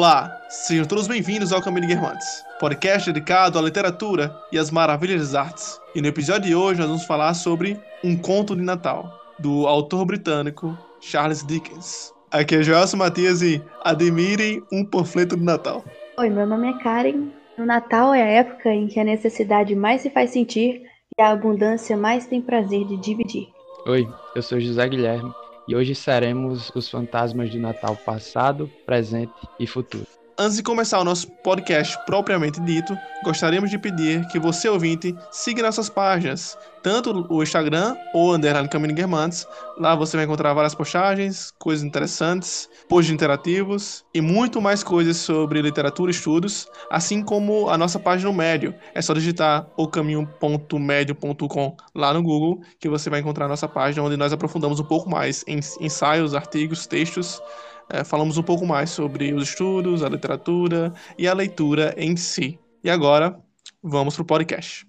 Olá, 0.00 0.40
sejam 0.48 0.86
todos 0.86 1.06
bem-vindos 1.06 1.52
ao 1.52 1.60
Caminho 1.60 1.86
de 1.86 1.92
Guermantes, 1.92 2.42
podcast 2.58 3.12
dedicado 3.12 3.58
à 3.58 3.62
literatura 3.62 4.34
e 4.50 4.58
às 4.58 4.70
maravilhas 4.70 5.20
das 5.20 5.34
artes. 5.34 5.78
E 5.94 6.00
no 6.00 6.08
episódio 6.08 6.48
de 6.48 6.54
hoje 6.54 6.80
nós 6.80 6.88
vamos 6.88 7.04
falar 7.04 7.34
sobre 7.34 7.78
Um 8.02 8.16
Conto 8.16 8.56
de 8.56 8.62
Natal, 8.62 9.12
do 9.38 9.66
autor 9.66 10.06
britânico 10.06 10.74
Charles 11.02 11.46
Dickens. 11.46 12.14
Aqui 12.30 12.54
é 12.54 12.62
Joelson 12.62 12.96
Matias 12.96 13.42
e 13.42 13.62
admirem 13.84 14.62
um 14.72 14.86
panfleto 14.86 15.36
de 15.36 15.44
Natal. 15.44 15.84
Oi, 16.16 16.30
meu 16.30 16.46
nome 16.46 16.70
é 16.70 16.78
Karen. 16.82 17.28
O 17.58 17.66
Natal 17.66 18.14
é 18.14 18.22
a 18.22 18.26
época 18.26 18.72
em 18.72 18.86
que 18.86 18.98
a 18.98 19.04
necessidade 19.04 19.74
mais 19.74 20.00
se 20.00 20.08
faz 20.08 20.30
sentir 20.30 20.80
e 21.18 21.20
a 21.20 21.28
abundância 21.28 21.94
mais 21.94 22.26
tem 22.26 22.40
prazer 22.40 22.86
de 22.86 22.96
dividir. 22.96 23.48
Oi, 23.86 24.08
eu 24.34 24.40
sou 24.40 24.58
José 24.58 24.88
Guilherme 24.88 25.30
e 25.66 25.74
hoje 25.74 25.94
seremos 25.94 26.70
os 26.74 26.88
fantasmas 26.88 27.50
do 27.50 27.58
Natal 27.58 27.96
passado, 27.96 28.70
presente 28.84 29.32
e 29.58 29.66
futuro. 29.66 30.19
Antes 30.42 30.56
de 30.56 30.62
começar 30.62 30.98
o 30.98 31.04
nosso 31.04 31.30
podcast 31.30 31.98
propriamente 32.06 32.62
dito, 32.62 32.96
gostaríamos 33.22 33.68
de 33.68 33.76
pedir 33.76 34.26
que 34.28 34.38
você, 34.38 34.70
ouvinte, 34.70 35.14
siga 35.30 35.62
nossas 35.62 35.90
páginas, 35.90 36.56
tanto 36.82 37.26
o 37.28 37.42
Instagram 37.42 37.94
ou 38.14 38.34
Underline 38.34 38.66
Caminho 38.66 38.94
Guermantes. 38.94 39.46
Lá 39.76 39.94
você 39.94 40.16
vai 40.16 40.24
encontrar 40.24 40.54
várias 40.54 40.74
postagens, 40.74 41.52
coisas 41.58 41.84
interessantes, 41.84 42.70
posts 42.88 43.12
interativos 43.12 44.02
e 44.14 44.22
muito 44.22 44.62
mais 44.62 44.82
coisas 44.82 45.18
sobre 45.18 45.60
literatura 45.60 46.10
e 46.10 46.14
estudos, 46.14 46.66
assim 46.90 47.22
como 47.22 47.68
a 47.68 47.76
nossa 47.76 47.98
página 47.98 48.30
no 48.30 48.34
Médio. 48.34 48.74
É 48.94 49.02
só 49.02 49.12
digitar 49.12 49.68
ocaminho.medio.com 49.76 51.76
lá 51.94 52.14
no 52.14 52.22
Google 52.22 52.62
que 52.78 52.88
você 52.88 53.10
vai 53.10 53.20
encontrar 53.20 53.44
a 53.44 53.48
nossa 53.48 53.68
página 53.68 54.02
onde 54.02 54.16
nós 54.16 54.32
aprofundamos 54.32 54.80
um 54.80 54.84
pouco 54.84 55.10
mais 55.10 55.44
em 55.46 55.60
ensaios, 55.82 56.34
artigos, 56.34 56.86
textos 56.86 57.42
é, 57.90 58.04
falamos 58.04 58.38
um 58.38 58.42
pouco 58.42 58.66
mais 58.66 58.90
sobre 58.90 59.34
os 59.34 59.48
estudos, 59.48 60.02
a 60.02 60.08
literatura 60.08 60.92
e 61.18 61.26
a 61.26 61.34
leitura 61.34 61.94
em 61.96 62.16
si. 62.16 62.58
E 62.82 62.88
agora, 62.88 63.38
vamos 63.82 64.14
para 64.14 64.22
o 64.22 64.26
podcast. 64.26 64.86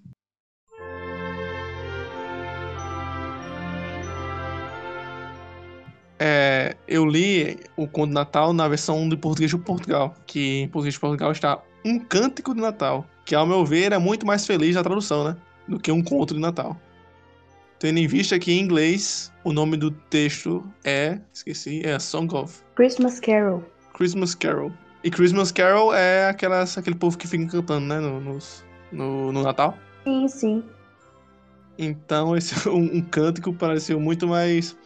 É, 6.23 6.75
eu 6.87 7.03
li 7.03 7.57
o 7.75 7.87
Conto 7.87 8.09
de 8.09 8.13
Natal 8.13 8.53
na 8.53 8.67
versão 8.67 9.09
de 9.09 9.17
português 9.17 9.49
de 9.49 9.57
Portugal, 9.57 10.13
que 10.27 10.61
em 10.61 10.67
português 10.67 10.93
de 10.93 10.99
Portugal 10.99 11.31
está 11.31 11.59
Um 11.83 11.97
Cântico 11.97 12.53
de 12.53 12.61
Natal, 12.61 13.07
que 13.25 13.33
ao 13.33 13.47
meu 13.47 13.65
ver 13.65 13.91
é 13.91 13.97
muito 13.97 14.23
mais 14.23 14.45
feliz 14.45 14.75
na 14.75 14.83
tradução, 14.83 15.23
né? 15.23 15.35
Do 15.67 15.79
que 15.79 15.91
um 15.91 16.03
conto 16.03 16.35
de 16.35 16.39
Natal. 16.39 16.79
Tendo 17.81 17.97
em 17.97 18.05
vista 18.05 18.37
que 18.37 18.51
em 18.51 18.59
inglês 18.59 19.33
o 19.43 19.51
nome 19.51 19.75
do 19.75 19.89
texto 19.89 20.63
é. 20.83 21.19
Esqueci, 21.33 21.81
é 21.83 21.93
a 21.93 21.99
Song 21.99 22.31
of. 22.35 22.61
Christmas 22.75 23.19
Carol. 23.19 23.63
Christmas 23.95 24.35
Carol. 24.35 24.71
E 25.03 25.09
Christmas 25.09 25.51
Carol 25.51 25.91
é 25.91 26.29
aquelas, 26.29 26.77
aquele 26.77 26.95
povo 26.95 27.17
que 27.17 27.27
fica 27.27 27.47
cantando, 27.47 27.87
né? 27.87 27.99
No, 27.99 28.39
no, 28.91 29.31
no 29.31 29.41
Natal. 29.41 29.75
Sim, 30.03 30.27
sim. 30.27 30.63
Então 31.75 32.37
esse 32.37 32.53
é 32.69 32.71
um, 32.71 32.97
um 32.97 33.01
cântico 33.01 33.51
pareceu 33.51 33.99
muito 33.99 34.27
mais. 34.27 34.77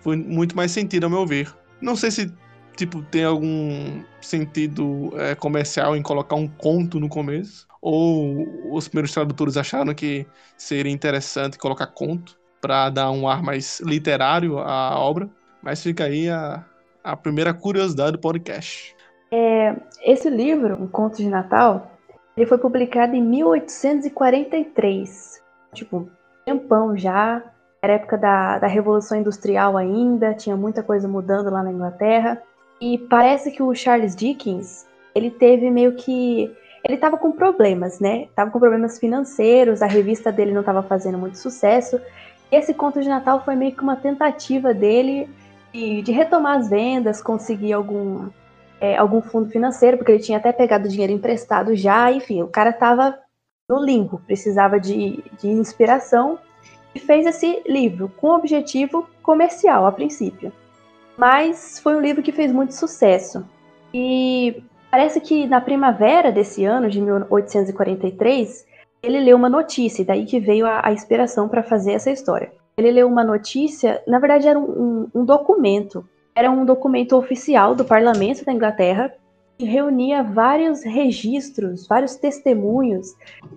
Foi 0.00 0.14
muito 0.14 0.56
mais 0.56 0.70
sentido 0.70 1.02
ao 1.02 1.10
meu 1.10 1.26
ver. 1.26 1.52
Não 1.80 1.96
sei 1.96 2.12
se 2.12 2.32
tipo, 2.76 3.02
tem 3.02 3.24
algum 3.24 4.04
sentido 4.20 5.10
é, 5.16 5.34
comercial 5.34 5.96
em 5.96 6.02
colocar 6.02 6.36
um 6.36 6.46
conto 6.46 7.00
no 7.00 7.08
começo. 7.08 7.66
Ou 7.80 8.46
os 8.72 8.86
primeiros 8.88 9.12
tradutores 9.12 9.56
acharam 9.56 9.94
que 9.94 10.26
seria 10.56 10.92
interessante 10.92 11.58
colocar 11.58 11.86
conto 11.86 12.38
para 12.60 12.90
dar 12.90 13.10
um 13.10 13.26
ar 13.28 13.42
mais 13.42 13.80
literário 13.80 14.58
à 14.58 14.98
obra. 14.98 15.30
Mas 15.62 15.82
fica 15.82 16.04
aí 16.04 16.28
a, 16.28 16.62
a 17.02 17.16
primeira 17.16 17.54
curiosidade 17.54 18.12
do 18.12 18.18
podcast. 18.18 18.94
É, 19.32 19.74
esse 20.04 20.30
livro, 20.30 20.80
Um 20.80 20.86
Conto 20.86 21.16
de 21.16 21.28
Natal, 21.28 21.90
ele 22.36 22.46
foi 22.46 22.58
publicado 22.58 23.16
em 23.16 23.22
1843. 23.22 25.42
Tipo, 25.72 26.08
tempão 26.44 26.96
já. 26.96 27.42
Era 27.82 27.94
época 27.94 28.16
da, 28.18 28.58
da 28.58 28.66
Revolução 28.66 29.16
Industrial 29.18 29.76
ainda, 29.76 30.34
tinha 30.34 30.56
muita 30.56 30.82
coisa 30.82 31.06
mudando 31.06 31.50
lá 31.50 31.62
na 31.62 31.70
Inglaterra. 31.70 32.42
E 32.80 32.98
parece 32.98 33.50
que 33.50 33.62
o 33.62 33.74
Charles 33.74 34.14
Dickens, 34.14 34.86
ele 35.14 35.30
teve 35.30 35.70
meio 35.70 35.94
que. 35.94 36.54
Ele 36.84 36.96
tava 36.96 37.16
com 37.16 37.32
problemas, 37.32 37.98
né? 37.98 38.28
Tava 38.34 38.50
com 38.50 38.60
problemas 38.60 38.98
financeiros, 38.98 39.82
a 39.82 39.86
revista 39.86 40.30
dele 40.30 40.52
não 40.52 40.62
tava 40.62 40.82
fazendo 40.82 41.18
muito 41.18 41.38
sucesso. 41.38 42.00
E 42.50 42.56
esse 42.56 42.72
conto 42.74 43.00
de 43.00 43.08
Natal 43.08 43.44
foi 43.44 43.56
meio 43.56 43.72
que 43.72 43.82
uma 43.82 43.96
tentativa 43.96 44.72
dele 44.72 45.28
de, 45.72 46.02
de 46.02 46.12
retomar 46.12 46.58
as 46.58 46.70
vendas, 46.70 47.22
conseguir 47.22 47.72
algum, 47.72 48.28
é, 48.80 48.96
algum 48.96 49.20
fundo 49.20 49.50
financeiro, 49.50 49.96
porque 49.96 50.12
ele 50.12 50.22
tinha 50.22 50.38
até 50.38 50.52
pegado 50.52 50.88
dinheiro 50.88 51.12
emprestado 51.12 51.74
já, 51.74 52.12
enfim, 52.12 52.42
o 52.42 52.48
cara 52.48 52.72
tava 52.72 53.18
no 53.68 53.84
limbo, 53.84 54.22
precisava 54.26 54.78
de, 54.78 55.24
de 55.40 55.48
inspiração 55.48 56.38
e 56.94 57.00
fez 57.00 57.26
esse 57.26 57.62
livro 57.66 58.08
com 58.16 58.28
objetivo 58.28 59.08
comercial 59.22 59.86
a 59.86 59.92
princípio 59.92 60.52
mas 61.16 61.78
foi 61.78 61.96
um 61.96 62.00
livro 62.00 62.22
que 62.22 62.32
fez 62.32 62.52
muito 62.52 62.74
sucesso. 62.74 63.44
E 63.92 64.62
parece 64.90 65.20
que 65.20 65.46
na 65.46 65.60
primavera 65.60 66.30
desse 66.30 66.64
ano, 66.64 66.90
de 66.90 67.00
1843, 67.00 68.66
ele 69.02 69.20
leu 69.20 69.36
uma 69.36 69.48
notícia, 69.48 70.02
e 70.02 70.04
daí 70.04 70.26
que 70.26 70.38
veio 70.38 70.66
a, 70.66 70.86
a 70.86 70.92
inspiração 70.92 71.48
para 71.48 71.62
fazer 71.62 71.92
essa 71.92 72.10
história. 72.10 72.52
Ele 72.76 72.90
leu 72.90 73.08
uma 73.08 73.24
notícia, 73.24 74.02
na 74.06 74.18
verdade 74.18 74.46
era 74.46 74.58
um, 74.58 75.08
um, 75.14 75.20
um 75.20 75.24
documento, 75.24 76.06
era 76.34 76.50
um 76.50 76.64
documento 76.64 77.16
oficial 77.16 77.74
do 77.74 77.84
parlamento 77.84 78.44
da 78.44 78.52
Inglaterra, 78.52 79.12
que 79.58 79.64
reunia 79.64 80.22
vários 80.22 80.84
registros, 80.84 81.86
vários 81.86 82.16
testemunhos 82.16 83.14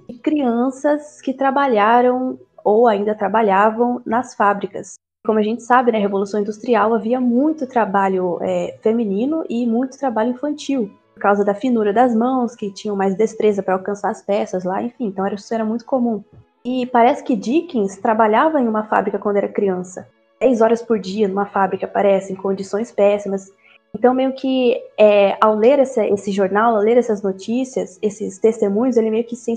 de 0.08 0.18
crianças 0.18 1.20
que 1.20 1.34
trabalharam 1.34 2.40
ou 2.64 2.88
ainda 2.88 3.14
trabalhavam 3.14 4.02
nas 4.06 4.34
fábricas 4.34 4.98
como 5.26 5.40
a 5.40 5.44
gente 5.44 5.64
sabe, 5.64 5.92
na 5.92 5.98
né, 5.98 6.04
Revolução 6.04 6.40
Industrial 6.40 6.94
havia 6.94 7.20
muito 7.20 7.68
trabalho 7.68 8.40
é, 8.42 8.78
feminino 8.82 9.44
e 9.50 9.66
muito 9.66 9.98
trabalho 9.98 10.32
infantil, 10.32 10.90
por 11.14 11.22
causa 11.22 11.44
da 11.44 11.54
finura 11.54 11.92
das 11.92 12.16
mãos, 12.16 12.56
que 12.56 12.72
tinham 12.72 12.96
mais 12.96 13.16
destreza 13.16 13.62
para 13.62 13.74
alcançar 13.74 14.12
as 14.12 14.22
peças 14.22 14.64
lá, 14.64 14.82
enfim, 14.82 15.08
então 15.08 15.28
isso 15.28 15.54
era 15.54 15.66
muito 15.66 15.86
comum. 15.86 16.24
E 16.64 16.86
parece 16.86 17.24
que 17.24 17.36
Dickens 17.36 17.98
trabalhava 17.98 18.62
em 18.62 18.68
uma 18.68 18.84
fábrica 18.84 19.20
quando 19.20 19.38
era 19.38 19.48
criança. 19.48 20.08
10 20.40 20.62
horas 20.62 20.82
por 20.82 20.98
dia 20.98 21.28
numa 21.28 21.46
fábrica, 21.46 21.88
parece, 21.88 22.32
em 22.32 22.36
condições 22.36 22.92
péssimas. 22.92 23.52
Então, 23.94 24.14
meio 24.14 24.34
que 24.34 24.82
é, 24.98 25.38
ao 25.42 25.56
ler 25.56 25.80
esse, 25.80 26.02
esse, 26.02 26.32
jornal, 26.32 26.76
ao 26.76 26.82
ler 26.82 26.98
essas 26.98 27.22
notícias, 27.22 27.98
esses 28.02 28.38
testemunhos, 28.38 28.96
ele 28.96 29.10
meio 29.10 29.24
que 29.26 29.36
se 29.36 29.56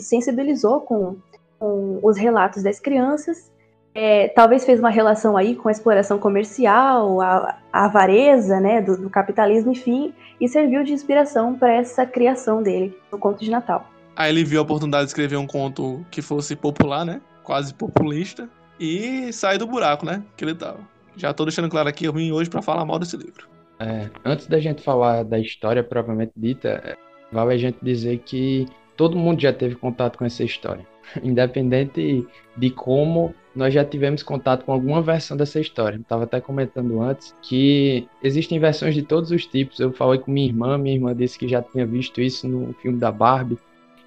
sensibilizou 0.00 0.80
com, 0.80 1.16
com 1.58 2.00
os 2.02 2.16
relatos 2.16 2.62
das 2.62 2.80
crianças 2.80 3.50
é, 3.98 4.28
talvez 4.28 4.66
fez 4.66 4.78
uma 4.78 4.90
relação 4.90 5.38
aí 5.38 5.56
com 5.56 5.68
a 5.68 5.72
exploração 5.72 6.18
comercial, 6.18 7.18
a, 7.22 7.58
a 7.72 7.86
avareza 7.86 8.60
né, 8.60 8.82
do, 8.82 8.98
do, 8.98 9.08
capitalismo, 9.08 9.72
enfim, 9.72 10.12
e 10.38 10.46
serviu 10.46 10.84
de 10.84 10.92
inspiração 10.92 11.58
para 11.58 11.72
essa 11.72 12.04
criação 12.04 12.62
dele, 12.62 12.94
no 13.10 13.18
conto 13.18 13.42
de 13.42 13.50
Natal. 13.50 13.88
Aí 14.14 14.30
ele 14.30 14.44
viu 14.44 14.60
a 14.60 14.62
oportunidade 14.62 15.04
de 15.04 15.08
escrever 15.08 15.36
um 15.36 15.46
conto 15.46 16.04
que 16.10 16.20
fosse 16.20 16.54
popular, 16.54 17.06
né? 17.06 17.22
Quase 17.42 17.72
populista, 17.72 18.50
e 18.78 19.32
sair 19.32 19.56
do 19.56 19.66
buraco, 19.66 20.04
né? 20.04 20.22
Que 20.36 20.44
ele 20.44 20.54
tava. 20.54 20.80
Já 21.16 21.32
tô 21.32 21.46
deixando 21.46 21.70
claro 21.70 21.88
aqui, 21.88 22.04
eu 22.04 22.12
vim 22.12 22.30
hoje 22.32 22.50
para 22.50 22.60
falar 22.60 22.84
mal 22.84 22.98
desse 22.98 23.16
livro. 23.16 23.48
É, 23.80 24.10
antes 24.26 24.46
da 24.46 24.60
gente 24.60 24.82
falar 24.82 25.22
da 25.22 25.38
história 25.38 25.82
propriamente 25.82 26.32
dita, 26.36 26.82
é, 26.84 26.96
vale 27.32 27.54
a 27.54 27.58
gente 27.58 27.78
dizer 27.80 28.18
que 28.18 28.66
todo 28.96 29.16
mundo 29.16 29.40
já 29.40 29.52
teve 29.52 29.74
contato 29.74 30.18
com 30.18 30.24
essa 30.24 30.42
história. 30.42 30.86
Independente 31.22 32.26
de 32.56 32.70
como 32.70 33.34
nós 33.54 33.72
já 33.72 33.84
tivemos 33.84 34.22
contato 34.22 34.64
com 34.64 34.72
alguma 34.72 35.00
versão 35.00 35.36
dessa 35.36 35.58
história. 35.60 35.96
Estava 35.96 36.24
até 36.24 36.40
comentando 36.40 37.00
antes 37.00 37.34
que 37.42 38.06
existem 38.22 38.58
versões 38.58 38.94
de 38.94 39.02
todos 39.02 39.30
os 39.30 39.46
tipos. 39.46 39.80
Eu 39.80 39.92
falei 39.92 40.18
com 40.18 40.30
minha 40.30 40.46
irmã, 40.46 40.76
minha 40.76 40.94
irmã 40.94 41.14
disse 41.14 41.38
que 41.38 41.48
já 41.48 41.62
tinha 41.62 41.86
visto 41.86 42.20
isso 42.20 42.46
no 42.46 42.74
filme 42.74 42.98
da 42.98 43.10
Barbie. 43.10 43.58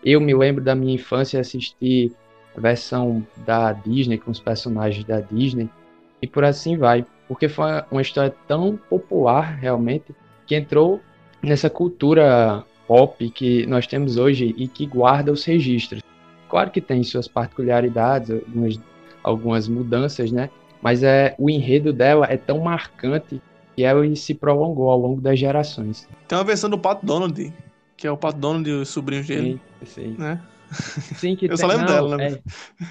Eu 0.04 0.22
me 0.22 0.34
lembro 0.34 0.64
da 0.64 0.76
minha 0.76 0.94
infância 0.94 1.40
assistir 1.40 2.12
a 2.56 2.62
versão 2.62 3.26
da 3.46 3.74
Disney 3.74 4.18
com 4.18 4.32
os 4.32 4.40
personagens 4.40 5.04
da 5.04 5.20
Disney 5.20 5.70
e 6.22 6.28
por 6.28 6.44
assim 6.44 6.78
vai, 6.78 7.06
porque 7.28 7.48
foi 7.48 7.66
uma 7.92 8.02
história 8.02 8.34
tão 8.48 8.78
popular 8.90 9.58
realmente 9.58 10.14
que 10.46 10.56
entrou 10.56 11.00
nessa 11.42 11.70
cultura 11.70 12.64
pop 12.90 13.30
que 13.30 13.68
nós 13.68 13.86
temos 13.86 14.18
hoje 14.18 14.56
e 14.58 14.68
que 14.68 14.88
guarda 14.88 15.32
os 15.32 15.46
registros. 15.46 16.02
Claro 16.50 16.72
que 16.72 16.82
tem 16.82 17.04
suas 17.04 17.28
particularidades, 17.28 18.32
algumas, 18.32 18.80
algumas 19.24 19.68
mudanças, 19.68 20.32
né? 20.32 20.50
Mas 20.82 21.04
é, 21.04 21.36
o 21.38 21.52
enredo 21.52 21.94
dela 21.94 22.26
é 22.28 22.36
tão 22.36 22.58
marcante 22.58 23.40
que 23.76 23.84
ela 23.84 24.04
se 24.16 24.34
prolongou 24.34 24.90
ao 24.90 24.98
longo 24.98 25.22
das 25.22 25.38
gerações. 25.38 26.10
Tem 26.28 26.36
uma 26.36 26.44
versão 26.44 26.68
do 26.68 26.80
Pat 26.80 27.00
Donald, 27.04 27.54
que 27.96 28.08
é 28.08 28.12
o 28.12 28.18
Pat 28.18 28.36
Donald 28.36 28.68
e 28.68 28.74
os 28.74 28.90
sobrinhos 28.90 29.28
dele. 29.28 29.62
Sim, 29.84 29.86
sim. 29.86 30.16
Né? 30.18 30.42
Sim, 30.72 31.36
que 31.36 31.46
Eu 31.48 31.50
tem, 31.50 31.58
só 31.58 31.68
lembro 31.68 31.86
não, 31.86 31.94
dela, 31.94 32.18
né? 32.18 32.40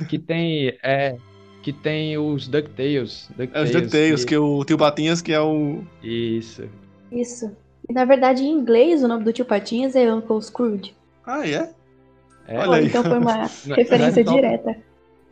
É, 0.01 0.05
que 0.05 0.17
tem, 0.17 0.79
é, 0.81 1.17
que 1.61 1.73
tem 1.73 2.17
os 2.17 2.47
DuckTales. 2.47 3.29
É 3.37 3.62
os 3.62 3.71
DuckTales, 3.73 4.25
que... 4.25 4.29
que 4.29 4.39
o 4.39 4.65
Tio 4.65 4.79
Patinhas 4.79 5.21
que 5.21 5.33
é 5.33 5.41
o... 5.41 5.83
Isso. 6.05 6.69
Isso. 7.11 7.51
Na 7.90 8.05
verdade, 8.05 8.43
em 8.44 8.50
inglês, 8.52 9.02
o 9.02 9.08
nome 9.08 9.25
do 9.25 9.32
tio 9.32 9.44
Patinhas 9.44 9.96
é 9.96 10.12
Uncle 10.12 10.40
Scrooge. 10.43 10.94
Ah, 11.25 11.46
é? 11.46 11.73
É, 12.46 12.58
Olha 12.58 12.79
aí. 12.79 12.87
Então 12.87 13.02
foi 13.02 13.19
uma 13.19 13.32
é- 13.44 13.49
não 13.67 13.76
referência 13.76 14.20
é 14.20 14.25
só- 14.25 14.35
direta. 14.35 14.76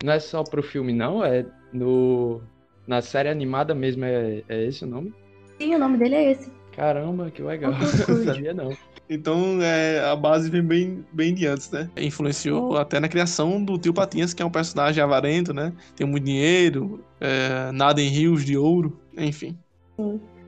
Não 0.04 0.12
é 0.12 0.20
só 0.20 0.42
pro 0.44 0.62
filme, 0.62 0.92
não? 0.92 1.24
É 1.24 1.44
no. 1.72 2.40
Na 2.86 3.02
série 3.02 3.28
animada 3.28 3.74
mesmo 3.74 4.04
é, 4.04 4.42
é 4.48 4.64
esse 4.66 4.84
o 4.84 4.86
nome? 4.86 5.12
Sim, 5.58 5.74
o 5.74 5.78
nome 5.78 5.98
dele 5.98 6.14
é 6.14 6.30
esse. 6.32 6.50
Caramba, 6.72 7.30
que 7.30 7.42
legal. 7.42 7.72
Uncle 7.72 7.86
Não 8.14 8.24
sabia 8.24 8.54
não. 8.54 8.76
Então 9.08 9.60
é, 9.62 10.00
a 10.10 10.14
base 10.14 10.50
vem 10.50 10.62
bem, 10.62 11.04
bem 11.12 11.34
de 11.34 11.46
antes, 11.46 11.70
né? 11.70 11.88
Influenciou 11.96 12.76
até 12.76 13.00
na 13.00 13.08
criação 13.08 13.62
do 13.64 13.78
Tio 13.78 13.94
Patinhas, 13.94 14.34
que 14.34 14.42
é 14.42 14.46
um 14.46 14.50
personagem 14.50 15.02
avarento, 15.02 15.54
né? 15.54 15.72
Tem 15.96 16.06
muito 16.06 16.24
dinheiro, 16.24 17.02
é, 17.20 17.70
nada 17.72 18.00
em 18.02 18.08
rios 18.08 18.44
de 18.44 18.56
ouro, 18.56 19.00
enfim. 19.16 19.56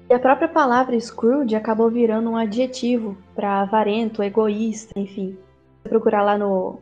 E 0.08 0.14
a 0.14 0.18
própria 0.18 0.48
palavra 0.48 0.98
Scrooge 0.98 1.54
acabou 1.54 1.90
virando 1.90 2.30
um 2.30 2.36
adjetivo 2.36 3.16
para 3.34 3.60
avarento, 3.60 4.22
egoísta, 4.22 4.98
enfim. 4.98 5.36
Se 5.82 5.88
procurar 5.90 6.22
lá 6.22 6.38
no 6.38 6.80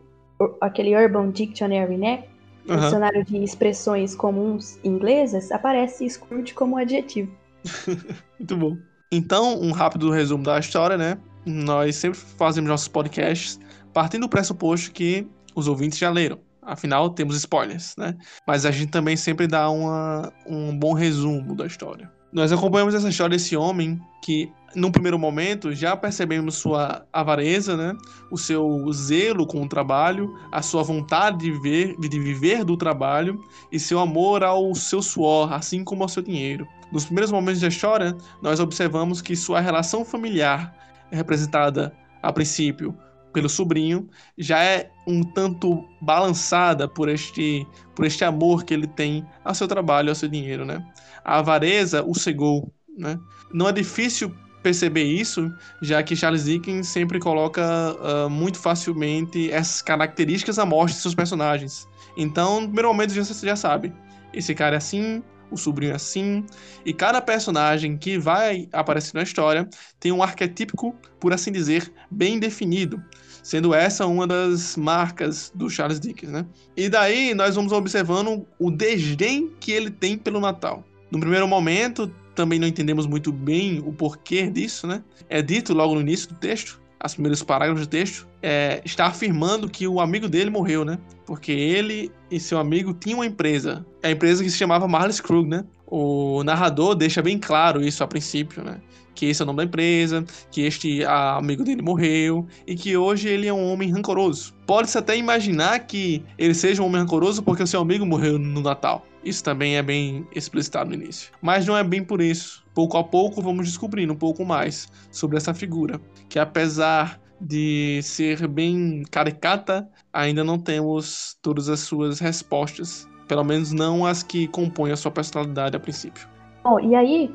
aquele 0.61 0.95
Urban 0.95 1.31
Dictionary, 1.31 1.97
né? 1.97 2.25
No 2.65 2.75
Aham. 2.75 2.83
dicionário 2.83 3.25
de 3.25 3.43
expressões 3.43 4.15
comuns 4.15 4.79
inglesas, 4.85 5.51
aparece 5.51 6.09
Scrooge 6.09 6.55
como 6.55 6.77
adjetivo. 6.77 7.33
Muito 8.39 8.57
bom. 8.57 8.77
Então, 9.11 9.61
um 9.61 9.73
rápido 9.73 10.11
resumo 10.11 10.45
da 10.45 10.59
história, 10.59 10.97
né? 10.97 11.19
Nós 11.45 11.97
sempre 11.97 12.19
fazemos 12.19 12.69
nossos 12.69 12.89
podcasts 12.89 13.59
partindo 13.93 14.23
do 14.23 14.29
pressuposto 14.29 14.93
que 14.93 15.27
os 15.55 15.67
ouvintes 15.67 15.99
já 15.99 16.11
leram. 16.11 16.39
Afinal, 16.63 17.11
temos 17.11 17.37
spoilers, 17.37 17.95
né? 17.97 18.17
Mas 18.47 18.67
a 18.67 18.71
gente 18.71 18.91
também 18.91 19.17
sempre 19.17 19.47
dá 19.47 19.71
uma, 19.71 20.33
um 20.47 20.77
bom 20.77 20.93
resumo 20.93 21.55
da 21.55 21.67
história. 21.67 22.11
Nós 22.37 22.53
acompanhamos 22.53 22.95
essa 22.95 23.09
história 23.09 23.35
desse 23.35 23.57
homem 23.57 23.99
que, 24.21 24.53
num 24.75 24.93
primeiro 24.93 25.19
momento, 25.19 25.75
já 25.75 25.97
percebemos 25.97 26.57
sua 26.57 27.07
avareza, 27.11 27.79
né? 27.79 27.97
O 28.31 28.37
seu 28.37 28.93
zelo 28.93 29.47
com 29.47 29.63
o 29.63 29.67
trabalho, 29.67 30.39
a 30.53 30.61
sua 30.61 30.83
vontade 30.83 31.39
de 31.39 31.53
viver, 31.53 31.97
de 31.99 32.21
viver 32.21 32.63
do 32.63 32.77
trabalho 32.77 33.43
e 33.73 33.81
seu 33.81 33.99
amor 33.99 34.45
ao 34.45 34.75
seu 34.75 35.01
suor, 35.01 35.51
assim 35.51 35.83
como 35.83 36.03
ao 36.03 36.11
seu 36.11 36.23
dinheiro. 36.23 36.69
Nos 36.93 37.07
primeiros 37.07 37.33
momentos 37.33 37.63
da 37.63 37.69
história, 37.69 38.15
nós 38.43 38.61
observamos 38.61 39.23
que 39.23 39.35
sua 39.35 39.59
relação 39.59 40.05
familiar, 40.05 40.77
representada 41.11 41.91
a 42.23 42.31
princípio 42.31 42.95
pelo 43.37 43.51
sobrinho, 43.51 44.09
já 44.39 44.65
é 44.65 44.91
um 45.07 45.23
tanto 45.23 45.85
balançada 46.01 46.89
por 46.89 47.07
este, 47.07 47.67
por 47.95 48.07
este 48.07 48.25
amor 48.25 48.65
que 48.65 48.73
ele 48.73 48.87
tem 48.87 49.27
ao 49.45 49.55
seu 49.55 49.69
trabalho, 49.69 50.09
ao 50.09 50.15
seu 50.15 50.27
dinheiro, 50.27 50.65
né? 50.65 50.83
A 51.23 51.41
avareza 51.41 52.03
o 52.03 52.15
cegou, 52.15 52.73
né? 52.97 53.21
Não 53.53 53.69
é 53.69 53.73
difícil 53.73 54.35
perceber 54.63 55.03
isso, 55.03 55.53
já 55.83 56.03
que 56.03 56.17
Charles 56.17 56.47
Dickens 56.47 56.89
sempre 56.89 57.19
coloca 57.19 57.63
ah, 57.63 58.27
muito 58.31 58.59
facilmente 58.59 59.53
essas 59.53 59.83
características 59.83 60.59
à 60.59 60.65
mostra 60.65 60.97
de 60.97 61.03
seus 61.03 61.15
personagens. 61.15 61.87
Então, 62.17 62.63
no 62.63 62.69
primeiro 62.69 62.89
momento 62.89 63.13
você 63.13 63.47
já 63.47 63.55
sabe, 63.55 63.93
esse 64.33 64.55
cara 64.55 64.77
é 64.77 64.79
assim, 64.79 65.23
o 65.51 65.57
sobrinho 65.59 65.93
é 65.93 65.97
assim, 65.97 66.45
e 66.87 66.93
cada 66.93 67.21
personagem 67.21 67.97
que 67.97 68.19
vai 68.19 68.67
aparecer 68.73 69.15
na 69.15 69.23
história 69.23 69.69
tem 70.01 70.11
um 70.11 70.23
arquetípico, 70.23 70.95
por 71.21 71.35
assim 71.35 71.53
dizer, 71.53 71.93
bem 72.11 72.39
definido, 72.39 73.03
sendo 73.47 73.73
essa 73.73 74.05
uma 74.07 74.27
das 74.27 74.77
marcas 74.77 75.53
do 75.55 75.71
Charles 75.71 76.01
Dickens, 76.01 76.33
né? 76.33 76.45
E 76.77 76.89
daí 76.89 77.33
nós 77.33 77.55
vamos 77.55 77.71
observando 77.71 78.45
o 78.59 78.73
desdém 78.73 79.53
que 79.61 79.71
ele 79.71 79.89
tem 79.89 80.19
pelo 80.19 80.41
Natal. 80.41 80.83
No 81.13 81.21
primeiro 81.21 81.47
momento, 81.47 82.11
também 82.35 82.59
não 82.59 82.67
entendemos 82.67 83.07
muito 83.07 83.31
bem 83.33 83.81
o 83.87 83.93
porquê 83.93 84.51
disso, 84.51 84.89
né? 84.89 85.01
É 85.29 85.41
dito 85.41 85.73
logo 85.73 85.95
no 85.95 86.01
início 86.01 86.31
do 86.31 86.35
texto, 86.35 86.81
os 87.05 87.15
primeiros 87.15 87.41
parágrafos 87.41 87.87
do 87.87 87.89
texto, 87.89 88.27
é, 88.43 88.83
está 88.85 89.07
afirmando 89.07 89.71
que 89.71 89.87
o 89.87 90.01
amigo 90.01 90.29
dele 90.29 90.51
morreu, 90.51 90.85
né? 90.85 90.99
Porque 91.25 91.53
ele 91.53 92.11
e 92.29 92.41
seu 92.41 92.59
amigo 92.59 92.93
tinham 92.95 93.21
uma 93.21 93.27
empresa, 93.27 93.87
a 94.03 94.11
empresa 94.11 94.43
que 94.43 94.51
se 94.51 94.59
chamava 94.59 94.89
Marlis 94.89 95.21
Krug, 95.21 95.49
né? 95.49 95.65
O 95.87 96.43
narrador 96.43 96.97
deixa 96.97 97.23
bem 97.23 97.39
claro 97.39 97.81
isso 97.81 98.03
a 98.03 98.09
princípio, 98.09 98.65
né? 98.65 98.81
Que 99.17 99.27
esse 99.27 99.43
é 99.43 99.45
o 99.45 99.47
nome 99.47 99.57
da 99.57 99.65
empresa, 99.65 100.25
que 100.51 100.61
este 100.61 101.03
amigo 101.05 101.65
dele 101.65 101.83
morreu 101.83 102.47
e 102.67 102.77
que 102.77 102.97
hoje 102.97 103.29
ele 103.29 103.49
é 103.49 103.53
um 103.53 103.73
homem 103.73 103.91
rancoroso. 103.91 104.55
Pode-se 104.67 104.97
até 104.97 105.17
imaginar 105.17 105.81
que 105.81 106.23
ele 106.39 106.55
seja 106.55 106.83
um 106.83 106.87
homem 106.87 107.01
rancoroso 107.01 107.43
porque 107.43 107.63
o 107.63 107.67
seu 107.67 107.81
amigo 107.81 108.07
morreu 108.07 108.39
no 108.39 108.61
Natal. 108.61 109.05
Isso 109.25 109.43
também 109.43 109.77
é 109.77 109.83
bem 109.83 110.25
explicitado 110.35 110.91
no 110.91 110.95
início. 110.95 111.33
Mas 111.43 111.67
não 111.67 111.77
é 111.77 111.83
bem 111.83 112.05
por 112.05 112.21
isso. 112.21 112.65
Pouco 112.75 112.97
a 112.99 113.03
pouco 113.03 113.43
vamos 113.43 113.67
descobrindo 113.67 114.13
um 114.13 114.17
pouco 114.17 114.45
mais 114.45 114.87
sobre 115.11 115.37
essa 115.37 115.53
figura, 115.53 116.01
que 116.29 116.39
apesar 116.39 117.19
de 117.41 118.01
ser 118.03 118.47
bem 118.47 119.03
caricata, 119.11 119.89
ainda 120.13 120.45
não 120.45 120.59
temos 120.59 121.37
todas 121.43 121.69
as 121.69 121.81
suas 121.81 122.21
respostas. 122.21 123.09
Pelo 123.27 123.43
menos 123.43 123.73
não 123.73 124.07
as 124.07 124.23
que 124.23 124.47
compõem 124.49 124.93
a 124.93 124.97
sua 124.97 125.11
personalidade 125.11 125.77
a 125.77 125.81
princípio. 125.81 126.29
Bom, 126.63 126.79
e 126.81 126.95
aí, 126.95 127.35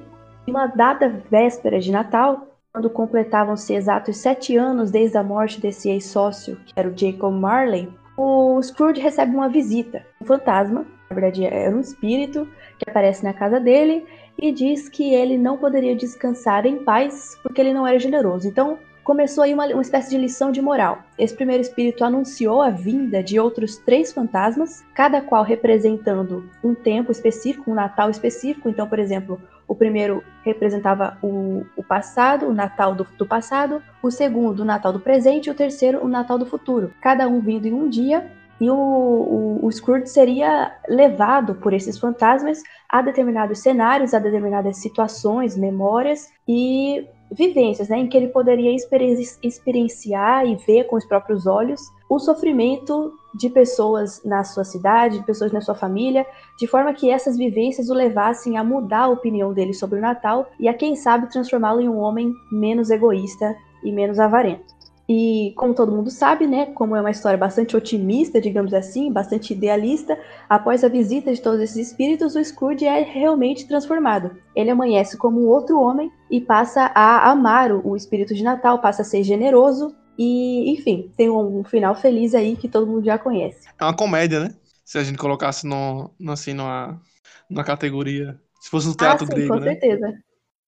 uma 0.51 0.68
dada 0.68 1.09
véspera 1.30 1.80
de 1.80 1.92
Natal, 1.92 2.48
quando 2.74 2.89
completavam-se 2.89 3.74
exatos 3.74 4.18
sete 4.18 4.57
anos 4.57 4.92
desde 4.92 5.18
a 5.18 5.24
morte 5.24 5.59
desse 5.59 5.89
ex-sócio, 5.89 6.57
que 6.65 6.74
era 6.75 6.89
o 6.89 6.98
Jacob 6.98 7.33
Marley, 7.33 7.89
o 8.18 8.62
Scrooge 8.62 9.00
recebe 9.00 9.33
uma 9.33 9.48
visita. 9.48 10.06
Um 10.21 10.25
fantasma, 10.25 10.86
na 11.09 11.15
verdade 11.15 11.45
era 11.45 11.75
um 11.75 11.80
espírito, 11.80 12.48
que 12.77 12.89
aparece 12.89 13.24
na 13.24 13.33
casa 13.33 13.59
dele 13.59 14.06
e 14.38 14.51
diz 14.51 14.89
que 14.89 15.13
ele 15.13 15.38
não 15.38 15.57
poderia 15.57 15.95
descansar 15.95 16.65
em 16.65 16.83
paz 16.83 17.38
porque 17.42 17.62
ele 17.62 17.74
não 17.74 17.88
era 17.88 17.97
generoso. 17.97 18.47
Então, 18.47 18.77
começou 19.11 19.43
aí 19.43 19.53
uma, 19.53 19.65
uma 19.65 19.81
espécie 19.81 20.09
de 20.09 20.17
lição 20.17 20.53
de 20.53 20.61
moral. 20.61 20.99
Esse 21.19 21.35
primeiro 21.35 21.61
espírito 21.61 22.05
anunciou 22.05 22.61
a 22.61 22.69
vinda 22.69 23.21
de 23.21 23.37
outros 23.37 23.75
três 23.75 24.13
fantasmas, 24.13 24.85
cada 24.95 25.19
qual 25.19 25.43
representando 25.43 26.49
um 26.63 26.73
tempo 26.73 27.11
específico, 27.11 27.69
um 27.69 27.73
Natal 27.73 28.09
específico. 28.09 28.69
Então, 28.69 28.87
por 28.87 28.99
exemplo, 28.99 29.37
o 29.67 29.75
primeiro 29.75 30.23
representava 30.45 31.17
o, 31.21 31.65
o 31.75 31.83
passado, 31.83 32.47
o 32.47 32.53
Natal 32.53 32.95
do, 32.95 33.05
do 33.17 33.25
passado, 33.25 33.83
o 34.01 34.09
segundo, 34.09 34.61
o 34.61 34.65
Natal 34.65 34.93
do 34.93 34.99
presente, 35.01 35.47
e 35.47 35.51
o 35.51 35.55
terceiro, 35.55 36.01
o 36.01 36.07
Natal 36.07 36.37
do 36.37 36.45
futuro. 36.45 36.93
Cada 37.01 37.27
um 37.27 37.41
vindo 37.41 37.67
em 37.67 37.73
um 37.73 37.89
dia. 37.89 38.31
E 38.61 38.69
o, 38.69 38.75
o, 38.75 39.65
o 39.65 39.71
seria 40.05 40.73
levado 40.87 41.56
por 41.56 41.73
esses 41.73 41.97
fantasmas 41.97 42.63
a 42.87 43.01
determinados 43.01 43.59
cenários, 43.59 44.13
a 44.13 44.19
determinadas 44.19 44.77
situações, 44.77 45.57
memórias 45.57 46.30
e 46.47 47.06
vivências, 47.31 47.88
né, 47.88 48.00
em 48.00 48.07
que 48.07 48.18
ele 48.18 48.28
poderia 48.28 48.76
experi- 48.76 49.38
experienciar 49.42 50.45
e 50.45 50.56
ver 50.56 50.85
com 50.85 50.97
os 50.97 51.06
próprios 51.06 51.47
olhos 51.47 51.81
o 52.09 52.19
sofrimento 52.19 53.14
de 53.33 53.50
pessoas 53.50 54.21
na 54.26 54.44
sua 54.44 54.66
cidade, 54.66 55.19
de 55.19 55.26
pessoas 55.26 55.54
na 55.54 55.61
sua 55.61 55.73
família, 55.73 56.26
de 56.59 56.68
forma 56.68 56.94
que 56.94 57.09
essas 57.09 57.38
vivências 57.38 57.90
o 57.90 57.94
levassem 57.94 58.57
a 58.57 58.64
mudar 58.64 59.04
a 59.04 59.09
opinião 59.09 59.54
dele 59.54 59.73
sobre 59.73 60.00
o 60.00 60.02
Natal 60.02 60.50
e 60.59 60.68
a 60.68 60.73
quem 60.73 60.95
sabe 60.95 61.31
transformá-lo 61.31 61.80
em 61.80 61.88
um 61.88 62.00
homem 62.00 62.33
menos 62.52 62.90
egoísta 62.90 63.56
e 63.81 63.92
menos 63.92 64.19
avarento. 64.19 64.81
E 65.13 65.51
como 65.57 65.73
todo 65.73 65.91
mundo 65.91 66.09
sabe, 66.09 66.47
né, 66.47 66.68
como 66.68 66.95
é 66.95 67.01
uma 67.01 67.11
história 67.11 67.37
bastante 67.37 67.75
otimista, 67.75 68.39
digamos 68.39 68.73
assim, 68.73 69.11
bastante 69.11 69.51
idealista, 69.51 70.18
após 70.47 70.85
a 70.85 70.87
visita 70.87 71.33
de 71.33 71.41
todos 71.41 71.59
esses 71.59 71.89
espíritos, 71.89 72.33
o 72.33 72.41
Scrooge 72.41 72.85
é 72.85 73.01
realmente 73.01 73.68
transformado. 73.68 74.31
Ele 74.56 74.69
amanhece 74.69 75.18
como 75.18 75.41
um 75.41 75.49
outro 75.49 75.77
homem 75.81 76.09
e 76.30 76.39
passa 76.39 76.83
a 76.95 77.30
amar 77.30 77.73
o 77.73 77.94
espírito 77.97 78.33
de 78.33 78.41
Natal, 78.41 78.80
passa 78.80 79.01
a 79.01 79.06
ser 79.06 79.21
generoso 79.21 79.94
e, 80.18 80.71
enfim, 80.71 81.11
tem 81.18 81.30
um 81.30 81.61
final 81.65 81.94
feliz 81.94 82.33
aí 82.33 82.56
que 82.56 82.69
todo 82.69 82.87
mundo 82.87 83.03
já 83.03 83.18
conhece. 83.18 83.68
É 83.77 83.83
uma 83.83 83.95
comédia, 83.95 84.39
né? 84.39 84.56
Se 84.85 84.97
a 84.97 85.03
gente 85.03 85.18
colocasse 85.18 85.68
no, 85.68 86.09
no- 86.18 86.31
assim, 86.31 86.53
numa, 86.53 87.01
numa 87.49 87.65
categoria. 87.65 88.39
Se 88.61 88.69
fosse 88.69 88.87
no 88.87 88.95
teatro 88.95 89.25
ah, 89.25 89.27
sim, 89.27 89.35
grego, 89.35 89.56
com 89.56 89.59
né? 89.59 89.73
certeza. 89.73 90.13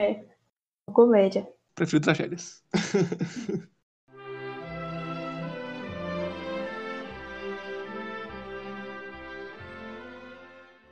É, 0.02 0.26
uma 0.88 0.94
comédia. 0.94 1.48
Prefiro 1.76 2.02
tragédias. 2.02 2.62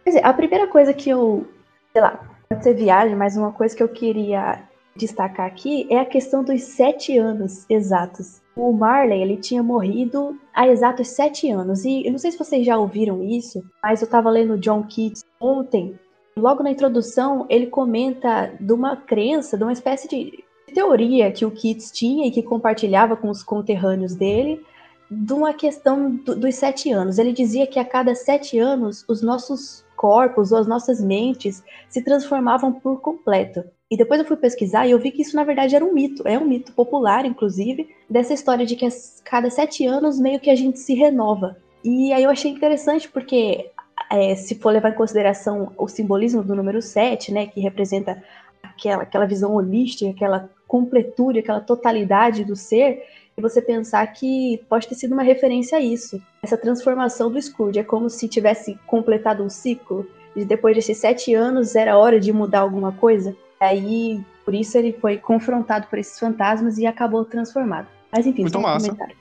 Quer 0.04 0.10
dizer, 0.12 0.26
a 0.26 0.34
primeira 0.34 0.68
coisa 0.68 0.94
que 0.94 1.10
eu, 1.10 1.46
sei 1.94 2.02
lá, 2.02 2.20
pode 2.50 2.64
ser 2.64 2.74
viagem, 2.74 3.16
mas 3.16 3.38
uma 3.38 3.52
coisa 3.52 3.76
que 3.76 3.84
eu 3.84 3.90
queria 3.90 4.64
destacar 4.96 5.46
aqui 5.46 5.88
é 5.90 6.00
a 6.00 6.06
questão 6.06 6.44
dos 6.44 6.64
sete 6.64 7.18
anos 7.18 7.66
exatos. 7.70 8.42
O 8.56 8.74
Marley, 8.74 9.22
ele 9.22 9.38
tinha 9.38 9.64
morrido 9.64 10.38
há 10.54 10.68
exatos 10.68 11.08
sete 11.10 11.50
anos. 11.50 11.86
E 11.86 12.06
eu 12.06 12.12
não 12.12 12.20
sei 12.20 12.32
se 12.32 12.38
vocês 12.38 12.66
já 12.66 12.78
ouviram 12.78 13.24
isso, 13.24 13.64
mas 13.82 14.02
eu 14.02 14.10
tava 14.10 14.30
lendo 14.30 14.58
John 14.58 14.84
Keats 14.84 15.24
ontem. 15.40 15.98
Logo 16.36 16.64
na 16.64 16.72
introdução, 16.72 17.46
ele 17.50 17.68
comenta 17.68 18.54
de 18.60 18.74
uma 18.74 18.96
crença, 18.96 19.58
de 19.58 19.64
uma 19.64 19.74
espécie 19.74 20.08
de 20.08 20.44
teoria 20.74 21.32
que 21.32 21.46
o 21.46 21.52
Keats 21.52 21.92
tinha 21.92 22.28
e 22.28 22.32
que 22.32 22.44
compartilhava 22.44 23.16
com 23.16 23.30
os 23.30 23.44
conterrâneos 23.44 24.16
dele, 24.16 24.62
de 25.10 25.34
uma 25.34 25.54
questão 25.54 26.10
do- 26.10 26.36
dos 26.36 26.56
sete 26.56 26.90
anos. 26.92 27.18
Ele 27.20 27.34
dizia 27.34 27.68
que 27.68 27.80
a 27.80 27.86
cada 27.86 28.16
sete 28.16 28.58
anos 28.58 29.04
os 29.08 29.22
nossos 29.22 29.86
corpos 30.02 30.52
ou 30.52 30.58
as 30.58 30.66
nossas 30.66 31.00
mentes 31.00 31.64
se 31.88 32.02
transformavam 32.02 32.74
por 32.74 33.00
completo. 33.02 33.64
E 33.90 33.96
depois 33.96 34.20
eu 34.20 34.26
fui 34.26 34.36
pesquisar 34.36 34.88
e 34.88 34.92
eu 34.92 34.98
vi 34.98 35.12
que 35.12 35.22
isso 35.22 35.36
na 35.36 35.44
verdade 35.44 35.76
era 35.76 35.86
um 35.86 35.94
mito, 35.94 36.28
é 36.28 36.40
um 36.40 36.48
mito 36.48 36.74
popular, 36.74 37.24
inclusive, 37.24 37.88
dessa 38.10 38.34
história 38.34 38.66
de 38.66 38.76
que 38.76 38.88
a 38.88 38.90
cada 39.24 39.52
sete 39.52 39.86
anos 39.86 40.20
meio 40.20 40.40
que 40.40 40.50
a 40.50 40.56
gente 40.56 40.80
se 40.80 40.96
renova. 40.96 41.56
E 41.84 42.12
aí 42.12 42.24
eu 42.24 42.32
achei 42.32 42.50
interessante 42.50 43.08
porque 43.08 43.70
é, 44.12 44.34
se 44.34 44.56
for 44.56 44.72
levar 44.72 44.90
em 44.90 44.96
consideração 44.96 45.72
o 45.78 45.88
simbolismo 45.88 46.42
do 46.44 46.56
número 46.56 46.82
7, 46.82 47.32
né, 47.32 47.46
que 47.46 47.62
representa 47.62 48.24
aquela, 48.64 49.04
aquela 49.04 49.28
visão 49.28 49.54
holística, 49.54 50.10
aquela 50.10 50.50
completude, 50.68 51.40
aquela 51.40 51.60
totalidade 51.60 52.44
do 52.44 52.56
ser, 52.56 53.04
e 53.42 53.50
você 53.50 53.60
pensar 53.60 54.06
que 54.08 54.64
pode 54.70 54.88
ter 54.88 54.94
sido 54.94 55.14
uma 55.14 55.24
referência 55.24 55.80
a 55.80 55.82
isso. 55.82 56.22
Essa 56.44 56.56
transformação 56.56 57.32
do 57.32 57.42
Scrooge 57.42 57.80
é 57.80 57.84
como 57.84 58.08
se 58.08 58.28
tivesse 58.28 58.78
completado 58.86 59.44
um 59.44 59.50
ciclo, 59.50 60.08
e 60.36 60.46
depois 60.46 60.76
desses 60.76 60.98
sete 60.98 61.34
anos 61.34 61.76
era 61.76 61.98
hora 61.98 62.20
de 62.20 62.32
mudar 62.32 62.60
alguma 62.60 62.92
coisa. 62.92 63.36
E 63.60 63.64
aí, 63.64 64.26
por 64.46 64.54
isso 64.54 64.78
ele 64.78 64.94
foi 64.94 65.18
confrontado 65.18 65.88
por 65.88 65.98
esses 65.98 66.18
fantasmas 66.18 66.78
e 66.78 66.86
acabou 66.86 67.26
transformado. 67.26 67.88
Mas 68.12 68.28
enfim, 68.28 68.44
Muito 68.44 68.58
um 68.58 68.62
massa. 68.62 68.88
comentário. 68.88 69.16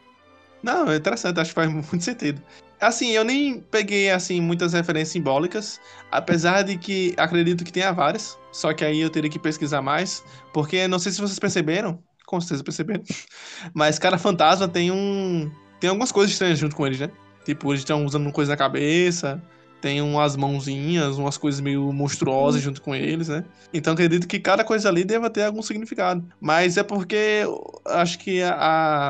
Não, 0.62 0.90
é 0.90 0.96
interessante, 0.96 1.40
acho 1.40 1.50
que 1.50 1.54
faz 1.54 1.72
muito 1.72 2.02
sentido. 2.04 2.42
Assim, 2.78 3.10
eu 3.10 3.24
nem 3.24 3.60
peguei 3.60 4.10
assim 4.10 4.40
muitas 4.40 4.72
referências 4.74 5.10
simbólicas, 5.10 5.80
apesar 6.10 6.62
de 6.62 6.76
que 6.76 7.14
acredito 7.16 7.64
que 7.64 7.72
tenha 7.72 7.92
várias, 7.92 8.38
só 8.52 8.72
que 8.72 8.84
aí 8.84 9.00
eu 9.00 9.10
teria 9.10 9.30
que 9.30 9.38
pesquisar 9.38 9.82
mais, 9.82 10.24
porque 10.52 10.86
não 10.88 10.98
sei 10.98 11.12
se 11.12 11.20
vocês 11.20 11.38
perceberam, 11.38 12.02
com 12.30 12.40
certeza 12.40 12.62
perceberam, 12.64 13.02
mas 13.74 13.98
cada 13.98 14.16
fantasma 14.18 14.68
tem 14.68 14.90
um 14.90 15.50
tem 15.80 15.90
algumas 15.90 16.12
coisas 16.12 16.32
estranhas 16.32 16.58
junto 16.58 16.76
com 16.76 16.86
eles, 16.86 17.00
né? 17.00 17.10
Tipo, 17.44 17.70
eles 17.72 17.80
estão 17.80 18.04
usando 18.04 18.30
coisa 18.32 18.50
na 18.52 18.56
cabeça, 18.56 19.42
tem 19.80 20.02
umas 20.02 20.36
mãozinhas, 20.36 21.16
umas 21.16 21.38
coisas 21.38 21.60
meio 21.60 21.90
monstruosas 21.92 22.60
junto 22.62 22.82
com 22.82 22.94
eles, 22.94 23.28
né? 23.28 23.44
Então 23.72 23.94
acredito 23.94 24.28
que 24.28 24.38
cada 24.38 24.62
coisa 24.62 24.88
ali 24.90 25.04
deva 25.04 25.30
ter 25.30 25.44
algum 25.44 25.62
significado. 25.62 26.24
Mas 26.38 26.76
é 26.76 26.82
porque 26.82 27.44
acho 27.86 28.18
que 28.18 28.42
a, 28.42 28.54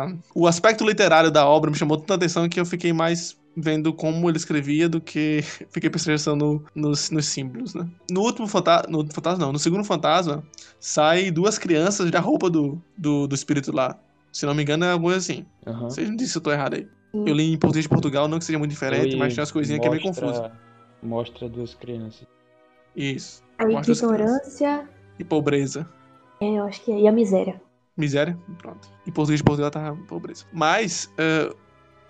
a- 0.07 0.15
o 0.35 0.47
aspecto 0.47 0.87
literário 0.87 1.31
da 1.31 1.45
obra 1.47 1.71
me 1.71 1.77
chamou 1.77 1.97
tanta 1.99 2.15
atenção 2.15 2.49
que 2.49 2.61
eu 2.61 2.65
fiquei 2.67 2.93
mais 2.93 3.37
vendo 3.57 3.93
como 3.93 4.29
ele 4.29 4.37
escrevia 4.37 4.89
do 4.89 5.01
que 5.01 5.41
fiquei 5.71 5.91
prestando 5.91 6.37
no- 6.37 6.65
nos, 6.89 7.11
nos 7.11 7.27
símbolos, 7.27 7.75
né? 7.75 7.89
No 8.11 8.21
último 8.23 8.47
fantasma, 8.47 8.89
no 8.91 8.99
último 8.99 9.15
fantasma 9.15 9.45
não, 9.45 9.53
no 9.53 9.59
segundo 9.59 9.85
fantasma, 9.85 10.43
sai 10.79 11.31
duas 11.31 11.59
crianças 11.59 12.11
da 12.11 12.21
roupa 12.21 12.49
do, 12.49 12.81
do, 12.97 13.27
do 13.27 13.35
espírito 13.35 13.75
lá. 13.75 13.99
Se 14.33 14.47
não 14.47 14.55
me 14.55 14.63
engano 14.63 14.85
é 14.85 14.93
alguma 14.93 15.13
coisa 15.13 15.19
assim. 15.33 15.45
Aham. 15.67 15.91
Vocês 15.91 16.09
não 16.09 16.15
dizem 16.17 16.33
se 16.33 16.39
eu 16.39 16.43
tô 16.43 16.53
errado 16.53 16.75
aí. 16.75 16.87
Eu 17.13 17.35
li 17.35 17.53
em 17.53 17.59
português 17.59 17.83
de 17.85 17.89
Portugal, 17.89 18.29
não 18.29 18.39
que 18.39 18.45
seja 18.45 18.59
muito 18.59 18.71
diferente, 18.71 19.09
Ele 19.09 19.17
mas 19.17 19.35
tem 19.35 19.41
umas 19.43 19.51
coisinhas 19.51 19.81
que 19.81 19.87
é 19.89 19.91
meio 19.91 20.03
mostra- 20.05 20.27
confuso. 20.29 20.51
Mostra 21.03 21.49
duas 21.49 21.75
crianças. 21.75 22.25
Isso. 22.95 23.43
A 23.59 23.67
Mostra 23.67 23.93
ignorância, 23.95 24.89
E 25.19 25.25
pobreza. 25.25 25.89
é, 26.41 26.47
eu 26.59 26.65
acho 26.65 26.81
que 26.83 26.93
é, 26.93 27.01
e 27.01 27.09
a 27.09 27.13
miséria. 27.13 27.61
Miséria, 27.97 28.39
pronto. 28.59 28.89
Em 29.07 29.11
português 29.11 29.41
de 29.41 29.45
Portugal 29.45 29.71
tá 29.71 29.95
pobreza. 30.09 30.45
Mas, 30.53 31.13
eh, 31.19 31.53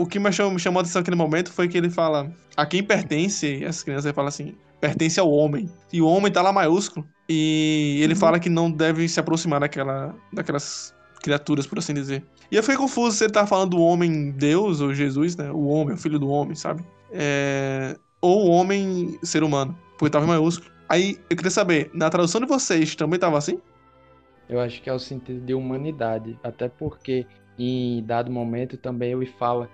o 0.02 0.06
que 0.06 0.18
me 0.18 0.32
chamou, 0.32 0.52
me 0.52 0.60
chamou 0.60 0.80
a 0.80 0.82
atenção 0.82 1.00
naquele 1.00 1.16
momento 1.16 1.52
foi 1.52 1.68
que 1.68 1.76
ele 1.78 1.90
fala: 1.90 2.30
a 2.56 2.66
quem 2.66 2.82
pertence, 2.82 3.62
essas 3.64 3.82
crianças, 3.82 4.06
ele 4.06 4.14
fala 4.14 4.28
assim: 4.28 4.56
pertence 4.80 5.18
ao 5.20 5.30
homem. 5.30 5.68
E 5.92 6.00
o 6.02 6.06
homem 6.06 6.32
tá 6.32 6.42
lá 6.42 6.52
maiúsculo. 6.52 7.06
E 7.28 8.00
ele 8.02 8.14
Uhum. 8.14 8.16
fala 8.16 8.40
que 8.40 8.48
não 8.48 8.70
deve 8.70 9.08
se 9.08 9.20
aproximar 9.20 9.60
daquela, 9.60 10.14
daquelas 10.32 10.94
criaturas, 11.22 11.66
por 11.66 11.78
assim 11.78 11.94
dizer. 11.94 12.24
E 12.50 12.56
eu 12.56 12.62
fiquei 12.62 12.76
confuso 12.76 13.16
se 13.16 13.24
ele 13.24 13.32
tá 13.32 13.46
falando 13.46 13.70
do 13.70 13.80
homem 13.80 14.32
Deus 14.32 14.80
ou 14.80 14.92
Jesus, 14.94 15.36
né? 15.36 15.50
O 15.52 15.66
homem, 15.66 15.94
o 15.94 15.98
filho 15.98 16.18
do 16.18 16.28
homem, 16.28 16.54
sabe? 16.56 16.84
É, 17.10 17.96
Ou 18.20 18.46
o 18.46 18.50
homem 18.50 19.18
ser 19.22 19.42
humano, 19.44 19.78
porque 19.98 20.10
tava 20.10 20.24
em 20.24 20.28
maiúsculo. 20.28 20.70
Aí 20.88 21.18
eu 21.30 21.36
queria 21.36 21.50
saber, 21.50 21.90
na 21.94 22.10
tradução 22.10 22.40
de 22.40 22.46
vocês 22.46 22.94
também 22.96 23.18
tava 23.20 23.38
assim? 23.38 23.60
Eu 24.48 24.60
acho 24.60 24.82
que 24.82 24.90
é 24.90 24.92
o 24.92 24.98
sentido 24.98 25.40
de 25.44 25.54
humanidade, 25.54 26.38
até 26.42 26.68
porque 26.68 27.26
em 27.56 28.04
dado 28.04 28.30
momento 28.30 28.76
também 28.76 29.12
ele 29.12 29.26
fala, 29.26 29.70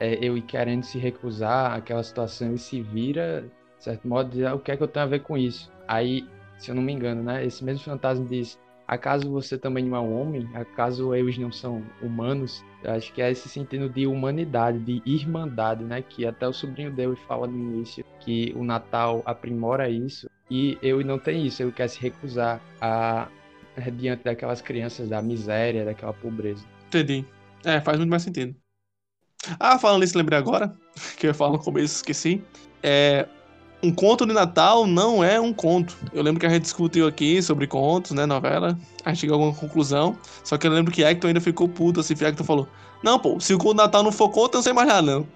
é, 0.00 0.24
ele 0.24 0.40
querendo 0.40 0.82
se 0.82 0.98
recusar 0.98 1.74
àquela 1.74 2.02
situação, 2.02 2.48
ele 2.48 2.58
se 2.58 2.80
vira, 2.80 3.44
de 3.78 3.84
certo 3.84 4.08
modo, 4.08 4.30
diz, 4.30 4.44
"Ah, 4.44 4.54
o 4.54 4.58
que 4.58 4.72
é 4.72 4.76
que 4.76 4.82
eu 4.82 4.88
tenho 4.88 5.04
a 5.04 5.08
ver 5.08 5.20
com 5.20 5.36
isso? 5.36 5.70
Aí, 5.86 6.26
se 6.58 6.70
eu 6.70 6.74
não 6.74 6.82
me 6.82 6.92
engano, 6.92 7.22
né, 7.22 7.44
esse 7.44 7.62
mesmo 7.62 7.84
fantasma 7.84 8.24
diz, 8.26 8.58
acaso 8.88 9.30
você 9.30 9.56
também 9.58 9.84
não 9.84 9.96
é 9.96 10.00
um 10.00 10.20
homem? 10.20 10.48
Acaso 10.54 11.14
eles 11.14 11.38
não 11.38 11.52
são 11.52 11.82
humanos? 12.02 12.64
Eu 12.82 12.92
acho 12.92 13.12
que 13.12 13.20
é 13.20 13.30
esse 13.30 13.48
sentido 13.48 13.88
de 13.88 14.06
humanidade, 14.06 14.78
de 14.78 15.02
irmandade, 15.04 15.84
né, 15.84 16.02
que 16.02 16.26
até 16.26 16.48
o 16.48 16.52
sobrinho 16.52 16.90
dele 16.90 17.16
fala 17.28 17.46
no 17.46 17.58
início, 17.58 18.04
que 18.20 18.52
o 18.56 18.64
Natal 18.64 19.22
aprimora 19.26 19.88
isso, 19.88 20.28
e 20.50 20.78
ele 20.82 21.04
não 21.04 21.18
tem 21.18 21.46
isso, 21.46 21.62
ele 21.62 21.72
quer 21.72 21.88
se 21.88 22.00
recusar 22.00 22.60
a 22.80 23.28
diante 23.94 24.24
daquelas 24.24 24.60
crianças 24.60 25.08
da 25.08 25.22
miséria, 25.22 25.84
daquela 25.84 26.12
pobreza. 26.12 26.64
Entendi. 26.88 27.24
É, 27.64 27.80
faz 27.80 27.98
muito 27.98 28.10
mais 28.10 28.22
sentido. 28.22 28.54
Ah, 29.58 29.78
falando 29.78 30.00
nisso, 30.00 30.16
lembrei 30.16 30.38
agora, 30.38 30.74
que 31.16 31.26
eu 31.26 31.34
falar 31.34 31.52
no 31.52 31.58
começo, 31.58 31.96
esqueci. 31.96 32.42
É, 32.82 33.26
um 33.82 33.90
conto 33.90 34.26
de 34.26 34.32
Natal 34.32 34.86
não 34.86 35.24
é 35.24 35.40
um 35.40 35.52
conto. 35.52 35.96
Eu 36.12 36.22
lembro 36.22 36.40
que 36.40 36.46
a 36.46 36.50
gente 36.50 36.62
discutiu 36.62 37.06
aqui 37.06 37.42
sobre 37.42 37.66
contos, 37.66 38.12
né, 38.12 38.26
novela. 38.26 38.78
A 39.04 39.10
gente 39.10 39.20
chegou 39.20 39.34
a 39.34 39.38
alguma 39.38 39.58
conclusão. 39.58 40.16
Só 40.44 40.58
que 40.58 40.66
eu 40.66 40.70
lembro 40.70 40.92
que 40.92 41.02
Hector 41.02 41.28
ainda 41.28 41.40
ficou 41.40 41.68
puto, 41.68 42.00
assim, 42.00 42.14
Hector 42.14 42.44
falou, 42.44 42.68
não, 43.02 43.18
pô, 43.18 43.40
se 43.40 43.54
o 43.54 43.58
conto 43.58 43.76
de 43.76 43.82
Natal 43.82 44.02
não 44.02 44.12
for 44.12 44.28
conto, 44.28 44.54
eu 44.54 44.58
não 44.58 44.62
sei 44.62 44.72
mais 44.72 44.88
nada, 44.88 45.02
não. 45.02 45.26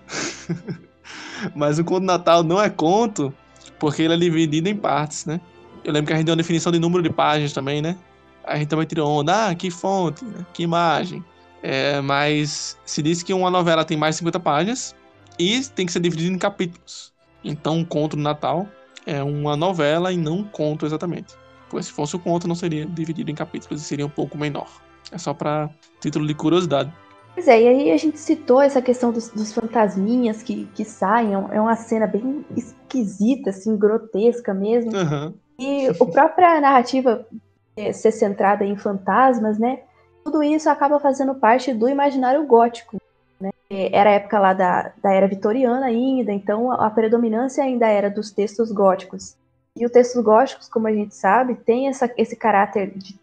Mas 1.54 1.78
o 1.78 1.84
conto 1.84 2.00
de 2.00 2.06
Natal 2.06 2.42
não 2.42 2.60
é 2.60 2.68
conto, 2.68 3.32
porque 3.78 4.02
ele 4.02 4.14
é 4.14 4.16
dividido 4.16 4.68
em 4.68 4.76
partes, 4.76 5.24
né? 5.24 5.40
Eu 5.82 5.92
lembro 5.92 6.08
que 6.08 6.12
a 6.12 6.16
gente 6.16 6.26
deu 6.26 6.32
uma 6.32 6.38
definição 6.38 6.72
de 6.72 6.78
número 6.78 7.02
de 7.02 7.10
páginas 7.10 7.52
também, 7.52 7.80
né? 7.80 7.96
A 8.44 8.56
gente 8.56 8.68
também 8.68 8.86
tirou 8.86 9.08
onda, 9.08 9.48
ah, 9.48 9.54
que 9.54 9.70
fonte, 9.70 10.24
né? 10.24 10.44
que 10.52 10.62
imagem. 10.62 11.24
É, 11.66 11.98
mas 12.02 12.78
se 12.84 13.02
diz 13.02 13.22
que 13.22 13.32
uma 13.32 13.50
novela 13.50 13.86
tem 13.86 13.96
mais 13.96 14.16
de 14.16 14.18
50 14.18 14.38
páginas 14.38 14.94
e 15.38 15.62
tem 15.74 15.86
que 15.86 15.92
ser 15.92 16.00
dividida 16.00 16.34
em 16.34 16.38
capítulos. 16.38 17.10
Então, 17.42 17.78
um 17.78 17.84
conto 17.84 18.16
do 18.16 18.22
Natal 18.22 18.68
é 19.06 19.22
uma 19.22 19.56
novela 19.56 20.12
e 20.12 20.16
não 20.18 20.40
um 20.40 20.44
conto 20.44 20.84
exatamente. 20.84 21.34
Pois 21.70 21.86
se 21.86 21.92
fosse 21.92 22.14
o 22.14 22.18
conto, 22.18 22.46
não 22.46 22.54
seria 22.54 22.84
dividido 22.84 23.30
em 23.30 23.34
capítulos 23.34 23.80
e 23.80 23.84
seria 23.84 24.04
um 24.04 24.10
pouco 24.10 24.36
menor. 24.36 24.68
É 25.10 25.16
só 25.16 25.32
para 25.32 25.70
título 26.00 26.26
de 26.26 26.34
curiosidade. 26.34 26.92
Pois 27.32 27.48
é, 27.48 27.62
e 27.62 27.66
aí 27.66 27.92
a 27.92 27.96
gente 27.96 28.18
citou 28.18 28.60
essa 28.60 28.82
questão 28.82 29.10
dos, 29.10 29.30
dos 29.30 29.50
fantasminhas 29.50 30.42
que, 30.42 30.66
que 30.74 30.84
saem, 30.84 31.32
é 31.32 31.58
uma 31.58 31.76
cena 31.76 32.06
bem 32.06 32.44
esquisita, 32.54 33.48
assim, 33.48 33.74
grotesca 33.74 34.52
mesmo. 34.52 34.94
Aham. 34.94 35.32
E 35.58 35.86
a 35.86 35.94
própria 35.94 36.60
narrativa 36.60 37.26
eh, 37.74 37.90
ser 37.94 38.12
centrada 38.12 38.66
em 38.66 38.76
fantasmas, 38.76 39.58
né? 39.58 39.78
Tudo 40.24 40.42
isso 40.42 40.70
acaba 40.70 40.98
fazendo 40.98 41.34
parte 41.34 41.72
do 41.72 41.88
imaginário 41.88 42.44
gótico. 42.46 42.96
Né? 43.38 43.50
Era 43.70 44.10
a 44.10 44.14
época 44.14 44.38
lá 44.38 44.52
da, 44.54 44.92
da 45.02 45.12
era 45.12 45.28
vitoriana 45.28 45.86
ainda, 45.86 46.32
então 46.32 46.72
a, 46.72 46.88
predominância 46.90 47.62
ainda 47.62 47.86
era 47.86 48.08
dos 48.08 48.30
textos 48.30 48.72
góticos. 48.72 49.36
E 49.76 49.84
os 49.84 49.92
textos 49.92 50.22
góticos, 50.22 50.68
como 50.68 50.86
a 50.86 50.92
gente 50.92 51.14
sabe, 51.14 51.54
tem 51.54 51.88
essa, 51.88 52.10
esse 52.16 52.36
caráter 52.36 52.92
de- 52.96 53.22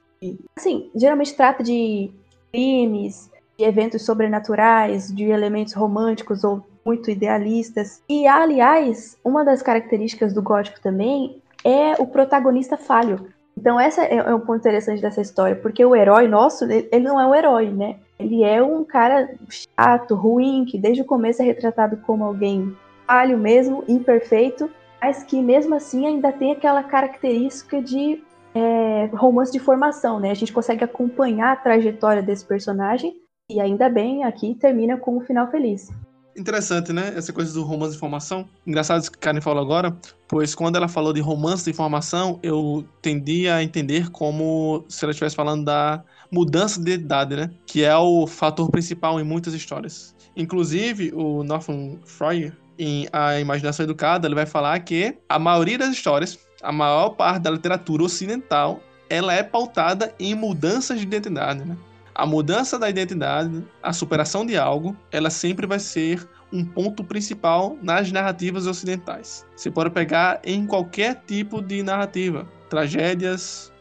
Assim, 0.55 0.91
geralmente 0.93 1.33
trata 1.33 1.63
de 1.63 2.11
crimes, 2.51 3.31
de 3.57 3.65
eventos 3.65 4.05
sobrenaturais, 4.05 5.11
de 5.11 5.23
elementos 5.23 5.73
românticos 5.73 6.43
ou 6.43 6.63
muito 6.85 7.09
idealistas. 7.09 8.03
E, 8.07 8.27
aliás, 8.27 9.17
uma 9.23 9.43
das 9.43 9.63
características 9.63 10.33
do 10.33 10.41
gótico 10.41 10.79
também 10.79 11.41
é 11.63 11.93
o 11.99 12.05
protagonista 12.05 12.77
falho. 12.77 13.29
Então, 13.61 13.79
essa 13.79 14.03
é 14.03 14.15
é 14.15 14.33
um 14.33 14.39
ponto 14.39 14.57
interessante 14.57 15.03
dessa 15.03 15.21
história, 15.21 15.55
porque 15.55 15.85
o 15.85 15.95
herói 15.95 16.27
nosso, 16.27 16.63
ele 16.65 16.89
ele 16.91 17.03
não 17.03 17.21
é 17.21 17.27
um 17.27 17.35
herói, 17.35 17.69
né? 17.69 17.99
Ele 18.17 18.43
é 18.43 18.61
um 18.61 18.83
cara 18.83 19.29
chato, 19.49 20.15
ruim, 20.15 20.65
que 20.65 20.79
desde 20.79 21.03
o 21.03 21.05
começo 21.05 21.43
é 21.43 21.45
retratado 21.45 21.97
como 21.97 22.23
alguém 22.23 22.75
falho 23.05 23.37
mesmo, 23.37 23.83
imperfeito, 23.87 24.67
mas 24.99 25.23
que 25.23 25.39
mesmo 25.43 25.75
assim 25.75 26.07
ainda 26.07 26.31
tem 26.31 26.51
aquela 26.51 26.81
característica 26.81 27.79
de 27.79 28.23
é, 28.55 29.05
romance 29.13 29.51
de 29.51 29.59
formação, 29.59 30.19
né? 30.19 30.31
A 30.31 30.35
gente 30.35 30.51
consegue 30.51 30.83
acompanhar 30.83 31.51
a 31.51 31.55
trajetória 31.55 32.23
desse 32.23 32.43
personagem 32.43 33.13
e 33.47 33.61
ainda 33.61 33.87
bem 33.89 34.23
aqui 34.23 34.55
termina 34.55 34.97
com 34.97 35.17
um 35.17 35.21
final 35.21 35.51
feliz. 35.51 35.87
Interessante, 36.35 36.93
né? 36.93 37.13
Essa 37.15 37.33
coisa 37.33 37.53
do 37.53 37.63
romance 37.63 37.91
de 37.91 37.97
informação. 37.97 38.47
Engraçado 38.65 39.01
isso 39.01 39.11
que 39.11 39.17
a 39.17 39.21
Karen 39.21 39.41
falou 39.41 39.61
agora, 39.61 39.95
pois 40.27 40.55
quando 40.55 40.77
ela 40.77 40.87
falou 40.87 41.11
de 41.11 41.19
romance 41.19 41.65
de 41.65 41.71
informação, 41.71 42.39
eu 42.41 42.85
tendi 43.01 43.49
a 43.49 43.61
entender 43.61 44.09
como 44.09 44.85
se 44.87 45.03
ela 45.03 45.11
estivesse 45.11 45.35
falando 45.35 45.65
da 45.65 46.03
mudança 46.31 46.81
de 46.81 46.91
idade, 46.91 47.35
né? 47.35 47.51
Que 47.65 47.83
é 47.83 47.95
o 47.97 48.25
fator 48.25 48.69
principal 48.71 49.19
em 49.19 49.23
muitas 49.23 49.53
histórias. 49.53 50.15
Inclusive, 50.35 51.11
o 51.13 51.43
Norman 51.43 51.99
Fryer, 52.05 52.55
em 52.79 53.07
A 53.11 53.39
Imaginação 53.39 53.83
Educada, 53.83 54.27
ele 54.27 54.35
vai 54.35 54.45
falar 54.45 54.79
que 54.79 55.17
a 55.27 55.37
maioria 55.37 55.77
das 55.77 55.89
histórias, 55.89 56.39
a 56.63 56.71
maior 56.71 57.09
parte 57.09 57.43
da 57.43 57.51
literatura 57.51 58.03
ocidental, 58.03 58.79
ela 59.09 59.33
é 59.33 59.43
pautada 59.43 60.15
em 60.17 60.33
mudanças 60.33 60.99
de 60.99 61.05
identidade, 61.05 61.65
né? 61.65 61.75
A 62.21 62.25
mudança 62.27 62.77
da 62.77 62.87
identidade, 62.87 63.63
a 63.81 63.91
superação 63.91 64.45
de 64.45 64.55
algo, 64.55 64.95
ela 65.11 65.31
sempre 65.31 65.65
vai 65.65 65.79
ser 65.79 66.23
um 66.53 66.63
ponto 66.63 67.03
principal 67.03 67.75
nas 67.81 68.11
narrativas 68.11 68.67
ocidentais. 68.67 69.43
Você 69.55 69.71
pode 69.71 69.89
pegar 69.89 70.39
em 70.43 70.67
qualquer 70.67 71.23
tipo 71.25 71.63
de 71.63 71.81
narrativa, 71.81 72.47
tragédias, 72.69 73.73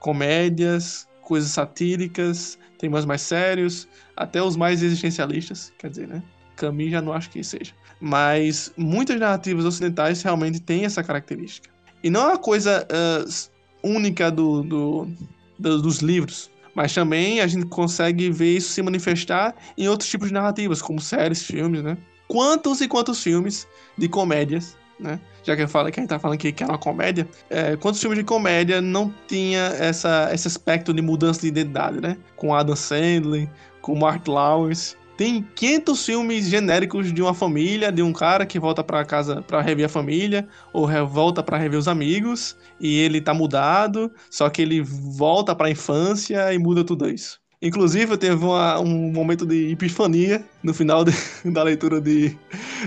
comédias, 0.00 1.06
coisas 1.22 1.52
satíricas, 1.52 2.58
temas 2.76 3.04
mais 3.04 3.20
sérios, 3.20 3.86
até 4.16 4.42
os 4.42 4.56
mais 4.56 4.82
existencialistas, 4.82 5.72
quer 5.78 5.90
dizer, 5.90 6.08
né? 6.08 6.24
Camus 6.56 6.90
já 6.90 7.00
não 7.00 7.12
acho 7.12 7.30
que 7.30 7.44
seja. 7.44 7.72
Mas 8.00 8.72
muitas 8.76 9.20
narrativas 9.20 9.64
ocidentais 9.64 10.20
realmente 10.20 10.58
têm 10.58 10.84
essa 10.84 11.00
característica. 11.00 11.70
E 12.02 12.10
não 12.10 12.22
é 12.22 12.26
uma 12.30 12.38
coisa 12.38 12.84
uh, 12.90 13.88
única 13.88 14.32
do, 14.32 14.64
do, 14.64 15.08
do, 15.56 15.80
dos 15.80 15.98
livros, 15.98 16.50
mas 16.74 16.94
também 16.94 17.40
a 17.40 17.46
gente 17.46 17.66
consegue 17.66 18.30
ver 18.30 18.56
isso 18.56 18.70
se 18.70 18.82
manifestar 18.82 19.54
em 19.76 19.88
outros 19.88 20.08
tipos 20.08 20.28
de 20.28 20.34
narrativas, 20.34 20.80
como 20.80 21.00
séries, 21.00 21.42
filmes, 21.42 21.82
né? 21.82 21.96
Quantos 22.28 22.80
e 22.80 22.88
quantos 22.88 23.22
filmes 23.22 23.66
de 23.98 24.08
comédias, 24.08 24.76
né? 24.98 25.20
Já 25.42 25.56
que, 25.56 25.62
eu 25.62 25.68
falo, 25.68 25.90
que 25.90 25.98
a 25.98 26.02
gente 26.02 26.10
tá 26.10 26.18
falando 26.18 26.38
que 26.38 26.54
era 26.58 26.72
uma 26.72 26.78
comédia, 26.78 27.26
é, 27.48 27.76
quantos 27.76 28.00
filmes 28.00 28.18
de 28.18 28.24
comédia 28.24 28.80
não 28.80 29.12
tinha 29.26 29.62
essa, 29.78 30.30
esse 30.32 30.46
aspecto 30.46 30.92
de 30.92 31.02
mudança 31.02 31.40
de 31.40 31.48
identidade, 31.48 32.00
né? 32.00 32.16
Com 32.36 32.54
Adam 32.54 32.76
Sandler, 32.76 33.48
com 33.80 33.98
Mark 33.98 34.26
Lawrence, 34.28 34.96
tem 35.20 35.46
500 35.54 36.06
filmes 36.06 36.48
genéricos 36.48 37.12
de 37.12 37.20
uma 37.20 37.34
família, 37.34 37.92
de 37.92 38.02
um 38.02 38.10
cara 38.10 38.46
que 38.46 38.58
volta 38.58 38.82
para 38.82 39.04
casa 39.04 39.42
para 39.42 39.60
rever 39.60 39.84
a 39.84 39.88
família, 39.90 40.48
ou 40.72 40.88
volta 41.06 41.42
para 41.42 41.58
rever 41.58 41.78
os 41.78 41.86
amigos, 41.86 42.56
e 42.80 42.98
ele 43.00 43.20
tá 43.20 43.34
mudado, 43.34 44.10
só 44.30 44.48
que 44.48 44.62
ele 44.62 44.80
volta 44.80 45.54
para 45.54 45.66
a 45.66 45.70
infância 45.70 46.54
e 46.54 46.58
muda 46.58 46.82
tudo 46.82 47.06
isso. 47.06 47.38
Inclusive, 47.60 48.14
eu 48.14 48.16
teve 48.16 48.42
uma, 48.42 48.80
um 48.80 49.12
momento 49.12 49.44
de 49.44 49.70
epifania 49.70 50.42
no 50.62 50.72
final 50.72 51.04
de, 51.04 51.12
da 51.52 51.64
leitura 51.64 52.00
de, 52.00 52.34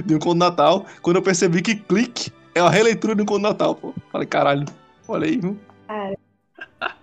de 0.03 0.15
Um 0.15 0.19
Conto 0.19 0.39
Natal, 0.39 0.87
quando 1.03 1.17
eu 1.17 1.21
percebi 1.21 1.61
que 1.61 1.75
Clique 1.75 2.31
é 2.55 2.63
uma 2.63 2.71
releitura 2.71 3.13
de 3.13 3.21
Um 3.21 3.25
Conto 3.27 3.43
Natal, 3.43 3.75
pô. 3.75 3.93
Falei, 4.11 4.25
caralho, 4.25 4.65
olha 5.07 5.27
aí, 5.27 5.37
viu? 5.37 5.55
Cara, 5.87 6.17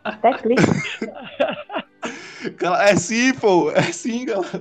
até 0.02 0.32
Clique. 0.38 0.62
é 2.80 2.96
sim, 2.96 3.32
pô, 3.34 3.70
é 3.70 3.92
sim, 3.92 4.24
galera. 4.24 4.60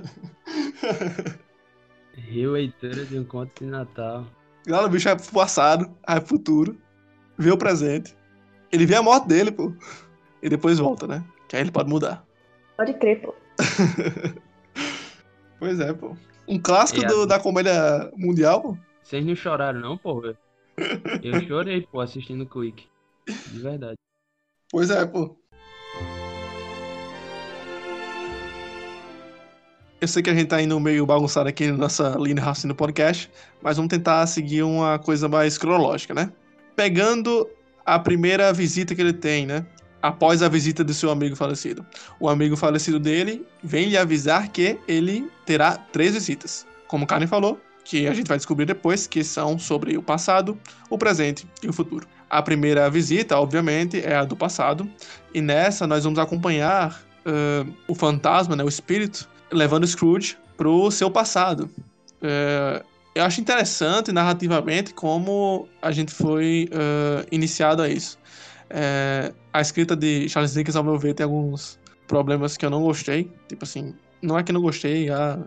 Releitura 2.14 3.04
de 3.04 3.18
um 3.18 3.24
conto 3.24 3.64
de 3.64 3.70
Natal. 3.70 4.26
Galera, 4.66 4.88
o 4.88 4.90
bicho 4.90 5.08
é 5.08 5.14
pro 5.14 5.32
passado, 5.32 5.90
é 6.06 6.18
pro 6.18 6.28
futuro, 6.28 6.78
vê 7.38 7.50
o 7.50 7.56
presente. 7.56 8.16
Ele 8.70 8.86
vê 8.86 8.94
a 8.94 9.02
morte 9.02 9.26
dele, 9.26 9.50
pô. 9.50 9.72
E 10.42 10.48
depois 10.48 10.78
volta, 10.78 11.06
né? 11.06 11.24
Que 11.48 11.56
aí 11.56 11.62
ele 11.62 11.72
pode 11.72 11.88
mudar. 11.88 12.24
Pode 12.76 12.94
crer, 12.94 13.20
pô. 13.22 13.34
pois 15.58 15.80
é, 15.80 15.92
pô. 15.92 16.16
Um 16.46 16.58
clássico 16.58 17.04
do, 17.06 17.26
da 17.26 17.38
comédia 17.38 18.10
mundial, 18.16 18.60
pô. 18.60 18.78
Vocês 19.02 19.24
não 19.24 19.34
choraram, 19.34 19.80
não, 19.80 19.98
pô? 19.98 20.22
Eu 21.22 21.40
chorei, 21.48 21.82
pô, 21.82 22.00
assistindo 22.00 22.42
o 22.42 22.46
Quick. 22.46 22.86
De 23.26 23.58
verdade. 23.58 23.96
Pois 24.70 24.90
é, 24.90 25.04
pô. 25.04 25.36
Eu 30.00 30.08
sei 30.08 30.22
que 30.22 30.30
a 30.30 30.34
gente 30.34 30.46
tá 30.46 30.62
indo 30.62 30.80
meio 30.80 31.04
bagunçado 31.04 31.46
aqui 31.46 31.66
na 31.66 31.76
nossa 31.76 32.16
linha 32.18 32.40
raciocínio 32.40 32.74
podcast, 32.74 33.30
mas 33.60 33.76
vamos 33.76 33.90
tentar 33.90 34.26
seguir 34.26 34.62
uma 34.62 34.98
coisa 34.98 35.28
mais 35.28 35.58
cronológica, 35.58 36.14
né? 36.14 36.32
Pegando 36.74 37.46
a 37.84 37.98
primeira 37.98 38.50
visita 38.50 38.94
que 38.94 39.02
ele 39.02 39.12
tem, 39.12 39.44
né? 39.44 39.66
Após 40.00 40.42
a 40.42 40.48
visita 40.48 40.82
do 40.82 40.94
seu 40.94 41.10
amigo 41.10 41.36
falecido. 41.36 41.84
O 42.18 42.30
amigo 42.30 42.56
falecido 42.56 42.98
dele 42.98 43.44
vem 43.62 43.90
lhe 43.90 43.98
avisar 43.98 44.48
que 44.48 44.78
ele 44.88 45.30
terá 45.44 45.76
três 45.76 46.14
visitas. 46.14 46.66
Como 46.88 47.04
o 47.04 47.06
Karen 47.06 47.26
falou, 47.26 47.60
que 47.84 48.08
a 48.08 48.14
gente 48.14 48.26
vai 48.26 48.38
descobrir 48.38 48.64
depois, 48.64 49.06
que 49.06 49.22
são 49.22 49.58
sobre 49.58 49.98
o 49.98 50.02
passado, 50.02 50.58
o 50.88 50.96
presente 50.96 51.46
e 51.62 51.68
o 51.68 51.74
futuro. 51.74 52.06
A 52.30 52.40
primeira 52.40 52.88
visita, 52.88 53.38
obviamente, 53.38 54.00
é 54.00 54.16
a 54.16 54.24
do 54.24 54.34
passado, 54.34 54.90
e 55.34 55.42
nessa 55.42 55.86
nós 55.86 56.04
vamos 56.04 56.18
acompanhar 56.18 57.02
uh, 57.26 57.70
o 57.86 57.94
fantasma, 57.94 58.56
né, 58.56 58.64
o 58.64 58.68
espírito, 58.68 59.28
levando 59.52 59.86
Scrooge 59.86 60.36
pro 60.56 60.90
seu 60.90 61.10
passado. 61.10 61.70
É, 62.22 62.82
eu 63.14 63.24
acho 63.24 63.40
interessante 63.40 64.12
narrativamente 64.12 64.94
como 64.94 65.68
a 65.82 65.90
gente 65.90 66.12
foi 66.12 66.68
uh, 66.72 67.26
iniciado 67.30 67.82
a 67.82 67.88
isso. 67.88 68.18
É, 68.68 69.32
a 69.52 69.60
escrita 69.60 69.96
de 69.96 70.28
Charles 70.28 70.54
Dickens, 70.54 70.76
ao 70.76 70.84
meu 70.84 70.96
ver, 70.96 71.14
tem 71.14 71.24
alguns 71.24 71.78
problemas 72.06 72.56
que 72.56 72.64
eu 72.64 72.70
não 72.70 72.82
gostei. 72.82 73.30
Tipo 73.48 73.64
assim, 73.64 73.94
não 74.22 74.38
é 74.38 74.42
que 74.42 74.52
não 74.52 74.60
gostei, 74.60 75.10
ah, 75.10 75.38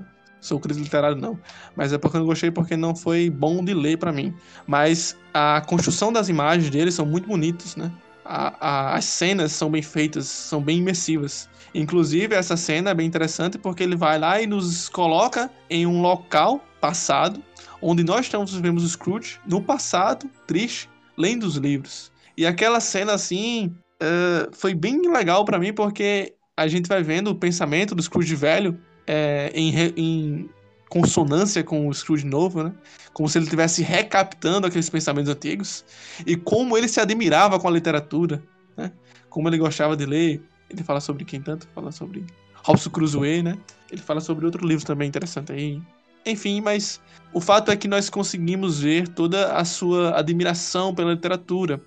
sou 0.41 0.59
crítico 0.59 0.83
literário, 0.83 1.15
não. 1.15 1.39
Mas 1.75 1.93
é 1.93 1.97
porque 1.97 2.17
eu 2.17 2.19
não 2.19 2.27
gostei 2.27 2.51
porque 2.51 2.75
não 2.75 2.95
foi 2.95 3.29
bom 3.29 3.63
de 3.63 3.73
ler 3.73 3.97
para 3.97 4.11
mim. 4.11 4.33
Mas 4.67 5.17
a 5.33 5.61
construção 5.61 6.11
das 6.11 6.27
imagens 6.27 6.69
dele 6.69 6.91
são 6.91 7.05
muito 7.05 7.27
bonitas, 7.27 7.75
né? 7.75 7.91
A, 8.25 8.55
a, 8.59 8.95
as 8.95 9.05
cenas 9.05 9.51
são 9.51 9.69
bem 9.69 9.81
feitas, 9.81 10.27
são 10.27 10.61
bem 10.61 10.79
imersivas. 10.79 11.49
Inclusive, 11.73 12.35
essa 12.35 12.55
cena 12.55 12.91
é 12.91 12.93
bem 12.93 13.07
interessante 13.07 13.57
porque 13.57 13.83
ele 13.83 13.95
vai 13.95 14.19
lá 14.19 14.41
e 14.41 14.45
nos 14.45 14.87
coloca 14.89 15.49
em 15.69 15.85
um 15.87 16.01
local 16.01 16.63
passado, 16.79 17.41
onde 17.81 18.03
nós 18.03 18.25
estamos 18.25 18.53
vemos 18.53 18.83
o 18.83 18.89
Scrooge 18.89 19.39
no 19.47 19.61
passado, 19.61 20.29
triste, 20.45 20.89
lendo 21.17 21.43
os 21.43 21.55
livros. 21.55 22.11
E 22.37 22.45
aquela 22.45 22.79
cena, 22.79 23.13
assim, 23.13 23.75
uh, 24.01 24.55
foi 24.55 24.73
bem 24.73 25.01
legal 25.11 25.45
para 25.45 25.57
mim 25.57 25.73
porque 25.73 26.33
a 26.55 26.67
gente 26.67 26.87
vai 26.87 27.01
vendo 27.01 27.31
o 27.31 27.35
pensamento 27.35 27.95
do 27.95 28.03
Scrooge 28.03 28.35
velho 28.35 28.79
é, 29.07 29.51
em, 29.55 29.73
em 29.97 30.49
consonância 30.89 31.63
com 31.63 31.87
o 31.87 31.93
Scrooge 31.93 32.25
novo, 32.25 32.63
né? 32.63 32.73
Como 33.13 33.27
se 33.27 33.37
ele 33.37 33.45
estivesse 33.45 33.81
recaptando 33.81 34.67
aqueles 34.67 34.89
pensamentos 34.89 35.31
antigos 35.31 35.83
e 36.25 36.35
como 36.35 36.77
ele 36.77 36.87
se 36.87 36.99
admirava 36.99 37.59
com 37.59 37.67
a 37.67 37.71
literatura, 37.71 38.43
né? 38.77 38.91
Como 39.29 39.49
ele 39.49 39.57
gostava 39.57 39.97
de 39.97 40.05
ler 40.05 40.41
ele 40.73 40.83
fala 40.83 40.99
sobre 40.99 41.23
quem 41.23 41.41
tanto? 41.41 41.67
Fala 41.73 41.91
sobre 41.91 42.25
Robson 42.63 42.89
Crusoe, 42.89 43.43
né? 43.43 43.57
Ele 43.91 44.01
fala 44.01 44.19
sobre 44.19 44.45
outro 44.45 44.65
livro 44.65 44.85
também 44.85 45.07
interessante 45.07 45.51
aí. 45.51 45.81
Enfim, 46.25 46.61
mas 46.61 47.01
o 47.33 47.41
fato 47.41 47.69
é 47.69 47.75
que 47.75 47.87
nós 47.87 48.09
conseguimos 48.09 48.79
ver 48.79 49.07
toda 49.09 49.53
a 49.53 49.65
sua 49.65 50.17
admiração 50.17 50.95
pela 50.95 51.13
literatura. 51.13 51.81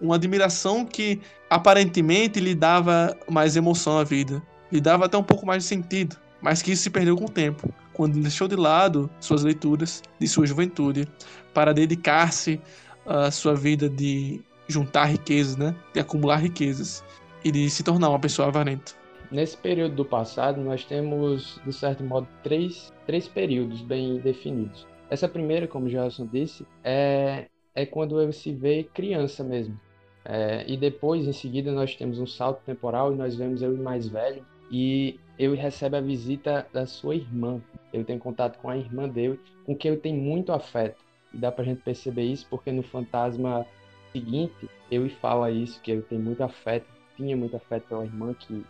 Uma 0.00 0.16
admiração 0.16 0.84
que 0.84 1.20
aparentemente 1.48 2.40
lhe 2.40 2.54
dava 2.54 3.16
mais 3.30 3.54
emoção 3.54 3.98
à 3.98 4.04
vida, 4.04 4.42
lhe 4.70 4.80
dava 4.80 5.04
até 5.04 5.16
um 5.16 5.22
pouco 5.22 5.44
mais 5.46 5.62
de 5.62 5.68
sentido, 5.68 6.16
mas 6.40 6.62
que 6.62 6.72
isso 6.72 6.82
se 6.82 6.90
perdeu 6.90 7.16
com 7.16 7.26
o 7.26 7.30
tempo, 7.30 7.72
quando 7.92 8.18
deixou 8.18 8.48
de 8.48 8.56
lado 8.56 9.10
suas 9.20 9.44
leituras 9.44 10.02
de 10.18 10.26
sua 10.26 10.46
juventude 10.46 11.06
para 11.52 11.74
dedicar-se 11.74 12.60
à 13.06 13.30
sua 13.30 13.54
vida 13.54 13.88
de 13.88 14.40
juntar 14.66 15.04
riquezas, 15.04 15.56
né? 15.56 15.74
De 15.92 16.00
acumular 16.00 16.36
riquezas 16.36 17.04
e 17.44 17.50
de 17.50 17.68
se 17.70 17.82
tornar 17.82 18.08
uma 18.10 18.18
pessoa 18.18 18.48
avarenta. 18.48 18.92
Nesse 19.30 19.56
período 19.56 19.94
do 19.94 20.04
passado, 20.04 20.60
nós 20.60 20.84
temos, 20.84 21.58
de 21.64 21.72
certo 21.72 22.04
modo, 22.04 22.28
três, 22.42 22.92
três 23.06 23.26
períodos 23.26 23.80
bem 23.80 24.18
definidos. 24.18 24.86
Essa 25.08 25.28
primeira, 25.28 25.66
como 25.66 25.86
o 25.86 25.88
Gelson 25.88 26.26
disse, 26.26 26.66
é, 26.84 27.46
é 27.74 27.86
quando 27.86 28.20
ele 28.20 28.32
se 28.32 28.52
vê 28.52 28.84
criança 28.84 29.42
mesmo. 29.42 29.78
É, 30.24 30.64
e 30.68 30.76
depois, 30.76 31.26
em 31.26 31.32
seguida, 31.32 31.72
nós 31.72 31.96
temos 31.96 32.18
um 32.18 32.26
salto 32.26 32.62
temporal 32.64 33.12
e 33.12 33.16
nós 33.16 33.34
vemos 33.34 33.62
ele 33.62 33.76
mais 33.76 34.06
velho. 34.06 34.44
E 34.70 35.18
ele 35.38 35.56
recebe 35.56 35.96
a 35.96 36.00
visita 36.00 36.66
da 36.72 36.86
sua 36.86 37.14
irmã. 37.14 37.60
Ele 37.92 38.04
tem 38.04 38.18
contato 38.18 38.58
com 38.58 38.68
a 38.68 38.76
irmã 38.76 39.08
dele, 39.08 39.40
com 39.64 39.74
quem 39.74 39.92
ele 39.92 40.00
tem 40.00 40.14
muito 40.14 40.52
afeto. 40.52 41.02
E 41.32 41.38
dá 41.38 41.50
pra 41.50 41.64
gente 41.64 41.82
perceber 41.82 42.24
isso 42.24 42.46
porque 42.50 42.70
no 42.70 42.82
fantasma 42.82 43.66
seguinte, 44.12 44.68
ele 44.90 45.08
fala 45.08 45.50
isso, 45.50 45.80
que 45.80 45.90
ele 45.90 46.02
tem 46.02 46.18
muito 46.18 46.42
afeto 46.42 46.86
tinha 47.16 47.36
muito 47.36 47.56
afeto 47.56 47.84
pela 47.88 48.04
irmã 48.04 48.34
que 48.34 48.64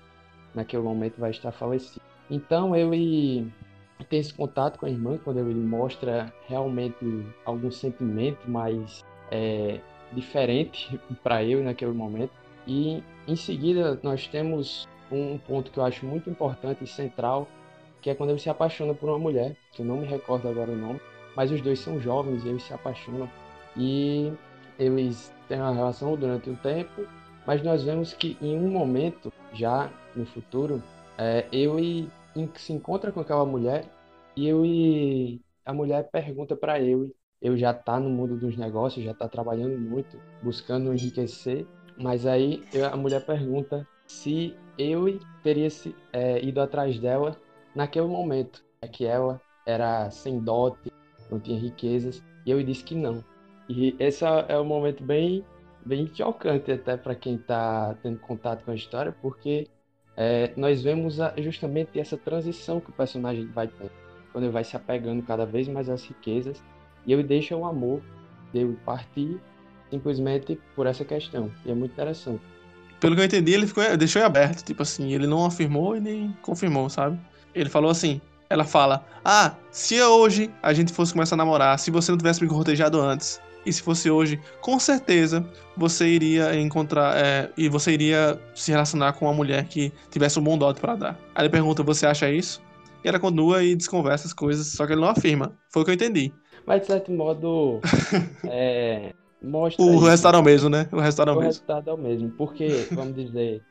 naquele 0.55 0.83
momento 0.83 1.19
vai 1.19 1.31
estar 1.31 1.53
falecida. 1.53 2.05
Então 2.31 2.75
ele 2.75 3.51
tem 4.09 4.21
esse 4.21 4.35
contato 4.35 4.79
com 4.79 4.87
a 4.87 4.91
irmã 4.91 5.19
quando 5.23 5.39
ele 5.39 5.55
mostra 5.55 6.33
realmente 6.49 6.97
algum 7.45 7.71
sentimento 7.71 8.49
mais 8.51 9.05
é, 9.31 9.81
diferente 10.13 11.01
para 11.23 11.43
ele 11.43 11.63
naquele 11.63 11.93
momento. 11.93 12.33
E 12.67 13.03
em 13.27 13.37
seguida 13.37 13.99
nós 14.03 14.27
temos 14.27 14.87
um 15.11 15.39
ponto 15.39 15.71
que 15.71 15.79
eu 15.79 15.85
acho 15.85 16.07
muito 16.07 16.31
importante 16.31 16.85
e 16.85 16.87
central, 16.87 17.47
que 18.01 18.11
é 18.11 18.15
quando 18.15 18.31
ele 18.31 18.39
se 18.39 18.51
apaixona 18.51 18.95
por 18.95 19.09
uma 19.09 19.19
mulher, 19.19 19.57
que 19.73 19.83
eu 19.83 19.87
não 19.87 19.99
me 19.99 20.07
recordo 20.07 20.49
agora 20.49 20.71
o 20.71 20.77
nome, 20.77 21.01
mas 21.37 21.51
os 21.51 21.61
dois 21.61 21.79
são 21.79 22.01
jovens 22.01 22.45
e 22.45 22.49
eles 22.49 22.63
se 22.63 22.73
apaixonam 22.73 23.29
e 23.77 24.33
eles 24.79 25.33
têm 25.49 25.59
uma 25.59 25.73
relação 25.73 26.17
durante 26.17 26.51
um 26.51 26.57
tempo 26.57 27.07
mas 27.47 27.63
nós 27.63 27.83
vemos 27.83 28.13
que 28.13 28.37
em 28.41 28.57
um 28.57 28.71
momento, 28.71 29.33
já 29.53 29.91
no 30.15 30.25
futuro, 30.27 30.83
é, 31.19 31.47
ele 31.53 32.11
se 32.57 32.73
encontra 32.73 33.13
com 33.13 33.21
aquela 33.21 33.45
mulher 33.45 33.85
e 34.37 34.49
ele, 34.49 35.41
a 35.65 35.73
mulher 35.73 36.09
pergunta 36.11 36.57
para 36.57 36.81
ele, 36.81 37.15
eu 37.41 37.57
já 37.57 37.75
tá 37.75 37.99
no 37.99 38.09
mundo 38.09 38.37
dos 38.37 38.57
negócios, 38.57 39.05
já 39.05 39.13
tá 39.13 39.29
trabalhando 39.29 39.79
muito, 39.79 40.19
buscando 40.43 40.93
enriquecer, 40.93 41.67
mas 41.97 42.25
aí 42.25 42.63
a 42.91 42.97
mulher 42.97 43.25
pergunta 43.27 43.87
se 44.07 44.57
ele 44.79 45.21
teria 45.43 45.69
se, 45.69 45.95
é, 46.13 46.43
ido 46.43 46.61
atrás 46.61 46.99
dela 46.99 47.37
naquele 47.75 48.07
momento, 48.07 48.65
é 48.81 48.89
que 48.89 49.05
ela 49.05 49.41
era 49.67 50.11
sem 50.11 50.39
dote, 50.39 50.93
não 51.31 51.41
tinha 51.41 51.59
riquezas, 51.59 52.23
e 52.47 52.53
ele 52.53 52.65
disse 52.65 52.85
que 52.85 52.95
não. 52.95 53.25
E 53.69 53.95
esse 53.99 54.25
é 54.25 54.59
um 54.59 54.65
momento 54.65 55.03
bem 55.03 55.45
bem 55.85 56.11
chocante 56.15 56.71
até 56.71 56.97
para 56.97 57.15
quem 57.15 57.37
está 57.37 57.95
tendo 58.03 58.19
contato 58.19 58.65
com 58.65 58.71
a 58.71 58.75
história, 58.75 59.15
porque 59.21 59.69
é, 60.17 60.53
nós 60.57 60.83
vemos 60.83 61.21
a, 61.21 61.35
justamente 61.39 61.99
essa 61.99 62.17
transição 62.17 62.81
que 62.81 62.91
o 62.91 62.93
personagem 62.93 63.47
vai 63.47 63.67
ter, 63.67 63.91
quando 64.33 64.45
ele 64.45 64.53
vai 64.53 64.65
se 64.65 64.77
apegando 64.77 65.23
cada 65.23 65.47
vez 65.47 65.69
mais 65.69 65.89
às 65.89 66.05
riquezas 66.05 66.63
e 67.07 67.13
ele 67.13 67.23
deixa 67.23 67.57
o 67.57 67.65
amor 67.65 68.01
dele 68.53 68.79
partir 68.85 69.41
simplesmente 69.91 70.59
por 70.75 70.87
essa 70.87 71.05
questão. 71.05 71.51
E 71.65 71.71
é 71.71 71.75
muito 71.75 71.93
interessante. 71.93 72.43
Pelo 72.99 73.15
que 73.15 73.21
eu 73.21 73.27
entendi, 73.27 73.53
ele 73.53 73.67
ficou, 73.67 73.97
deixou 73.97 74.23
aberto, 74.23 74.65
tipo 74.65 74.83
assim, 74.83 75.13
ele 75.13 75.27
não 75.27 75.45
afirmou 75.45 75.97
e 75.97 76.01
nem 76.01 76.37
confirmou, 76.41 76.89
sabe? 76.89 77.19
Ele 77.55 77.69
falou 77.69 77.91
assim, 77.91 78.21
ela 78.49 78.65
fala: 78.65 79.05
"Ah, 79.25 79.55
se 79.71 80.01
hoje 80.01 80.51
a 80.63 80.73
gente 80.73 80.93
fosse 80.93 81.13
começar 81.13 81.35
a 81.35 81.39
namorar, 81.39 81.79
se 81.79 81.91
você 81.91 82.13
não 82.13 82.19
tivesse 82.19 82.43
me 82.43 82.49
cortejado 82.49 83.01
antes, 83.01 83.41
e 83.65 83.73
se 83.73 83.83
fosse 83.83 84.11
hoje, 84.11 84.41
com 84.61 84.79
certeza 84.79 85.47
você 85.77 86.09
iria 86.09 86.55
encontrar 86.59 87.17
é, 87.17 87.51
e 87.57 87.69
você 87.69 87.93
iria 87.93 88.39
se 88.55 88.71
relacionar 88.71 89.13
com 89.15 89.27
uma 89.27 89.35
mulher 89.35 89.67
que 89.67 89.93
tivesse 90.11 90.39
um 90.39 90.43
bom 90.43 90.59
dote 90.59 90.81
para 90.81 90.97
dar. 90.97 91.19
Aí 91.35 91.43
ele 91.43 91.51
pergunta: 91.51 91.83
Você 91.83 92.07
acha 92.07 92.31
isso? 92.31 92.63
E 93.05 93.09
ela 93.09 93.19
continua 93.19 93.63
e 93.63 93.75
desconversa 93.75 94.27
as 94.27 94.33
coisas, 94.33 94.67
só 94.69 94.87
que 94.87 94.93
ele 94.93 95.01
não 95.01 95.09
afirma. 95.09 95.57
Foi 95.71 95.83
o 95.83 95.85
que 95.85 95.91
eu 95.91 95.95
entendi. 95.95 96.33
Mas 96.67 96.83
de 96.83 96.87
certo 96.89 97.11
modo. 97.11 97.81
é, 98.49 99.13
mostra. 99.43 99.85
O 99.85 99.99
resultado 99.99 100.37
é 100.37 100.41
o 100.41 100.45
mesmo, 100.45 100.69
né? 100.69 100.89
O 100.93 101.01
resultado 101.01 101.31
é 101.31 101.33
o, 101.33 101.37
o 101.37 101.39
mesmo. 101.39 101.49
resultado 101.49 101.91
é 101.91 101.93
o 101.93 101.99
mesmo. 101.99 102.31
Porque, 102.31 102.69
vamos 102.93 103.15
dizer. 103.15 103.63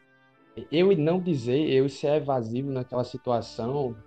Eu 0.69 0.91
e 0.91 0.97
não 0.97 1.17
dizer, 1.17 1.69
eu 1.69 1.87
ser 1.87 2.17
evasivo 2.17 2.71
naquela 2.71 3.03
situação. 3.03 3.95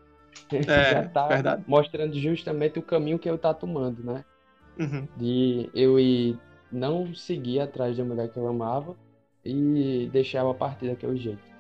É, 0.52 0.92
já 0.92 1.08
tá 1.08 1.28
verdade. 1.28 1.64
mostrando 1.66 2.18
justamente 2.18 2.78
o 2.78 2.82
caminho 2.82 3.18
que 3.18 3.30
eu 3.30 3.38
tá 3.38 3.54
tomando, 3.54 4.04
né? 4.04 4.24
Uhum. 4.78 5.06
De 5.16 5.70
eu 5.74 5.98
ir 5.98 6.38
não 6.70 7.14
seguir 7.14 7.60
atrás 7.60 7.96
da 7.96 8.04
mulher 8.04 8.28
que 8.28 8.38
eu 8.38 8.46
amava 8.48 8.96
e 9.44 10.08
deixar 10.12 10.40
ela 10.40 10.54
partir 10.54 10.88
daquele 10.88 11.16
jeito. 11.16 11.54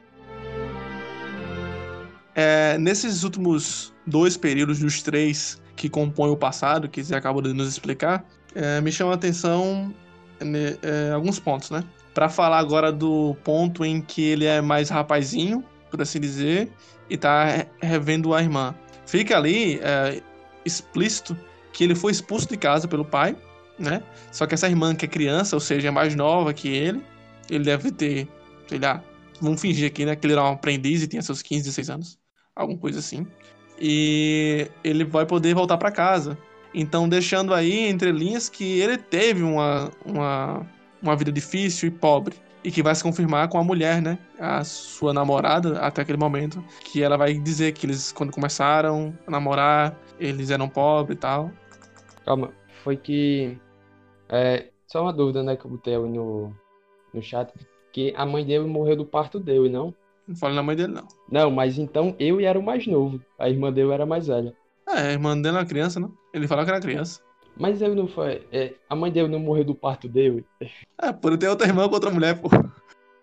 É, 2.34 2.76
nesses 2.78 3.22
últimos 3.22 3.94
dois 4.06 4.36
períodos 4.36 4.80
dos 4.80 5.02
três 5.02 5.62
que 5.76 5.88
compõem 5.88 6.30
o 6.30 6.36
passado, 6.36 6.88
que 6.88 7.02
você 7.02 7.14
acabou 7.14 7.40
de 7.40 7.52
nos 7.52 7.68
explicar, 7.68 8.24
é, 8.54 8.80
me 8.80 8.90
chama 8.90 9.12
a 9.12 9.14
atenção 9.14 9.94
né, 10.40 10.76
é, 10.82 11.12
alguns 11.12 11.38
pontos, 11.38 11.70
né? 11.70 11.84
Para 12.12 12.28
falar 12.28 12.58
agora 12.58 12.92
do 12.92 13.36
ponto 13.44 13.84
em 13.84 14.00
que 14.00 14.22
ele 14.22 14.46
é 14.46 14.60
mais 14.60 14.88
rapazinho, 14.88 15.64
por 15.90 16.00
assim 16.00 16.20
dizer, 16.20 16.70
e 17.08 17.16
tá 17.16 17.66
revendo 17.80 18.34
a 18.34 18.42
irmã. 18.42 18.74
Fica 19.06 19.36
ali 19.36 19.78
é, 19.82 20.20
explícito 20.64 21.36
que 21.74 21.84
ele 21.84 21.94
foi 21.94 22.12
expulso 22.12 22.48
de 22.48 22.56
casa 22.56 22.88
pelo 22.88 23.04
pai, 23.04 23.36
né? 23.78 24.02
Só 24.32 24.46
que 24.46 24.54
essa 24.54 24.68
irmã 24.68 24.94
que 24.94 25.04
é 25.04 25.08
criança, 25.08 25.56
ou 25.56 25.60
seja, 25.60 25.88
é 25.88 25.90
mais 25.90 26.14
nova 26.14 26.54
que 26.54 26.68
ele, 26.68 27.02
ele 27.50 27.64
deve 27.64 27.90
ter, 27.90 28.28
sei 28.66 28.78
lá, 28.78 29.02
vamos 29.40 29.60
fingir 29.60 29.86
aqui, 29.86 30.06
né, 30.06 30.16
que 30.16 30.26
ele 30.26 30.32
era 30.32 30.44
um 30.44 30.52
aprendiz 30.52 31.02
e 31.02 31.08
tinha 31.08 31.20
seus 31.20 31.42
15, 31.42 31.64
16 31.64 31.90
anos, 31.90 32.18
alguma 32.54 32.78
coisa 32.78 33.00
assim. 33.00 33.26
E 33.78 34.68
ele 34.84 35.04
vai 35.04 35.26
poder 35.26 35.52
voltar 35.52 35.76
para 35.76 35.90
casa. 35.90 36.38
Então, 36.72 37.08
deixando 37.08 37.52
aí 37.52 37.86
entre 37.88 38.12
linhas 38.12 38.48
que 38.48 38.80
ele 38.80 38.96
teve 38.96 39.42
uma, 39.42 39.90
uma, 40.04 40.66
uma 41.02 41.16
vida 41.16 41.32
difícil 41.32 41.88
e 41.88 41.90
pobre. 41.90 42.36
E 42.62 42.70
que 42.70 42.82
vai 42.82 42.94
se 42.94 43.02
confirmar 43.02 43.48
com 43.48 43.58
a 43.58 43.64
mulher, 43.64 44.00
né? 44.00 44.18
A 44.40 44.64
sua 44.64 45.12
namorada, 45.12 45.78
até 45.80 46.00
aquele 46.00 46.16
momento. 46.16 46.64
Que 46.84 47.02
ela 47.02 47.16
vai 47.16 47.34
dizer 47.34 47.72
que 47.72 47.84
eles, 47.84 48.10
quando 48.10 48.32
começaram 48.32 49.12
a 49.26 49.30
namorar, 49.30 49.94
eles 50.18 50.50
eram 50.50 50.68
pobres 50.68 51.16
e 51.16 51.20
tal. 51.20 51.52
Calma, 52.24 52.52
foi 52.82 52.96
que. 52.96 53.58
É, 54.28 54.68
só 54.86 55.02
uma 55.02 55.12
dúvida, 55.12 55.42
né, 55.42 55.56
que 55.56 55.64
eu 55.64 55.70
botei 55.70 55.94
ali 55.94 56.08
no, 56.08 56.54
no 57.12 57.22
chat. 57.22 57.52
Que 57.92 58.12
a 58.16 58.26
mãe 58.26 58.44
dele 58.44 58.66
morreu 58.66 58.96
do 58.96 59.04
parto 59.04 59.38
dele, 59.38 59.68
não? 59.68 59.94
Não 60.26 60.34
falo 60.34 60.54
na 60.54 60.62
mãe 60.62 60.74
dele, 60.74 60.92
não. 60.92 61.06
Não, 61.30 61.50
mas 61.50 61.78
então 61.78 62.16
eu 62.18 62.40
era 62.40 62.58
o 62.58 62.62
mais 62.62 62.86
novo. 62.86 63.20
A 63.38 63.48
irmã 63.48 63.72
dele 63.72 63.92
era 63.92 64.06
mais 64.06 64.26
velha. 64.26 64.54
É, 64.88 65.00
a 65.00 65.12
irmã 65.12 65.40
dele 65.40 65.56
era 65.56 65.66
criança, 65.66 66.00
não? 66.00 66.12
Ele 66.32 66.48
falou 66.48 66.64
que 66.64 66.70
era 66.70 66.80
criança. 66.80 67.20
Mas 67.56 67.80
ele 67.80 67.94
não 67.94 68.08
foi. 68.08 68.46
É, 68.50 68.74
a 68.88 68.96
mãe 68.96 69.12
dele 69.12 69.28
não 69.28 69.38
morreu 69.38 69.64
do 69.64 69.74
parto 69.74 70.08
dele. 70.08 70.44
É, 71.00 71.12
por 71.12 71.36
ter 71.38 71.48
outra 71.48 71.68
irmã 71.68 71.88
com 71.88 71.94
outra 71.94 72.10
mulher, 72.10 72.40
pô. 72.40 72.48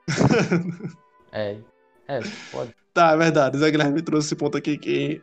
é. 1.33 1.57
É, 2.07 2.19
pode. 2.51 2.73
Tá, 2.93 3.11
é 3.11 3.17
verdade. 3.17 3.57
Zé 3.57 3.71
Guilherme 3.71 4.01
trouxe 4.01 4.27
esse 4.27 4.35
ponto 4.35 4.57
aqui 4.57 4.77
que 4.77 5.21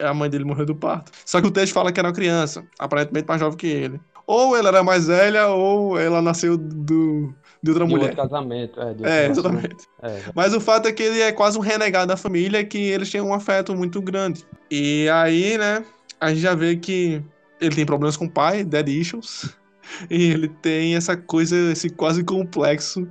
a 0.00 0.14
mãe 0.14 0.28
dele 0.30 0.44
morreu 0.44 0.66
do 0.66 0.74
parto. 0.74 1.12
Só 1.24 1.40
que 1.40 1.46
o 1.46 1.50
texto 1.50 1.72
fala 1.72 1.92
que 1.92 2.00
era 2.00 2.08
uma 2.08 2.14
criança, 2.14 2.64
aparentemente 2.78 3.26
mais 3.28 3.40
jovem 3.40 3.56
que 3.56 3.66
ele. 3.66 4.00
Ou 4.26 4.56
ela 4.56 4.68
era 4.68 4.82
mais 4.82 5.06
velha, 5.06 5.48
ou 5.48 5.98
ela 5.98 6.20
nasceu 6.20 6.56
do, 6.56 7.32
de 7.62 7.70
outra 7.70 7.86
de 7.86 7.92
mulher. 7.92 8.10
Outro 8.10 8.16
casamento, 8.28 8.80
é. 8.80 9.24
é, 9.24 9.28
exatamente. 9.28 9.86
É, 10.02 10.22
Mas 10.34 10.52
o 10.52 10.60
fato 10.60 10.88
é 10.88 10.92
que 10.92 11.02
ele 11.02 11.20
é 11.20 11.30
quase 11.30 11.56
um 11.56 11.60
renegado 11.60 12.08
da 12.08 12.16
família, 12.16 12.64
que 12.64 12.78
eles 12.78 13.10
têm 13.10 13.20
um 13.20 13.32
afeto 13.32 13.74
muito 13.74 14.02
grande. 14.02 14.44
E 14.70 15.08
aí, 15.10 15.56
né, 15.56 15.84
a 16.20 16.30
gente 16.30 16.40
já 16.40 16.54
vê 16.54 16.76
que 16.76 17.22
ele 17.60 17.74
tem 17.74 17.86
problemas 17.86 18.16
com 18.16 18.24
o 18.24 18.30
pai, 18.30 18.64
dead 18.64 18.88
issues, 18.88 19.54
e 20.10 20.30
ele 20.30 20.48
tem 20.48 20.96
essa 20.96 21.16
coisa, 21.16 21.56
esse 21.72 21.88
quase 21.90 22.24
complexo 22.24 23.08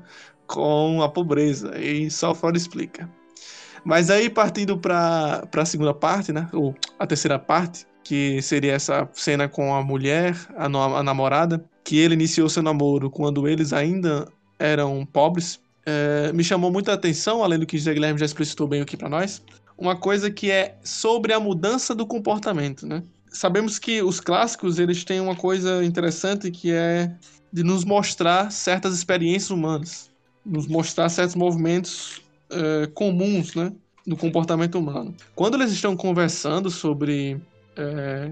com 0.47 1.01
a 1.01 1.09
pobreza. 1.09 1.77
E 1.79 2.09
só 2.11 2.33
Freud 2.35 2.57
explica. 2.57 3.09
Mas 3.85 4.09
aí, 4.09 4.31
partindo 4.31 4.79
para 4.79 5.47
a 5.55 5.65
segunda 5.65 5.93
parte, 5.93 6.33
né? 6.33 6.49
Ou 6.51 6.73
a 6.97 7.05
terceira 7.05 7.37
parte, 7.37 7.85
que 8.03 8.41
seria 8.41 8.73
essa 8.73 9.07
cena 9.13 9.47
com 9.47 9.75
a 9.75 9.83
mulher, 9.83 10.35
a, 10.57 10.67
no, 10.67 10.81
a 10.81 11.03
namorada, 11.03 11.63
que 11.83 11.99
ele 11.99 12.15
iniciou 12.15 12.49
seu 12.49 12.63
namoro 12.63 13.11
quando 13.11 13.47
eles 13.47 13.71
ainda 13.71 14.27
eram 14.57 15.05
pobres, 15.05 15.59
é, 15.85 16.33
me 16.33 16.43
chamou 16.43 16.71
muita 16.71 16.93
atenção, 16.93 17.43
além 17.43 17.59
do 17.59 17.65
que 17.67 17.77
José 17.77 17.93
Guilherme 17.93 18.19
já 18.19 18.25
explicitou 18.25 18.67
bem 18.67 18.81
aqui 18.81 18.97
para 18.97 19.07
nós, 19.07 19.43
uma 19.77 19.95
coisa 19.95 20.31
que 20.31 20.49
é 20.49 20.77
sobre 20.83 21.31
a 21.31 21.39
mudança 21.39 21.93
do 21.93 22.07
comportamento, 22.07 22.87
né? 22.87 23.03
Sabemos 23.29 23.77
que 23.77 24.01
os 24.01 24.19
clássicos 24.19 24.79
eles 24.79 25.03
têm 25.03 25.19
uma 25.19 25.35
coisa 25.35 25.83
interessante 25.83 26.49
que 26.49 26.71
é 26.71 27.13
de 27.51 27.63
nos 27.63 27.83
mostrar 27.83 28.51
certas 28.51 28.95
experiências 28.95 29.51
humanas, 29.51 30.09
nos 30.43 30.67
mostrar 30.67 31.09
certos 31.09 31.35
movimentos 31.35 32.24
é, 32.55 32.87
comuns, 32.87 33.53
né, 33.55 33.71
do 34.05 34.15
comportamento 34.15 34.79
humano. 34.79 35.13
Quando 35.35 35.55
eles 35.55 35.71
estão 35.71 35.95
conversando 35.95 36.69
sobre 36.69 37.39
é, 37.75 38.31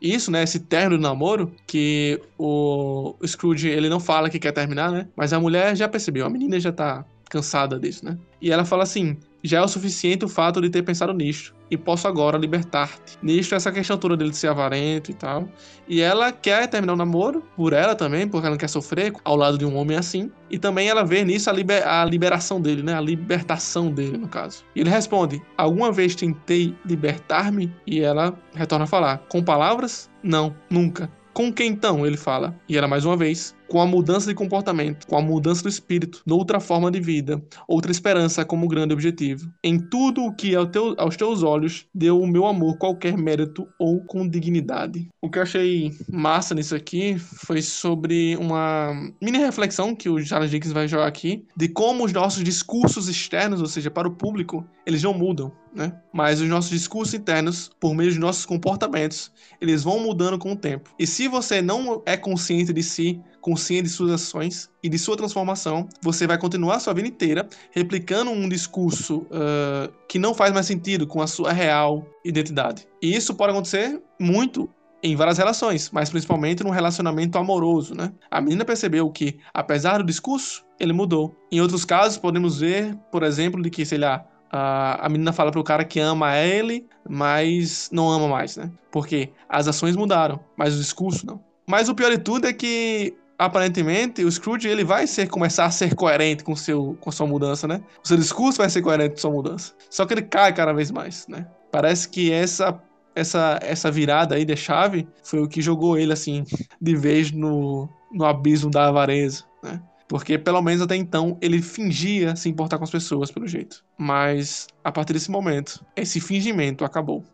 isso, 0.00 0.30
né, 0.30 0.42
esse 0.42 0.60
término 0.60 0.96
do 0.96 1.02
namoro, 1.02 1.52
que 1.66 2.20
o 2.38 3.14
Scrooge 3.26 3.68
ele 3.68 3.88
não 3.88 4.00
fala 4.00 4.30
que 4.30 4.38
quer 4.38 4.52
terminar, 4.52 4.90
né, 4.90 5.08
mas 5.16 5.32
a 5.32 5.40
mulher 5.40 5.76
já 5.76 5.88
percebeu, 5.88 6.24
a 6.24 6.30
menina 6.30 6.58
já 6.58 6.72
tá 6.72 7.04
cansada 7.28 7.78
disso, 7.78 8.04
né? 8.04 8.16
E 8.40 8.50
ela 8.50 8.64
fala 8.64 8.82
assim: 8.84 9.16
já 9.42 9.58
é 9.58 9.62
o 9.62 9.68
suficiente 9.68 10.24
o 10.24 10.28
fato 10.28 10.60
de 10.60 10.70
ter 10.70 10.82
pensado 10.82 11.12
nisto, 11.12 11.54
e 11.70 11.76
posso 11.76 12.08
agora 12.08 12.38
libertar-te. 12.38 13.18
Nisto, 13.22 13.54
essa 13.54 13.70
questão 13.70 13.98
toda 13.98 14.16
dele 14.16 14.30
de 14.30 14.36
ser 14.36 14.48
avarento 14.48 15.10
e 15.10 15.14
tal. 15.14 15.48
E 15.86 16.00
ela 16.00 16.32
quer 16.32 16.66
terminar 16.66 16.94
o 16.94 16.96
namoro, 16.96 17.42
por 17.56 17.72
ela 17.72 17.94
também, 17.94 18.26
porque 18.26 18.46
ela 18.46 18.54
não 18.54 18.58
quer 18.58 18.68
sofrer 18.68 19.12
ao 19.24 19.36
lado 19.36 19.58
de 19.58 19.64
um 19.64 19.76
homem 19.76 19.96
assim. 19.96 20.30
E 20.50 20.58
também 20.58 20.88
ela 20.88 21.04
vê 21.04 21.24
nisso 21.24 21.50
a, 21.50 21.52
liber 21.52 21.86
a 21.86 22.04
liberação 22.04 22.60
dele, 22.60 22.82
né? 22.82 22.94
A 22.94 23.00
libertação 23.00 23.90
dele, 23.90 24.16
no 24.16 24.28
caso. 24.28 24.64
E 24.74 24.80
ele 24.80 24.90
responde: 24.90 25.42
Alguma 25.56 25.92
vez 25.92 26.14
tentei 26.14 26.74
libertar-me? 26.86 27.72
E 27.86 28.00
ela 28.00 28.34
retorna 28.54 28.84
a 28.84 28.88
falar: 28.88 29.18
Com 29.28 29.42
palavras? 29.42 30.10
Não, 30.22 30.54
nunca. 30.70 31.10
Com 31.34 31.52
quem 31.52 31.70
então? 31.70 32.06
Ele 32.06 32.16
fala. 32.16 32.58
E 32.68 32.76
ela 32.76 32.88
mais 32.88 33.04
uma 33.04 33.16
vez 33.16 33.54
com 33.68 33.80
a 33.80 33.86
mudança 33.86 34.26
de 34.28 34.34
comportamento, 34.34 35.06
com 35.06 35.16
a 35.16 35.22
mudança 35.22 35.62
do 35.62 35.68
espírito, 35.68 36.22
noutra 36.26 36.58
forma 36.58 36.90
de 36.90 37.00
vida, 37.00 37.42
outra 37.66 37.92
esperança 37.92 38.44
como 38.44 38.68
grande 38.68 38.92
objetivo. 38.92 39.50
Em 39.62 39.78
tudo 39.78 40.24
o 40.24 40.34
que 40.34 40.54
ao 40.54 40.66
teu, 40.66 40.94
aos 40.98 41.16
teus 41.16 41.42
olhos 41.42 41.86
deu 41.94 42.20
o 42.20 42.26
meu 42.26 42.46
amor 42.46 42.78
qualquer 42.78 43.16
mérito 43.16 43.68
ou 43.78 44.00
com 44.04 44.28
dignidade. 44.28 45.08
O 45.20 45.30
que 45.30 45.38
eu 45.38 45.42
achei 45.42 45.92
massa 46.10 46.54
nisso 46.54 46.74
aqui 46.74 47.18
foi 47.18 47.60
sobre 47.60 48.36
uma 48.36 48.92
mini 49.20 49.38
reflexão 49.38 49.94
que 49.94 50.08
o 50.08 50.18
Charles 50.24 50.50
Dickens 50.50 50.72
vai 50.72 50.88
jogar 50.88 51.06
aqui, 51.06 51.44
de 51.56 51.68
como 51.68 52.04
os 52.04 52.12
nossos 52.12 52.42
discursos 52.42 53.08
externos, 53.08 53.60
ou 53.60 53.66
seja, 53.66 53.90
para 53.90 54.08
o 54.08 54.12
público, 54.12 54.66
eles 54.86 55.02
não 55.02 55.12
mudam, 55.12 55.52
né? 55.74 55.92
Mas 56.12 56.40
os 56.40 56.48
nossos 56.48 56.70
discursos 56.70 57.14
internos, 57.14 57.70
por 57.78 57.94
meio 57.94 58.10
de 58.10 58.18
nossos 58.18 58.46
comportamentos, 58.46 59.30
eles 59.60 59.82
vão 59.82 60.00
mudando 60.00 60.38
com 60.38 60.52
o 60.52 60.56
tempo. 60.56 60.90
E 60.98 61.06
se 61.06 61.28
você 61.28 61.60
não 61.60 62.02
é 62.06 62.16
consciente 62.16 62.72
de 62.72 62.82
si, 62.82 63.20
consciente 63.48 63.84
de 63.84 63.88
suas 63.88 64.12
ações 64.12 64.68
e 64.82 64.90
de 64.90 64.98
sua 64.98 65.16
transformação, 65.16 65.88
você 66.02 66.26
vai 66.26 66.36
continuar 66.36 66.78
sua 66.80 66.92
vida 66.92 67.08
inteira 67.08 67.48
replicando 67.70 68.30
um 68.30 68.46
discurso 68.46 69.26
uh, 69.30 69.90
que 70.06 70.18
não 70.18 70.34
faz 70.34 70.52
mais 70.52 70.66
sentido 70.66 71.06
com 71.06 71.22
a 71.22 71.26
sua 71.26 71.50
real 71.50 72.06
identidade. 72.22 72.86
E 73.00 73.16
isso 73.16 73.34
pode 73.34 73.52
acontecer 73.52 74.02
muito 74.20 74.68
em 75.02 75.16
várias 75.16 75.38
relações, 75.38 75.90
mas 75.90 76.10
principalmente 76.10 76.62
num 76.62 76.70
relacionamento 76.70 77.38
amoroso, 77.38 77.94
né? 77.94 78.12
A 78.30 78.38
menina 78.40 78.66
percebeu 78.66 79.08
que, 79.10 79.38
apesar 79.54 79.98
do 79.98 80.04
discurso, 80.04 80.64
ele 80.78 80.92
mudou. 80.92 81.34
Em 81.50 81.60
outros 81.60 81.84
casos, 81.86 82.18
podemos 82.18 82.60
ver, 82.60 82.94
por 83.10 83.22
exemplo, 83.22 83.62
de 83.62 83.70
que, 83.70 83.86
sei 83.86 83.98
lá, 83.98 84.26
a 84.50 85.08
menina 85.08 85.32
fala 85.32 85.50
pro 85.50 85.62
cara 85.62 85.84
que 85.84 86.00
ama 86.00 86.36
ele, 86.36 86.86
mas 87.08 87.88
não 87.92 88.10
ama 88.10 88.28
mais, 88.28 88.56
né? 88.56 88.70
Porque 88.90 89.30
as 89.48 89.68
ações 89.68 89.96
mudaram, 89.96 90.38
mas 90.56 90.74
o 90.74 90.78
discurso 90.78 91.24
não. 91.24 91.40
Mas 91.66 91.88
o 91.88 91.94
pior 91.94 92.10
de 92.10 92.18
tudo 92.18 92.46
é 92.46 92.52
que 92.52 93.14
aparentemente, 93.38 94.24
o 94.24 94.30
Scrooge 94.30 94.68
ele 94.68 94.84
vai 94.84 95.06
ser, 95.06 95.28
começar 95.28 95.64
a 95.64 95.70
ser 95.70 95.94
coerente 95.94 96.42
com, 96.42 96.56
seu, 96.56 96.98
com 97.00 97.12
sua 97.12 97.26
mudança, 97.26 97.68
né? 97.68 97.80
O 98.04 98.08
seu 98.08 98.16
discurso 98.16 98.58
vai 98.58 98.68
ser 98.68 98.82
coerente 98.82 99.14
com 99.14 99.20
sua 99.20 99.30
mudança. 99.30 99.72
Só 99.88 100.04
que 100.04 100.14
ele 100.14 100.22
cai 100.22 100.52
cada 100.52 100.72
vez 100.72 100.90
mais, 100.90 101.26
né? 101.28 101.46
Parece 101.70 102.08
que 102.08 102.32
essa 102.32 102.82
essa, 103.14 103.58
essa 103.62 103.90
virada 103.90 104.36
aí 104.36 104.44
de 104.44 104.56
chave 104.56 105.08
foi 105.24 105.40
o 105.40 105.48
que 105.48 105.60
jogou 105.60 105.98
ele, 105.98 106.12
assim, 106.12 106.44
de 106.80 106.94
vez 106.94 107.32
no, 107.32 107.88
no 108.12 108.24
abismo 108.24 108.70
da 108.70 108.86
avareza, 108.86 109.44
né? 109.62 109.82
Porque 110.06 110.38
pelo 110.38 110.62
menos 110.62 110.80
até 110.80 110.96
então 110.96 111.36
ele 111.40 111.60
fingia 111.60 112.34
se 112.34 112.48
importar 112.48 112.78
com 112.78 112.84
as 112.84 112.90
pessoas, 112.90 113.30
pelo 113.30 113.46
jeito. 113.46 113.84
Mas 113.98 114.66
a 114.82 114.90
partir 114.90 115.12
desse 115.12 115.30
momento, 115.30 115.84
esse 115.94 116.18
fingimento 116.18 116.84
acabou. 116.84 117.24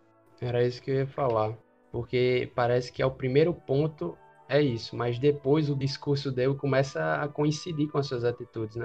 Era 0.40 0.67
isso 0.67 0.83
que 0.83 0.90
eu 0.90 0.97
ia 0.97 1.07
falar. 1.07 1.55
Porque 1.93 2.51
parece 2.57 2.90
que 2.90 3.01
é 3.01 3.07
o 3.07 3.11
primeiro 3.11 3.55
ponto, 3.55 4.19
é 4.48 4.61
isso. 4.61 4.96
Mas 4.96 5.18
depois 5.18 5.70
o 5.70 5.76
discurso 5.76 6.30
dele 6.30 6.54
começa 6.54 7.22
a 7.22 7.28
coincidir 7.28 7.88
com 7.88 7.98
as 7.98 8.07
suas 8.07 8.24
atitudes, 8.24 8.76
né? 8.76 8.85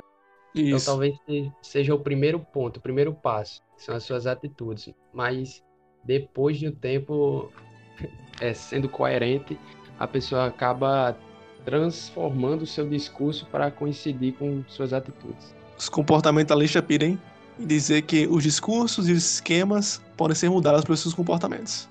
Então, 0.55 0.63
isso. 0.63 0.75
Então 0.75 0.93
talvez 0.93 1.15
seja 1.61 1.93
o 1.93 1.99
primeiro 1.99 2.39
ponto, 2.39 2.77
o 2.77 2.81
primeiro 2.81 3.13
passo, 3.13 3.61
são 3.77 3.95
as 3.95 4.03
suas 4.03 4.25
atitudes. 4.25 4.93
Mas 5.13 5.63
depois 6.03 6.57
de 6.57 6.67
um 6.67 6.71
tempo 6.71 7.51
é, 8.41 8.53
sendo 8.53 8.89
coerente, 8.89 9.59
a 9.99 10.07
pessoa 10.07 10.45
acaba 10.45 11.17
transformando 11.65 12.63
o 12.63 12.67
seu 12.67 12.87
discurso 12.87 13.45
para 13.47 13.69
coincidir 13.69 14.33
com 14.33 14.63
suas 14.67 14.93
atitudes. 14.93 15.53
Os 15.77 15.89
comportamentalistas 15.89 16.83
pirem 16.83 17.19
em 17.59 17.65
dizer 17.65 18.03
que 18.03 18.25
os 18.27 18.43
discursos 18.43 19.07
e 19.09 19.11
os 19.11 19.33
esquemas 19.33 20.01
podem 20.15 20.35
ser 20.35 20.49
mudados 20.49 20.83
pelos 20.83 21.01
seus 21.01 21.13
comportamentos. 21.13 21.87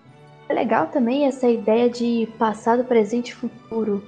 Legal 0.58 0.88
também 0.88 1.24
essa 1.24 1.48
ideia 1.48 1.88
de 1.88 2.28
passado, 2.36 2.82
presente 2.82 3.28
e 3.28 3.34
futuro. 3.34 4.02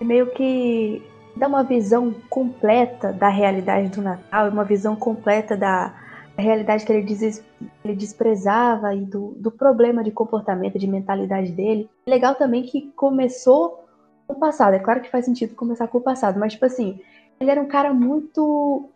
É 0.00 0.04
meio 0.04 0.30
que 0.30 1.02
dá 1.34 1.48
uma 1.48 1.64
visão 1.64 2.14
completa 2.30 3.12
da 3.12 3.28
realidade 3.28 3.88
do 3.88 4.00
Natal, 4.00 4.48
uma 4.48 4.62
visão 4.62 4.94
completa 4.94 5.56
da 5.56 5.92
realidade 6.36 6.86
que 6.86 6.92
ele, 6.92 7.02
des 7.02 7.44
ele 7.84 7.96
desprezava 7.96 8.94
e 8.94 9.00
do, 9.00 9.34
do 9.38 9.50
problema 9.50 10.04
de 10.04 10.12
comportamento, 10.12 10.78
de 10.78 10.86
mentalidade 10.86 11.50
dele. 11.50 11.90
Legal 12.06 12.36
também 12.36 12.62
que 12.62 12.92
começou 12.94 13.84
com 14.28 14.34
o 14.34 14.38
passado. 14.38 14.74
É 14.74 14.78
claro 14.78 15.00
que 15.00 15.10
faz 15.10 15.24
sentido 15.24 15.56
começar 15.56 15.88
com 15.88 15.98
o 15.98 16.00
passado, 16.00 16.38
mas, 16.38 16.52
tipo 16.52 16.64
assim, 16.64 17.00
ele 17.40 17.50
era 17.50 17.60
um 17.60 17.66
cara 17.66 17.92
muito 17.92 18.88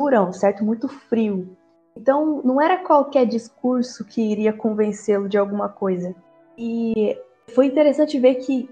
durão, 0.00 0.32
certo? 0.32 0.64
Muito 0.64 0.88
frio. 0.88 1.54
Então, 1.94 2.40
não 2.42 2.58
era 2.58 2.78
qualquer 2.78 3.26
discurso 3.26 4.06
que 4.06 4.22
iria 4.22 4.54
convencê-lo 4.54 5.28
de 5.28 5.36
alguma 5.36 5.68
coisa. 5.68 6.14
E 6.56 7.18
foi 7.54 7.66
interessante 7.66 8.18
ver 8.18 8.36
que 8.36 8.68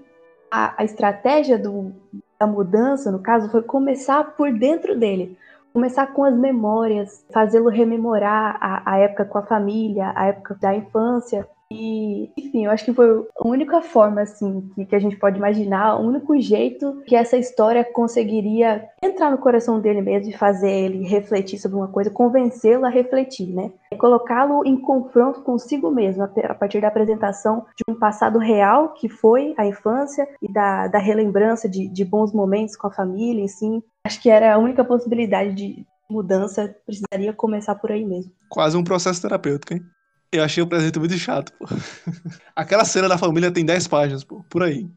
a, 0.49 0.81
a 0.81 0.83
estratégia 0.83 1.57
do, 1.57 1.93
da 2.39 2.47
mudança, 2.47 3.11
no 3.11 3.19
caso, 3.19 3.49
foi 3.49 3.61
começar 3.61 4.35
por 4.35 4.51
dentro 4.51 4.97
dele. 4.97 5.37
Começar 5.73 6.07
com 6.07 6.23
as 6.23 6.35
memórias, 6.35 7.25
fazê-lo 7.31 7.69
rememorar 7.69 8.57
a, 8.61 8.93
a 8.93 8.97
época 8.97 9.25
com 9.25 9.37
a 9.37 9.45
família, 9.45 10.13
a 10.15 10.27
época 10.27 10.55
da 10.59 10.73
infância, 10.73 11.47
e, 11.71 12.31
enfim, 12.37 12.65
eu 12.65 12.71
acho 12.71 12.85
que 12.85 12.93
foi 12.93 13.07
a 13.09 13.47
única 13.47 13.81
forma, 13.81 14.21
assim, 14.21 14.69
que, 14.75 14.85
que, 14.85 14.95
a 14.95 14.99
gente 14.99 15.17
pode 15.17 15.37
imaginar, 15.37 15.95
o 15.95 16.07
único 16.07 16.39
jeito 16.39 17.01
que 17.07 17.15
essa 17.15 17.37
história 17.37 17.83
conseguiria 17.83 18.87
entrar 19.03 19.31
no 19.31 19.39
coração 19.39 19.79
dele 19.79 20.01
mesmo 20.01 20.29
e 20.29 20.37
fazer 20.37 20.69
ele 20.69 21.07
refletir 21.07 21.57
sobre 21.57 21.77
uma 21.77 21.87
coisa, 21.87 22.11
convencê-lo 22.11 22.85
a 22.85 22.89
refletir, 22.89 23.47
né? 23.47 23.71
E 23.91 23.97
colocá-lo 23.97 24.63
em 24.65 24.79
confronto 24.79 25.41
consigo 25.41 25.89
mesmo, 25.89 26.23
a 26.23 26.53
partir 26.53 26.81
da 26.81 26.87
apresentação 26.87 27.65
de 27.75 27.91
um 27.91 27.97
passado 27.97 28.37
real, 28.37 28.93
que 28.93 29.09
foi 29.09 29.55
a 29.57 29.65
infância, 29.65 30.27
e 30.41 30.51
da, 30.51 30.87
da 30.87 30.99
relembrança 30.99 31.67
de, 31.67 31.87
de 31.87 32.05
bons 32.05 32.31
momentos 32.31 32.75
com 32.75 32.87
a 32.87 32.93
família, 32.93 33.43
assim. 33.43 33.81
Acho 34.05 34.21
que 34.21 34.29
era 34.29 34.53
a 34.53 34.59
única 34.59 34.85
possibilidade 34.85 35.55
de 35.55 35.85
mudança, 36.07 36.75
precisaria 36.85 37.33
começar 37.33 37.73
por 37.73 37.91
aí 37.91 38.05
mesmo. 38.05 38.31
Quase 38.49 38.77
um 38.77 38.83
processo 38.83 39.23
terapêutico, 39.23 39.73
hein? 39.73 39.81
Eu 40.31 40.43
achei 40.43 40.61
o 40.63 40.67
presente 40.67 40.99
muito 40.99 41.17
chato, 41.17 41.53
pô. 41.53 41.65
Aquela 42.55 42.85
cena 42.85 43.07
da 43.07 43.17
família 43.17 43.51
tem 43.51 43.65
10 43.65 43.87
páginas, 43.87 44.23
pô, 44.23 44.43
por 44.49 44.63
aí. 44.63 44.89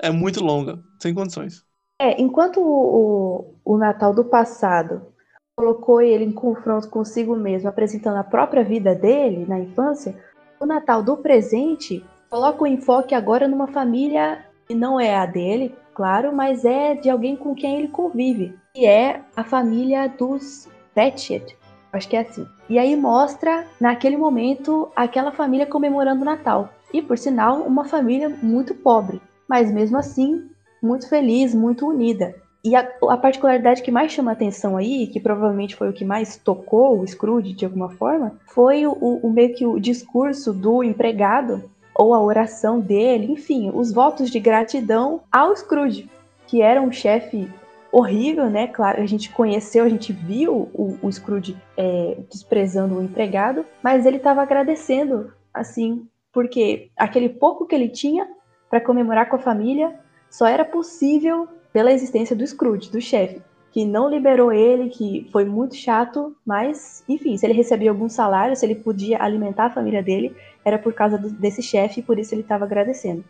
É 0.00 0.10
muito 0.10 0.42
longa, 0.42 0.82
sem 1.00 1.14
condições. 1.14 1.64
É, 2.00 2.20
enquanto 2.20 2.60
o, 2.60 3.54
o, 3.64 3.74
o 3.74 3.78
Natal 3.78 4.12
do 4.12 4.24
passado 4.24 5.14
colocou 5.56 6.02
ele 6.02 6.24
em 6.24 6.32
confronto 6.32 6.88
consigo 6.88 7.36
mesmo, 7.36 7.68
apresentando 7.68 8.16
a 8.16 8.24
própria 8.24 8.64
vida 8.64 8.94
dele 8.94 9.46
na 9.46 9.60
infância, 9.60 10.14
o 10.58 10.66
Natal 10.66 11.02
do 11.02 11.16
presente 11.16 12.04
coloca 12.28 12.64
o 12.64 12.66
enfoque 12.66 13.14
agora 13.14 13.46
numa 13.46 13.68
família 13.68 14.44
que 14.66 14.74
não 14.74 14.98
é 14.98 15.16
a 15.16 15.26
dele, 15.26 15.74
claro, 15.94 16.34
mas 16.34 16.64
é 16.64 16.94
de 16.94 17.08
alguém 17.08 17.36
com 17.36 17.54
quem 17.54 17.78
ele 17.78 17.88
convive, 17.88 18.58
que 18.74 18.84
é 18.84 19.22
a 19.36 19.44
família 19.44 20.08
dos 20.08 20.68
Pratchett, 20.92 21.56
Acho 21.94 22.08
que 22.08 22.16
é 22.16 22.20
assim. 22.20 22.44
E 22.68 22.76
aí 22.76 22.96
mostra, 22.96 23.64
naquele 23.80 24.16
momento, 24.16 24.88
aquela 24.96 25.30
família 25.30 25.64
comemorando 25.64 26.22
o 26.22 26.24
Natal. 26.24 26.70
E, 26.92 27.00
por 27.00 27.16
sinal, 27.16 27.60
uma 27.60 27.84
família 27.84 28.28
muito 28.42 28.74
pobre, 28.74 29.20
mas 29.48 29.70
mesmo 29.70 29.96
assim, 29.96 30.50
muito 30.82 31.08
feliz, 31.08 31.54
muito 31.54 31.86
unida. 31.86 32.34
E 32.64 32.74
a, 32.74 32.80
a 33.10 33.16
particularidade 33.16 33.80
que 33.80 33.92
mais 33.92 34.10
chama 34.10 34.32
atenção 34.32 34.76
aí, 34.76 35.06
que 35.06 35.20
provavelmente 35.20 35.76
foi 35.76 35.88
o 35.88 35.92
que 35.92 36.04
mais 36.04 36.36
tocou 36.36 36.98
o 36.98 37.06
Scrooge 37.06 37.52
de 37.52 37.64
alguma 37.64 37.90
forma, 37.90 38.40
foi 38.46 38.86
o, 38.86 38.92
o 39.22 39.30
meio 39.30 39.54
que 39.54 39.64
o 39.64 39.78
discurso 39.78 40.52
do 40.52 40.82
empregado, 40.82 41.70
ou 41.94 42.12
a 42.12 42.20
oração 42.20 42.80
dele, 42.80 43.30
enfim, 43.30 43.70
os 43.72 43.92
votos 43.92 44.30
de 44.30 44.40
gratidão 44.40 45.20
ao 45.30 45.54
Scrooge, 45.54 46.10
que 46.48 46.60
era 46.60 46.82
um 46.82 46.90
chefe 46.90 47.48
horrível, 47.94 48.50
né? 48.50 48.66
Claro, 48.66 49.00
a 49.00 49.06
gente 49.06 49.30
conheceu, 49.30 49.84
a 49.84 49.88
gente 49.88 50.12
viu 50.12 50.68
o, 50.74 50.98
o 51.00 51.12
Scrooge 51.12 51.56
é, 51.76 52.18
desprezando 52.28 52.96
o 52.96 53.02
empregado, 53.02 53.64
mas 53.80 54.04
ele 54.04 54.16
estava 54.16 54.42
agradecendo, 54.42 55.32
assim, 55.52 56.08
porque 56.32 56.90
aquele 56.96 57.28
pouco 57.28 57.66
que 57.66 57.74
ele 57.74 57.88
tinha 57.88 58.28
para 58.68 58.80
comemorar 58.80 59.28
com 59.28 59.36
a 59.36 59.38
família 59.38 59.94
só 60.28 60.44
era 60.44 60.64
possível 60.64 61.46
pela 61.72 61.92
existência 61.92 62.34
do 62.34 62.44
Scrooge, 62.44 62.90
do 62.90 63.00
chefe, 63.00 63.40
que 63.70 63.84
não 63.84 64.10
liberou 64.10 64.52
ele, 64.52 64.90
que 64.90 65.28
foi 65.30 65.44
muito 65.44 65.76
chato, 65.76 66.36
mas, 66.44 67.04
enfim, 67.08 67.36
se 67.36 67.46
ele 67.46 67.54
recebia 67.54 67.90
algum 67.90 68.08
salário, 68.08 68.56
se 68.56 68.66
ele 68.66 68.74
podia 68.74 69.22
alimentar 69.22 69.66
a 69.66 69.70
família 69.70 70.02
dele, 70.02 70.34
era 70.64 70.78
por 70.80 70.92
causa 70.92 71.16
do, 71.16 71.30
desse 71.30 71.62
chefe 71.62 72.00
e 72.00 72.02
por 72.02 72.18
isso 72.18 72.34
ele 72.34 72.42
estava 72.42 72.64
agradecendo. 72.64 73.24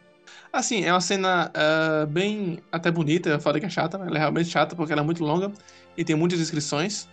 Assim, 0.53 0.85
é 0.85 0.93
uma 0.93 1.01
cena 1.01 1.51
uh, 1.51 2.07
bem 2.07 2.59
até 2.71 2.91
bonita, 2.91 3.39
foda 3.39 3.59
que 3.59 3.67
é 3.67 3.69
chata, 3.69 3.97
ela 3.97 4.17
é 4.17 4.19
realmente 4.19 4.49
chata 4.49 4.77
porque 4.77 4.93
ela 4.93 5.03
é 5.03 5.05
muito 5.05 5.25
longa 5.25 5.51
e 5.97 6.05
tem 6.05 6.15
muitas 6.17 6.39
descrições. 6.39 7.09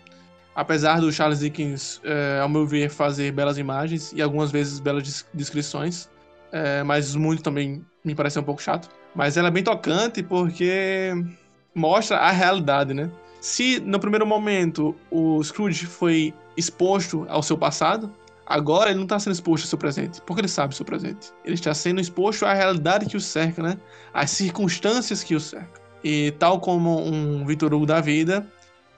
Apesar 0.53 0.99
do 0.99 1.11
Charles 1.11 1.39
Dickens, 1.39 1.97
uh, 1.97 2.41
ao 2.41 2.49
meu 2.49 2.65
ver, 2.65 2.89
fazer 2.89 3.31
belas 3.31 3.57
imagens 3.57 4.11
e 4.13 4.21
algumas 4.21 4.51
vezes 4.51 4.79
belas 4.79 5.25
descrições, 5.33 6.05
uh, 6.51 6.85
mas 6.85 7.15
muito 7.15 7.41
também 7.41 7.85
me 8.03 8.13
parece 8.13 8.37
um 8.37 8.43
pouco 8.43 8.61
chato. 8.61 8.89
Mas 9.15 9.37
ela 9.37 9.47
é 9.47 9.51
bem 9.51 9.63
tocante 9.63 10.21
porque 10.21 11.11
mostra 11.73 12.17
a 12.17 12.31
realidade, 12.31 12.93
né? 12.93 13.09
Se 13.39 13.79
no 13.79 13.99
primeiro 13.99 14.25
momento 14.25 14.95
o 15.09 15.43
Scrooge 15.43 15.85
foi 15.85 16.33
exposto 16.55 17.25
ao 17.27 17.41
seu 17.41 17.57
passado, 17.57 18.13
Agora 18.51 18.89
ele 18.89 18.97
não 18.97 19.05
está 19.05 19.17
sendo 19.17 19.31
exposto 19.31 19.63
ao 19.63 19.69
seu 19.69 19.77
presente, 19.77 20.19
porque 20.25 20.41
ele 20.41 20.47
sabe 20.49 20.73
o 20.73 20.75
seu 20.75 20.85
presente. 20.85 21.31
Ele 21.45 21.53
está 21.55 21.73
sendo 21.73 22.01
exposto 22.01 22.45
à 22.45 22.53
realidade 22.53 23.05
que 23.05 23.15
o 23.15 23.21
cerca, 23.21 23.63
né? 23.63 23.77
Às 24.13 24.31
circunstâncias 24.31 25.23
que 25.23 25.33
o 25.33 25.39
cercam. 25.39 25.81
E 26.03 26.31
tal 26.31 26.59
como 26.59 26.99
um 26.99 27.45
Victor 27.45 27.73
Hugo 27.73 27.85
da 27.85 28.01
vida, 28.01 28.45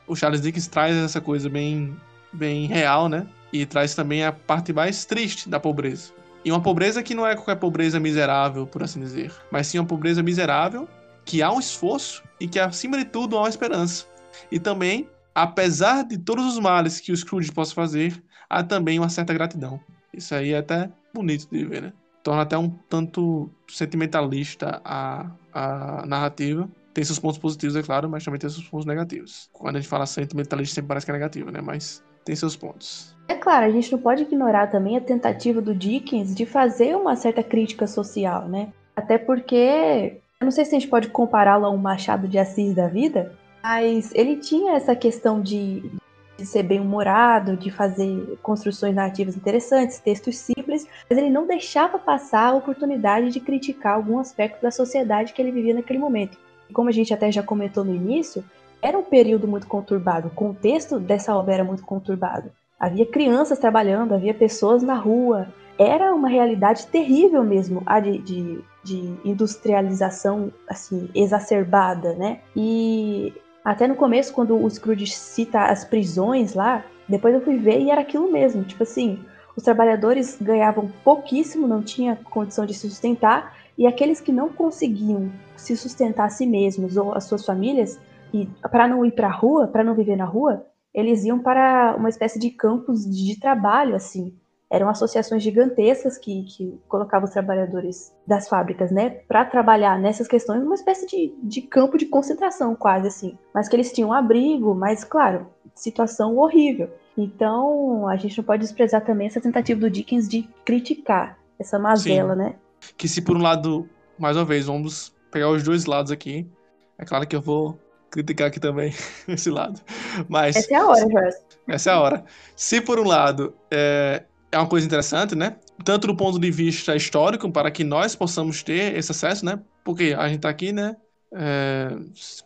o 0.08 0.16
Charles 0.16 0.42
Dickens 0.42 0.66
traz 0.66 0.96
essa 0.96 1.22
coisa 1.22 1.50
bem, 1.50 1.96
bem 2.34 2.66
real, 2.66 3.08
né? 3.08 3.28
E 3.52 3.64
traz 3.64 3.94
também 3.94 4.26
a 4.26 4.32
parte 4.32 4.74
mais 4.74 5.06
triste 5.06 5.48
da 5.48 5.60
pobreza. 5.60 6.12
E 6.44 6.52
uma 6.52 6.60
pobreza 6.60 7.04
que 7.04 7.14
não 7.14 7.28
é 7.28 7.36
qualquer 7.36 7.58
pobreza 7.58 8.00
miserável, 8.00 8.66
por 8.66 8.82
assim 8.82 9.02
dizer, 9.02 9.32
mas 9.52 9.68
sim 9.68 9.78
uma 9.78 9.86
pobreza 9.86 10.24
miserável 10.24 10.90
que 11.24 11.44
há 11.44 11.52
um 11.52 11.60
esforço 11.60 12.24
e 12.40 12.48
que, 12.48 12.60
acima 12.60 12.98
de 12.98 13.06
tudo, 13.06 13.38
há 13.38 13.42
uma 13.42 13.50
esperança. 13.50 14.08
E 14.52 14.60
também, 14.60 15.08
apesar 15.36 16.04
de 16.04 16.18
todos 16.18 16.44
os 16.44 16.58
males 16.58 17.00
que 17.00 17.12
o 17.12 17.16
Scrooge 17.16 17.52
possa 17.52 17.76
fazer, 17.76 18.20
há 18.54 18.64
também 18.64 19.00
uma 19.00 19.10
certa 19.10 19.34
gratidão. 19.34 19.80
Isso 20.14 20.34
aí 20.36 20.54
é 20.54 20.60
até 20.60 20.90
bonito 21.14 21.48
de 21.52 21.66
ver, 21.66 21.82
né? 21.82 21.94
Torna 22.24 22.44
até 22.44 22.58
um 22.58 22.70
tanto 22.70 23.50
sentimentalista 23.68 24.80
a, 24.86 25.32
a 25.54 26.06
narrativa. 26.06 26.70
Tem 26.94 27.04
seus 27.04 27.20
pontos 27.20 27.40
positivos, 27.40 27.76
é 27.76 27.82
claro, 27.82 28.08
mas 28.08 28.24
também 28.24 28.40
tem 28.40 28.50
seus 28.50 28.68
pontos 28.68 28.86
negativos. 28.86 29.50
Quando 29.52 29.78
a 29.78 29.80
gente 29.80 29.90
fala 29.90 30.06
sentimentalista, 30.06 30.76
sempre 30.76 30.90
parece 30.90 31.06
que 31.06 31.12
é 31.12 31.14
negativo, 31.14 31.52
né? 31.52 31.60
Mas 31.60 32.04
tem 32.24 32.36
seus 32.36 32.56
pontos. 32.56 33.16
É 33.28 33.36
claro, 33.36 33.66
a 33.66 33.72
gente 33.72 33.92
não 33.92 34.00
pode 34.00 34.22
ignorar 34.22 34.68
também 34.68 34.96
a 34.96 35.02
tentativa 35.02 35.62
do 35.62 35.74
Dickens 35.74 36.36
de 36.36 36.46
fazer 36.46 36.96
uma 36.96 37.16
certa 37.16 37.42
crítica 37.42 37.88
social, 37.88 38.48
né? 38.48 38.72
Até 38.96 39.18
porque, 39.18 40.22
eu 40.40 40.46
não 40.46 40.52
sei 40.52 40.66
se 40.66 40.76
a 40.76 40.80
gente 40.80 40.90
pode 40.90 41.08
compará-lo 41.08 41.66
a 41.66 41.72
um 41.72 41.78
Machado 41.78 42.28
de 42.28 42.38
Assis 42.38 42.76
da 42.76 42.88
vida, 42.88 43.34
mas 43.64 44.14
ele 44.14 44.38
tinha 44.38 44.76
essa 44.76 44.96
questão 44.96 45.42
de 45.42 45.90
de 46.38 46.46
ser 46.46 46.64
bem 46.64 46.80
humorado, 46.80 47.56
de 47.56 47.70
fazer 47.70 48.38
construções 48.42 48.96
narrativas 48.96 49.36
interessantes, 49.36 50.00
textos 50.00 50.38
simples, 50.38 50.88
mas 51.10 51.18
ele 51.18 51.30
não 51.30 51.46
deixava 51.46 52.00
passar 52.00 52.50
a 52.50 52.54
oportunidade 52.54 53.30
de 53.30 53.40
criticar 53.40 53.94
algum 53.96 54.20
aspecto 54.20 54.62
da 54.62 54.72
sociedade 54.72 55.34
que 55.34 55.42
ele 55.42 55.52
vivia 55.52 55.74
naquele 55.74 56.00
momento. 56.00 56.38
Como 56.74 56.90
a 56.90 56.92
gente 56.92 57.14
até 57.14 57.32
já 57.32 57.44
comentou 57.44 57.84
no 57.84 57.94
início, 57.94 58.44
era 58.82 58.98
um 58.98 59.04
período 59.04 59.48
muito 59.48 59.68
conturbado. 59.68 60.28
O 60.28 60.32
contexto 60.32 61.00
dessa 61.00 61.36
obra 61.36 61.54
era 61.54 61.64
muito 61.64 61.84
conturbado. 61.84 62.52
Havia 62.80 63.06
crianças 63.06 63.60
trabalhando, 63.60 64.14
havia 64.14 64.34
pessoas 64.34 64.84
na 64.84 64.96
rua. 64.96 65.48
Era 65.78 66.14
uma 66.14 66.28
realidade 66.28 66.88
terrível 66.88 67.44
mesmo, 67.44 67.82
a 67.86 68.00
de, 68.00 68.18
de, 68.20 68.60
de 68.84 69.16
industrialização 69.24 70.52
assim 70.68 71.10
exacerbada, 71.16 72.14
né? 72.14 72.40
E 72.56 73.34
até 73.64 73.88
no 73.88 73.96
começo, 73.96 74.34
quando 74.34 74.56
o 74.56 74.70
Scrooge 74.70 75.08
cita 75.08 75.66
as 75.66 75.86
prisões 75.86 76.54
lá, 76.54 76.84
depois 77.08 77.34
eu 77.34 77.42
fui 77.42 77.58
ver 77.58 77.80
e 77.82 77.90
era 77.90 78.02
aquilo 78.02 78.32
mesmo. 78.32 78.64
Tipo 78.64 78.84
assim, 78.84 79.20
os 79.56 79.64
trabalhadores 79.64 80.38
ganhavam 80.42 80.92
pouquíssimo, 81.04 81.68
não 81.68 81.82
tinha 81.82 82.16
condição 82.16 82.66
de 82.66 82.74
se 82.74 82.90
sustentar, 82.90 83.56
e 83.78 83.88
aqueles 83.88 84.20
que 84.20 84.32
não 84.32 84.50
conseguiam 84.50 85.32
se 85.56 85.76
sustentar 85.78 86.26
a 86.26 86.30
si 86.30 86.46
mesmos 86.46 86.98
ou 86.98 87.14
as 87.14 87.24
suas 87.24 87.46
famílias, 87.46 88.00
e 88.34 88.48
para 88.70 88.88
não 88.88 89.06
ir 89.06 89.12
para 89.12 89.28
a 89.28 89.32
rua, 89.32 89.68
para 89.68 89.84
não 89.84 89.96
viver 89.96 90.16
na 90.16 90.26
rua, 90.26 90.66
eles 90.94 91.24
iam 91.24 91.40
para 91.40 91.96
uma 91.98 92.10
espécie 92.10 92.40
de 92.40 92.50
campos 92.52 93.06
de 93.06 93.40
trabalho, 93.40 93.96
assim. 93.96 94.36
Eram 94.74 94.90
associações 94.90 95.44
gigantescas 95.44 96.18
que, 96.18 96.46
que 96.46 96.82
colocavam 96.88 97.28
os 97.28 97.32
trabalhadores 97.32 98.12
das 98.26 98.50
fábricas, 98.50 98.90
né, 98.90 99.12
para 99.28 99.46
trabalhar 99.46 100.00
nessas 100.00 100.28
questões, 100.28 100.64
uma 100.64 100.74
espécie 100.74 101.06
de, 101.06 101.32
de 101.44 101.62
campo 101.62 101.96
de 101.96 102.08
concentração, 102.08 102.76
quase 102.76 103.08
assim. 103.08 103.38
Mas 103.54 103.70
que 103.70 103.76
eles 103.76 103.94
tinham 103.94 104.12
abrigo, 104.12 104.74
mas, 104.74 105.04
claro, 105.04 105.46
situação 105.76 106.38
horrível. 106.38 106.90
Então, 107.16 108.08
a 108.08 108.16
gente 108.16 108.36
não 108.36 108.44
pode 108.44 108.64
desprezar 108.64 109.06
também 109.06 109.28
essa 109.28 109.40
tentativa 109.40 109.80
do 109.80 109.92
Dickens 109.92 110.28
de 110.28 110.50
criticar 110.66 111.38
essa 111.60 111.78
mazela, 111.78 112.34
Sim. 112.34 112.40
né? 112.40 112.56
Que 112.98 113.08
se 113.08 113.22
por 113.22 113.38
um 113.38 113.44
lado, 113.44 113.88
mais 114.18 114.36
uma 114.36 114.44
vez, 114.44 114.66
vamos 114.66 115.14
pegar 115.30 115.50
os 115.50 115.62
dois 115.62 115.86
lados 115.86 116.12
aqui. 116.12 116.50
É 116.98 117.06
claro 117.06 117.28
que 117.28 117.36
eu 117.36 117.42
vou 117.42 117.80
criticar 118.10 118.48
aqui 118.48 118.60
também 118.60 118.92
esse 119.30 119.52
lado. 119.52 119.80
Mas. 120.28 120.56
Essa 120.56 120.74
é 120.74 120.78
a 120.78 120.88
hora, 120.88 121.12
Jorge. 121.12 121.38
Essa 121.68 121.90
é 121.92 121.94
a 121.94 122.00
hora. 122.00 122.26
Se 122.56 122.82
por 122.82 123.00
um 123.00 123.08
lado 123.08 123.54
é, 123.70 124.24
é 124.54 124.58
uma 124.58 124.68
coisa 124.68 124.86
interessante, 124.86 125.36
né? 125.36 125.56
Tanto 125.84 126.08
do 126.08 126.16
ponto 126.16 126.40
de 126.40 126.52
vista 126.52 126.96
histórico, 126.96 127.52
para 127.52 127.72
que 127.72 127.84
nós 127.84 128.16
possamos 128.16 128.62
ter 128.62 128.96
esse 128.96 129.12
acesso, 129.12 129.44
né? 129.44 129.60
Porque 129.84 130.16
a 130.18 130.30
gente 130.30 130.42
tá 130.42 130.50
aqui, 130.50 130.72
né? 130.72 130.96
É, 131.36 131.90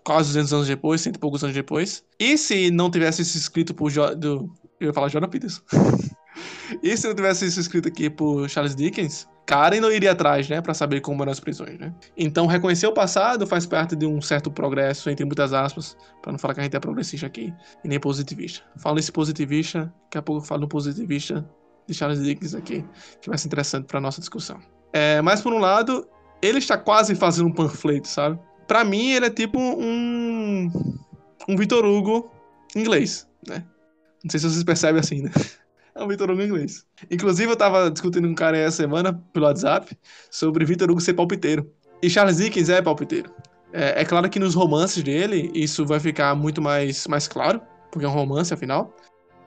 quase 0.04 0.30
200 0.30 0.54
anos 0.54 0.68
depois, 0.68 1.02
cento 1.02 1.18
e 1.18 1.20
poucos 1.20 1.44
anos 1.44 1.54
depois. 1.54 2.04
E 2.18 2.38
se 2.38 2.72
não 2.72 2.90
tivesse 2.90 3.26
sido 3.26 3.42
escrito 3.42 3.74
por. 3.74 3.90
Jo 3.92 4.16
do, 4.16 4.50
eu 4.80 4.88
ia 4.88 4.94
falar 4.94 5.10
Jordan 5.10 5.28
Peters. 5.28 5.62
e 6.82 6.96
se 6.96 7.08
não 7.08 7.16
tivesse 7.16 7.52
sido 7.52 7.62
escrito 7.62 7.88
aqui 7.90 8.10
por 8.10 8.50
Charles 8.50 8.76
Dickens, 8.76 9.28
Karen 9.46 9.82
não 9.82 9.92
iria 9.92 10.12
atrás, 10.12 10.48
né, 10.48 10.62
para 10.62 10.74
saber 10.74 11.02
como 11.02 11.24
eram 11.24 11.32
as 11.32 11.40
prisões, 11.40 11.78
né? 11.80 11.94
Então, 12.16 12.46
reconhecer 12.48 12.88
o 12.88 12.94
passado 12.94 13.46
faz 13.46 13.66
parte 13.66 13.96
de 13.96 14.06
um 14.06 14.22
certo 14.22 14.52
progresso, 14.52 15.10
entre 15.10 15.26
muitas 15.26 15.54
aspas, 15.54 15.98
para 16.22 16.32
não 16.32 16.40
falar 16.40 16.54
que 16.54 16.60
a 16.60 16.64
gente 16.64 16.76
é 16.76 16.80
progressista 16.80 17.26
aqui, 17.26 17.54
e 17.84 17.88
nem 17.88 18.00
positivista. 18.00 18.64
Falo 18.78 18.96
nesse 18.96 19.12
positivista, 19.12 19.92
daqui 20.04 20.18
a 20.18 20.22
pouco 20.22 20.44
eu 20.44 20.46
falo 20.46 20.68
positivista 20.68 21.46
de 21.88 21.94
Charles 21.94 22.22
Dickens 22.22 22.54
aqui, 22.54 22.86
que 23.22 23.30
vai 23.30 23.38
ser 23.38 23.48
interessante 23.48 23.86
para 23.86 24.00
nossa 24.00 24.20
discussão. 24.20 24.60
É, 24.94 25.22
mas, 25.22 25.42
por 25.42 25.54
um 25.54 25.60
lado, 25.60 26.08
ele 26.42 26.60
está 26.60 26.78
quase 26.78 27.16
fazendo 27.16 27.48
um 27.48 27.54
panfleto, 27.54 28.08
sabe? 28.08 28.40
Para 28.68 28.84
mim, 28.84 29.12
ele 29.12 29.26
é 29.26 29.30
tipo 29.30 29.60
um, 29.60 30.70
um 31.48 31.56
Victor 31.56 31.86
Hugo 31.86 32.32
inglês, 32.76 33.28
né? 33.48 33.64
Não 34.24 34.30
sei 34.30 34.40
se 34.40 34.50
vocês 34.50 34.64
percebem 34.64 35.00
assim, 35.00 35.22
né? 35.22 35.32
É 35.96 36.04
um 36.04 36.08
Vitor 36.08 36.30
Hugo 36.30 36.44
inglês. 36.44 36.86
Inclusive, 37.10 37.52
eu 37.52 37.56
tava 37.56 37.90
discutindo 37.90 38.26
com 38.26 38.32
um 38.32 38.36
cara 38.36 38.56
essa 38.56 38.78
semana 38.78 39.20
pelo 39.34 39.48
WhatsApp 39.48 39.98
sobre 40.30 40.64
Vitor 40.64 40.92
Hugo 40.92 41.02
ser 41.02 41.16
palpiteiro. 41.16 41.68
E 42.04 42.08
Charles 42.08 42.38
Dickens 42.38 42.70
é 42.70 42.80
palpiteiro. 42.84 43.34
É, 43.74 44.02
é, 44.02 44.06
claro 44.06 44.30
que 44.30 44.40
nos 44.40 44.54
romances 44.54 45.02
dele 45.02 45.52
isso 45.56 45.88
vai 45.88 46.00
ficar 46.00 46.36
muito 46.36 46.62
mais, 46.62 47.08
mais 47.08 47.28
claro, 47.28 47.62
porque 47.92 48.06
é 48.06 48.10
um 48.10 48.14
romance, 48.14 48.54
afinal. 48.54 48.96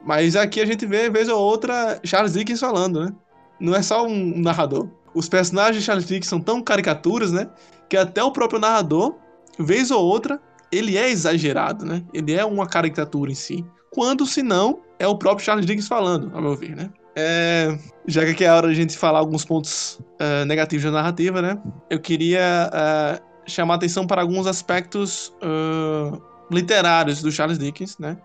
Mas 0.04 0.36
aqui 0.36 0.60
a 0.60 0.66
gente 0.66 0.86
vê, 0.86 1.10
vez 1.10 1.28
ou 1.28 1.38
outra, 1.38 2.00
Charles 2.04 2.32
Dickens 2.32 2.60
falando, 2.60 3.04
né? 3.04 3.12
Não 3.58 3.74
é 3.74 3.82
só 3.82 4.06
um 4.06 4.40
narrador. 4.40 4.88
Os 5.14 5.28
personagens 5.28 5.78
de 5.78 5.82
Charles 5.82 6.06
Dickens 6.06 6.28
são 6.28 6.40
tão 6.40 6.62
caricaturas, 6.62 7.32
né? 7.32 7.48
Que 7.88 7.96
até 7.96 8.22
o 8.22 8.30
próprio 8.30 8.60
narrador, 8.60 9.16
vez 9.58 9.90
ou 9.90 10.02
outra, 10.02 10.40
ele 10.72 10.96
é 10.96 11.10
exagerado, 11.10 11.84
né? 11.84 12.02
Ele 12.14 12.32
é 12.32 12.44
uma 12.44 12.66
caricatura 12.66 13.30
em 13.30 13.34
si 13.34 13.64
quando, 13.90 14.24
se 14.24 14.42
não, 14.42 14.80
é 14.98 15.06
o 15.06 15.16
próprio 15.16 15.44
Charles 15.44 15.66
Dickens 15.66 15.88
falando, 15.88 16.30
ao 16.34 16.40
meu 16.40 16.54
ver, 16.54 16.76
né? 16.76 16.90
É, 17.16 17.76
já 18.06 18.24
que 18.24 18.30
aqui 18.30 18.44
é 18.44 18.48
a 18.48 18.54
hora 18.54 18.68
de 18.68 18.72
a 18.72 18.76
gente 18.76 18.96
falar 18.96 19.18
alguns 19.18 19.44
pontos 19.44 20.00
uh, 20.20 20.44
negativos 20.46 20.84
da 20.84 20.92
narrativa, 20.92 21.42
né? 21.42 21.58
Eu 21.90 21.98
queria 21.98 22.70
uh, 22.72 23.50
chamar 23.50 23.74
atenção 23.74 24.06
para 24.06 24.22
alguns 24.22 24.46
aspectos 24.46 25.34
uh, 25.42 26.22
literários 26.50 27.20
do 27.20 27.32
Charles 27.32 27.58
Dickens, 27.58 27.98
né? 27.98 28.16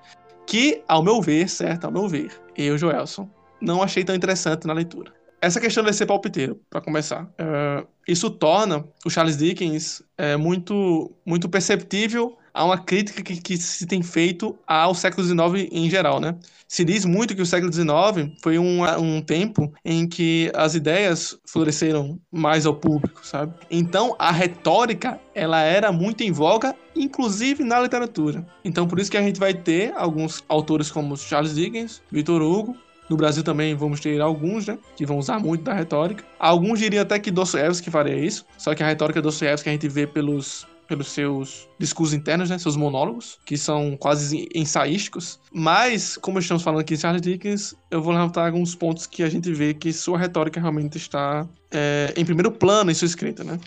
Que, 0.46 0.84
ao 0.88 1.04
meu 1.04 1.22
ver, 1.22 1.50
certo, 1.50 1.86
ao 1.86 1.92
meu 1.92 2.08
ver, 2.08 2.32
eu, 2.56 2.78
Joelson, 2.78 3.30
não 3.60 3.82
achei 3.82 4.04
tão 4.04 4.16
interessante 4.16 4.68
na 4.68 4.74
leitura. 4.74 5.14
Essa 5.42 5.60
questão 5.60 5.84
de 5.84 5.94
ser 5.94 6.06
palpiteiro, 6.06 6.60
para 6.70 6.82
começar, 6.82 7.30
isso 8.08 8.30
torna 8.30 8.86
o 9.06 9.10
Charles 9.10 9.38
Dickens 9.38 10.02
muito, 10.40 11.12
muito 11.26 11.50
perceptível 11.50 12.38
há 12.56 12.64
uma 12.64 12.78
crítica 12.78 13.22
que, 13.22 13.36
que, 13.36 13.58
se 13.58 13.86
tem 13.86 14.02
feito 14.02 14.58
ao 14.66 14.96
século 14.96 15.28
XIX 15.28 15.70
em 15.72 15.90
geral, 15.90 16.22
né? 16.22 16.36
Se 16.68 16.84
diz 16.84 17.06
muito 17.06 17.36
que 17.36 17.42
o 17.42 17.46
século 17.46 17.72
XIX 17.72 18.34
foi 18.42 18.58
um, 18.58 18.84
um 18.98 19.22
tempo 19.22 19.72
em 19.84 20.08
que 20.08 20.50
as 20.56 20.74
ideias 20.74 21.38
floresceram 21.46 22.20
mais 22.32 22.66
ao 22.66 22.74
público, 22.74 23.26
sabe? 23.28 23.54
Então, 23.70 24.16
a 24.18 24.32
retórica, 24.32 25.20
ela 25.36 25.62
era 25.62 25.92
muito 25.92 26.22
em 26.24 26.32
voga, 26.32 26.74
inclusive 26.96 27.64
na 27.64 27.80
literatura. 27.80 28.46
Então, 28.64 28.88
por 28.88 29.00
isso 29.00 29.12
que 29.12 29.18
a 29.18 29.22
gente 29.22 29.40
vai 29.40 29.54
ter 29.54 29.94
alguns 29.96 30.44
autores 30.48 30.90
como 30.90 31.18
Charles 31.18 31.54
Dickens, 31.54 32.02
Victor 32.10 32.42
Hugo, 32.42 32.76
no 33.08 33.16
Brasil 33.16 33.44
também 33.44 33.76
vamos 33.76 34.00
ter 34.00 34.20
alguns, 34.20 34.66
né? 34.66 34.80
Que 34.96 35.06
vão 35.06 35.20
usar 35.20 35.38
muito 35.38 35.64
da 35.64 35.74
retórica. 35.74 36.24
Alguns 36.40 36.80
diriam 36.80 37.04
até 37.04 37.20
que 37.20 37.30
Dostoiévski 37.30 37.92
faria 37.92 38.18
isso. 38.18 38.44
Só 38.58 38.74
que 38.74 38.82
a 38.82 38.88
retórica 38.88 39.22
Dostoiévski 39.22 39.70
a 39.70 39.72
gente 39.72 39.88
vê 39.88 40.08
pelos 40.08 40.66
pelos 40.88 41.08
seus 41.08 41.68
discursos 41.80 42.14
internos, 42.14 42.50
né, 42.50 42.58
seus 42.58 42.76
monólogos, 42.76 43.40
que 43.46 43.58
são 43.58 43.98
quase 43.98 44.48
ensaísticos. 44.54 45.40
Mas, 45.52 46.18
como 46.18 46.40
estamos 46.40 46.64
falando 46.64 46.82
aqui 46.82 46.96
de 46.96 47.02
Charles 47.02 47.22
Dickens, 47.22 47.76
eu 47.92 48.02
vou 48.02 48.14
levantar 48.14 48.46
alguns 48.46 48.76
pontos 48.76 49.06
que 49.08 49.24
a 49.24 49.30
gente 49.30 49.52
vê 49.54 49.74
que 49.74 49.92
sua 49.92 50.18
retórica 50.18 50.60
realmente 50.60 50.98
está 50.98 51.48
é, 51.72 52.14
em 52.16 52.26
primeiro 52.26 52.52
plano 52.52 52.92
em 52.92 52.94
sua 52.94 53.06
escrita, 53.06 53.44
né? 53.44 53.60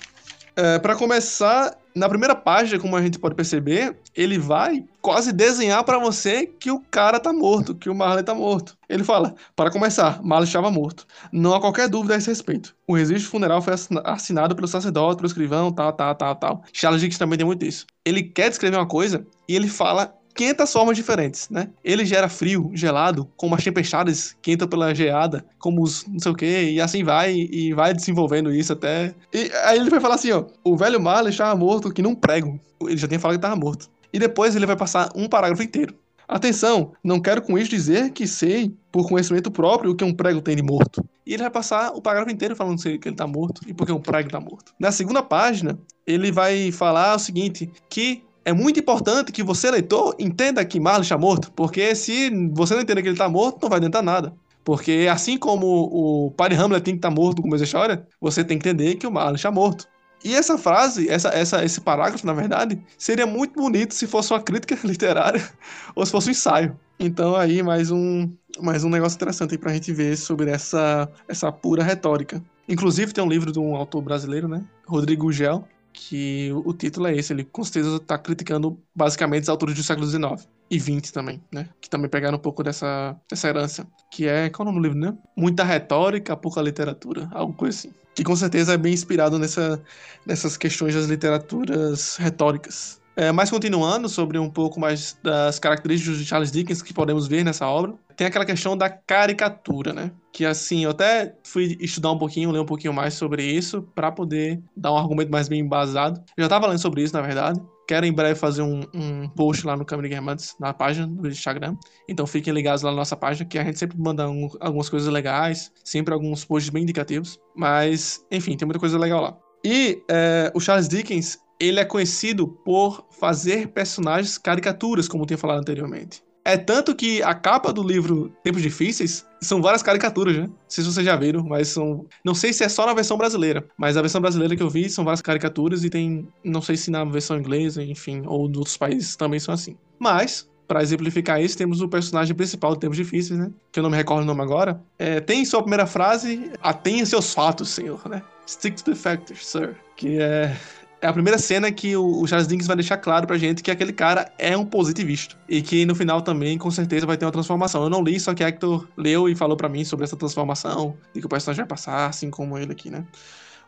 É, 0.57 0.78
para 0.78 0.96
começar, 0.96 1.76
na 1.98 2.08
primeira 2.08 2.34
página, 2.34 2.80
como 2.80 2.96
a 2.96 3.02
gente 3.02 3.18
pode 3.18 3.34
perceber, 3.34 3.96
ele 4.14 4.38
vai 4.38 4.84
quase 5.02 5.32
desenhar 5.32 5.84
para 5.84 5.98
você 5.98 6.46
que 6.46 6.70
o 6.70 6.80
cara 6.80 7.20
tá 7.20 7.32
morto, 7.32 7.74
que 7.74 7.90
o 7.90 7.94
Marley 7.94 8.24
tá 8.24 8.34
morto. 8.34 8.76
Ele 8.88 9.04
fala: 9.04 9.34
para 9.54 9.70
começar, 9.70 10.22
Marley 10.22 10.46
estava 10.46 10.70
morto. 10.70 11.06
Não 11.32 11.54
há 11.54 11.61
qualquer 11.61 11.88
dúvida 11.88 12.14
a 12.14 12.18
esse 12.18 12.28
respeito. 12.28 12.74
O 12.87 12.94
registro 12.94 13.30
funeral 13.30 13.61
foi 13.61 13.74
assinado 14.04 14.54
pelo 14.54 14.68
sacerdote, 14.68 15.16
pelo 15.16 15.26
escrivão, 15.26 15.72
tal, 15.72 15.92
tal, 15.92 16.14
tal, 16.14 16.34
tal. 16.37 16.64
Charles 16.72 17.00
Dickens 17.00 17.18
também 17.18 17.38
tem 17.38 17.46
muito 17.46 17.64
isso. 17.64 17.87
Ele 18.04 18.22
quer 18.22 18.48
descrever 18.48 18.76
uma 18.76 18.87
coisa 18.87 19.26
e 19.48 19.54
ele 19.54 19.68
fala 19.68 20.17
500 20.38 20.72
formas 20.72 20.96
diferentes, 20.96 21.48
né? 21.51 21.68
Ele 21.83 22.07
gera 22.07 22.29
frio, 22.29 22.70
gelado, 22.72 23.29
como 23.37 23.57
as 23.57 23.64
tempestades 23.64 24.37
que 24.40 24.53
entram 24.53 24.68
pela 24.68 24.94
geada, 24.94 25.44
como 25.59 25.83
os 25.83 26.07
não 26.07 26.20
sei 26.20 26.31
o 26.31 26.35
que, 26.37 26.70
e 26.70 26.81
assim 26.81 27.03
vai, 27.03 27.35
e 27.35 27.74
vai 27.74 27.92
desenvolvendo 27.92 28.55
isso 28.55 28.72
até. 28.72 29.12
E 29.35 29.51
aí 29.64 29.81
ele 29.81 29.90
vai 29.90 29.98
falar 29.98 30.14
assim: 30.14 30.31
ó, 30.31 30.44
o 30.62 30.77
velho 30.77 31.01
Marley 31.01 31.33
estava 31.33 31.59
morto 31.59 31.92
que 31.92 32.01
não 32.01 32.14
prego. 32.14 32.61
Ele 32.83 32.96
já 32.96 33.09
tinha 33.09 33.18
falado 33.18 33.35
que 33.35 33.44
estava 33.44 33.57
morto. 33.57 33.90
E 34.12 34.18
depois 34.20 34.55
ele 34.55 34.64
vai 34.64 34.77
passar 34.77 35.11
um 35.16 35.29
parágrafo 35.29 35.64
inteiro. 35.64 35.92
Atenção, 36.29 36.92
não 37.03 37.20
quero 37.20 37.42
com 37.42 37.59
isso 37.59 37.70
dizer 37.70 38.12
que 38.12 38.27
sei, 38.27 38.72
por 38.92 39.09
conhecimento 39.09 39.51
próprio, 39.51 39.91
o 39.91 39.97
que 39.97 40.05
um 40.05 40.14
prego 40.14 40.41
tem 40.41 40.55
de 40.55 40.62
morto. 40.62 41.05
E 41.26 41.34
ele 41.34 41.43
vai 41.43 41.51
passar 41.51 41.91
o 41.91 42.01
parágrafo 42.01 42.32
inteiro 42.32 42.55
falando 42.55 42.80
que 42.80 43.09
ele 43.09 43.16
tá 43.16 43.26
morto 43.26 43.62
e 43.66 43.74
porque 43.74 43.91
um 43.91 44.01
prego 44.01 44.30
tá 44.30 44.39
morto. 44.39 44.72
Na 44.78 44.93
segunda 44.93 45.20
página, 45.20 45.76
ele 46.07 46.30
vai 46.30 46.70
falar 46.70 47.16
o 47.16 47.18
seguinte: 47.18 47.68
que 47.91 48.22
é 48.49 48.53
muito 48.53 48.80
importante 48.80 49.30
que 49.30 49.42
você, 49.42 49.70
leitor, 49.70 50.16
entenda 50.18 50.64
que 50.64 50.80
Marley 50.80 51.03
está 51.03 51.18
morto, 51.18 51.53
porque 51.53 51.94
se 51.94 52.30
você 52.53 52.72
não 52.72 52.80
entender 52.80 53.03
que 53.03 53.09
ele 53.09 53.14
está 53.14 53.28
morto, 53.28 53.59
não 53.61 53.68
vai 53.68 53.76
adiantar 53.76 54.03
nada. 54.03 54.32
Porque 54.64 55.07
assim 55.11 55.36
como 55.36 55.66
o 55.66 56.30
Padre 56.30 56.57
Hamlet 56.57 56.82
tem 56.82 56.94
que 56.94 56.99
estar 56.99 57.11
tá 57.11 57.14
morto 57.14 57.36
no 57.38 57.42
começo 57.42 57.61
da 57.61 57.66
história, 57.66 58.07
você 58.18 58.42
tem 58.42 58.59
que 58.59 58.66
entender 58.66 58.94
que 58.94 59.07
o 59.07 59.12
Marley 59.12 59.36
está 59.36 59.51
morto. 59.51 59.86
E 60.24 60.34
essa 60.34 60.57
frase, 60.57 61.11
essa, 61.11 61.28
essa, 61.28 61.62
esse 61.62 61.78
parágrafo, 61.80 62.26
na 62.26 62.32
verdade, 62.32 62.80
seria 62.96 63.26
muito 63.26 63.53
bonito 63.53 63.92
se 63.92 64.07
fosse 64.07 64.32
uma 64.32 64.40
crítica 64.40 64.78
literária 64.82 65.46
ou 65.94 66.05
se 66.07 66.11
fosse 66.11 66.28
um 66.28 66.30
ensaio. 66.30 66.74
Então 66.99 67.36
aí 67.36 67.62
mais 67.62 67.90
um, 67.90 68.32
mais 68.62 68.82
um 68.82 68.88
negócio 68.88 69.16
interessante 69.16 69.59
para 69.59 69.72
a 69.72 69.74
gente 69.74 69.92
ver 69.92 70.16
sobre 70.16 70.51
essa, 70.51 71.07
essa 71.28 71.53
pura 71.53 71.82
retórica. 71.82 72.42
Inclusive 72.66 73.12
tem 73.12 73.22
um 73.22 73.28
livro 73.28 73.53
de 73.53 73.59
um 73.59 73.76
autor 73.76 74.01
brasileiro, 74.01 74.49
né? 74.49 74.64
Rodrigo 74.86 75.30
Gel, 75.30 75.64
que 75.93 76.51
o 76.53 76.72
título 76.72 77.07
é 77.07 77.16
esse. 77.16 77.32
Ele 77.32 77.45
com 77.45 77.64
certeza 77.64 77.97
está 77.97 78.18
criticando 78.18 78.80
basicamente 78.95 79.45
os 79.45 79.49
autores 79.49 79.74
do 79.74 79.82
século 79.82 80.07
XIX 80.07 80.49
e 80.70 80.78
XX 80.78 81.11
também, 81.11 81.43
né? 81.53 81.68
Que 81.80 81.89
também 81.89 82.09
pegaram 82.11 82.36
um 82.36 82.41
pouco 82.41 82.62
dessa, 82.62 83.16
dessa 83.28 83.49
herança. 83.49 83.86
Que 84.11 84.26
é, 84.26 84.51
qual 84.51 84.66
é 84.66 84.70
o 84.70 84.72
nome 84.72 84.82
do 84.82 84.95
livro, 84.95 85.12
né? 85.12 85.18
Muita 85.36 85.64
retórica, 85.64 86.36
pouca 86.36 86.61
literatura, 86.61 87.28
algo 87.32 87.53
coisa 87.55 87.78
assim. 87.78 87.95
Que 88.14 88.24
com 88.24 88.36
certeza 88.36 88.74
é 88.74 88.76
bem 88.76 88.93
inspirado 88.93 89.39
nessa, 89.39 89.82
nessas 90.26 90.57
questões 90.57 90.95
das 90.95 91.07
literaturas 91.07 92.16
retóricas. 92.16 93.01
É, 93.19 93.33
mas 93.33 93.51
continuando 93.51 94.09
sobre 94.09 94.39
um 94.39 94.49
pouco 94.49 94.79
mais 94.79 95.19
das 95.25 95.59
características 95.59 96.19
de 96.19 96.25
Charles 96.25 96.53
Dickens 96.53 96.81
que 96.81 96.95
podemos 96.95 97.27
ver 97.27 97.43
nessa 97.43 97.66
obra, 97.66 97.95
tem 98.16 98.29
aquela 98.29 98.45
questão 98.45 98.77
da 98.77 98.89
caricatura, 98.89 99.93
né? 99.93 100.12
Que 100.33 100.47
assim, 100.47 100.85
eu 100.85 100.91
até 100.91 101.35
fui 101.45 101.77
estudar 101.81 102.12
um 102.12 102.19
pouquinho, 102.19 102.53
ler 102.53 102.61
um 102.61 102.64
pouquinho 102.64 102.95
mais 102.95 103.14
sobre 103.14 103.43
isso 103.43 103.83
para 103.93 104.12
poder 104.12 104.62
dar 104.77 104.93
um 104.93 104.97
argumento 104.97 105.33
mais 105.33 105.49
bem 105.49 105.59
embasado. 105.59 106.21
Eu 106.37 106.43
já 106.43 106.47
estava 106.47 106.69
lendo 106.69 106.79
sobre 106.79 107.03
isso, 107.03 107.12
na 107.12 107.21
verdade. 107.21 107.61
Quero 107.89 108.07
em 108.07 108.12
breve 108.12 108.39
fazer 108.39 108.62
um, 108.62 108.83
um 108.95 109.29
post 109.31 109.66
lá 109.66 109.77
no 109.77 109.85
Câmara 109.85 110.07
Guermantes, 110.07 110.55
na 110.61 110.73
página 110.73 111.09
do 111.09 111.27
Instagram. 111.27 111.75
Então 112.09 112.25
fiquem 112.25 112.55
ligados 112.55 112.83
lá 112.85 112.93
na 112.93 112.99
nossa 112.99 113.16
página, 113.16 113.49
que 113.49 113.59
a 113.59 113.64
gente 113.64 113.81
sempre 113.81 113.99
manda 113.99 114.31
um, 114.31 114.49
algumas 114.61 114.89
coisas 114.89 115.12
legais, 115.12 115.73
sempre 115.83 116.14
alguns 116.14 116.45
posts 116.45 116.71
bem 116.71 116.85
indicativos. 116.85 117.37
Mas, 117.57 118.25
enfim, 118.31 118.57
tem 118.57 118.64
muita 118.64 118.79
coisa 118.79 118.97
legal 118.97 119.21
lá. 119.21 119.37
E 119.64 120.05
é, 120.09 120.53
o 120.55 120.61
Charles 120.61 120.87
Dickens, 120.87 121.37
ele 121.61 121.80
é 121.80 121.84
conhecido 121.84 122.46
por 122.46 123.04
fazer 123.11 123.68
personagens 123.68 124.38
caricaturas, 124.38 125.09
como 125.09 125.22
eu 125.24 125.26
tinha 125.26 125.38
falado 125.38 125.61
anteriormente. 125.61 126.22
É 126.44 126.56
tanto 126.56 126.94
que 126.94 127.22
a 127.22 127.34
capa 127.34 127.72
do 127.72 127.82
livro 127.82 128.32
Tempos 128.42 128.62
Difíceis 128.62 129.26
são 129.38 129.61
várias 129.61 129.82
caricaturas, 129.82 130.34
né? 130.34 130.46
Não 130.46 130.54
sei 130.66 130.82
se 130.82 130.90
vocês 130.90 131.04
já 131.04 131.14
viram, 131.14 131.44
mas 131.44 131.68
são. 131.68 132.06
Não 132.24 132.34
sei 132.34 132.54
se 132.54 132.64
é 132.64 132.70
só 132.70 132.86
na 132.86 132.94
versão 132.94 133.18
brasileira, 133.18 133.68
mas 133.76 133.98
a 133.98 134.00
versão 134.00 134.18
brasileira 134.18 134.56
que 134.56 134.62
eu 134.62 134.70
vi 134.70 134.88
são 134.88 135.04
várias 135.04 135.20
caricaturas 135.20 135.84
e 135.84 135.90
tem. 135.90 136.26
Não 136.42 136.62
sei 136.62 136.76
se 136.78 136.90
na 136.90 137.04
versão 137.04 137.36
inglesa, 137.36 137.82
enfim, 137.82 138.22
ou 138.24 138.48
de 138.48 138.56
outros 138.56 138.78
países 138.78 139.14
também 139.14 139.38
são 139.38 139.52
assim. 139.52 139.76
Mas, 139.98 140.48
para 140.66 140.82
exemplificar 140.82 141.38
isso, 141.38 141.59
temos 141.59 141.82
o 141.82 141.88
personagem 141.88 142.34
principal 142.34 142.72
de 142.72 142.80
Tempos 142.80 142.96
Difíceis, 142.96 143.38
né? 143.38 143.50
Que 143.70 143.80
eu 143.80 143.82
não 143.82 143.90
me 143.90 143.96
recordo 143.98 144.22
o 144.22 144.26
nome 144.26 144.40
agora. 144.40 144.80
É, 144.98 145.20
tem 145.20 145.44
sua 145.44 145.61
primeira 145.61 145.86
frase: 145.86 146.50
Atenha 146.62 147.04
seus 147.04 147.34
fatos, 147.34 147.68
senhor, 147.68 148.09
né? 148.09 148.22
Stick 148.46 148.76
to 148.76 148.84
the 148.84 148.94
factors, 148.94 149.46
sir. 149.46 149.76
Que 149.96 150.18
é 150.18 150.56
é 151.01 151.07
a 151.07 151.12
primeira 151.12 151.38
cena 151.38 151.70
que 151.70 151.96
o 151.96 152.26
Charles 152.26 152.49
Dickens 152.49 152.66
vai 152.66 152.76
deixar 152.76 152.96
claro 152.96 153.26
pra 153.26 153.38
gente 153.38 153.62
que 153.62 153.70
aquele 153.70 153.92
cara 153.92 154.32
é 154.38 154.57
um 154.57 154.64
positivista. 154.64 155.36
E 155.49 155.62
que 155.62 155.86
no 155.86 155.94
final 155.94 156.22
também, 156.22 156.59
com 156.59 156.70
certeza, 156.70 157.07
vai 157.07 157.16
ter 157.16 157.24
uma 157.24 157.32
transformação. 157.32 157.84
Eu 157.84 157.90
não 157.90 158.03
li, 158.03 158.18
só 158.18 158.34
que 158.34 158.42
Hector 158.42 158.86
leu 158.96 159.28
e 159.28 159.34
falou 159.34 159.57
para 159.57 159.68
mim 159.68 159.84
sobre 159.84 160.05
essa 160.05 160.16
transformação, 160.16 160.96
e 161.14 161.20
que 161.20 161.26
o 161.26 161.28
personagem 161.28 161.62
vai 161.62 161.68
passar, 161.68 162.07
assim 162.07 162.30
como 162.30 162.59
ele 162.59 162.72
aqui, 162.72 162.90
né? 162.90 163.05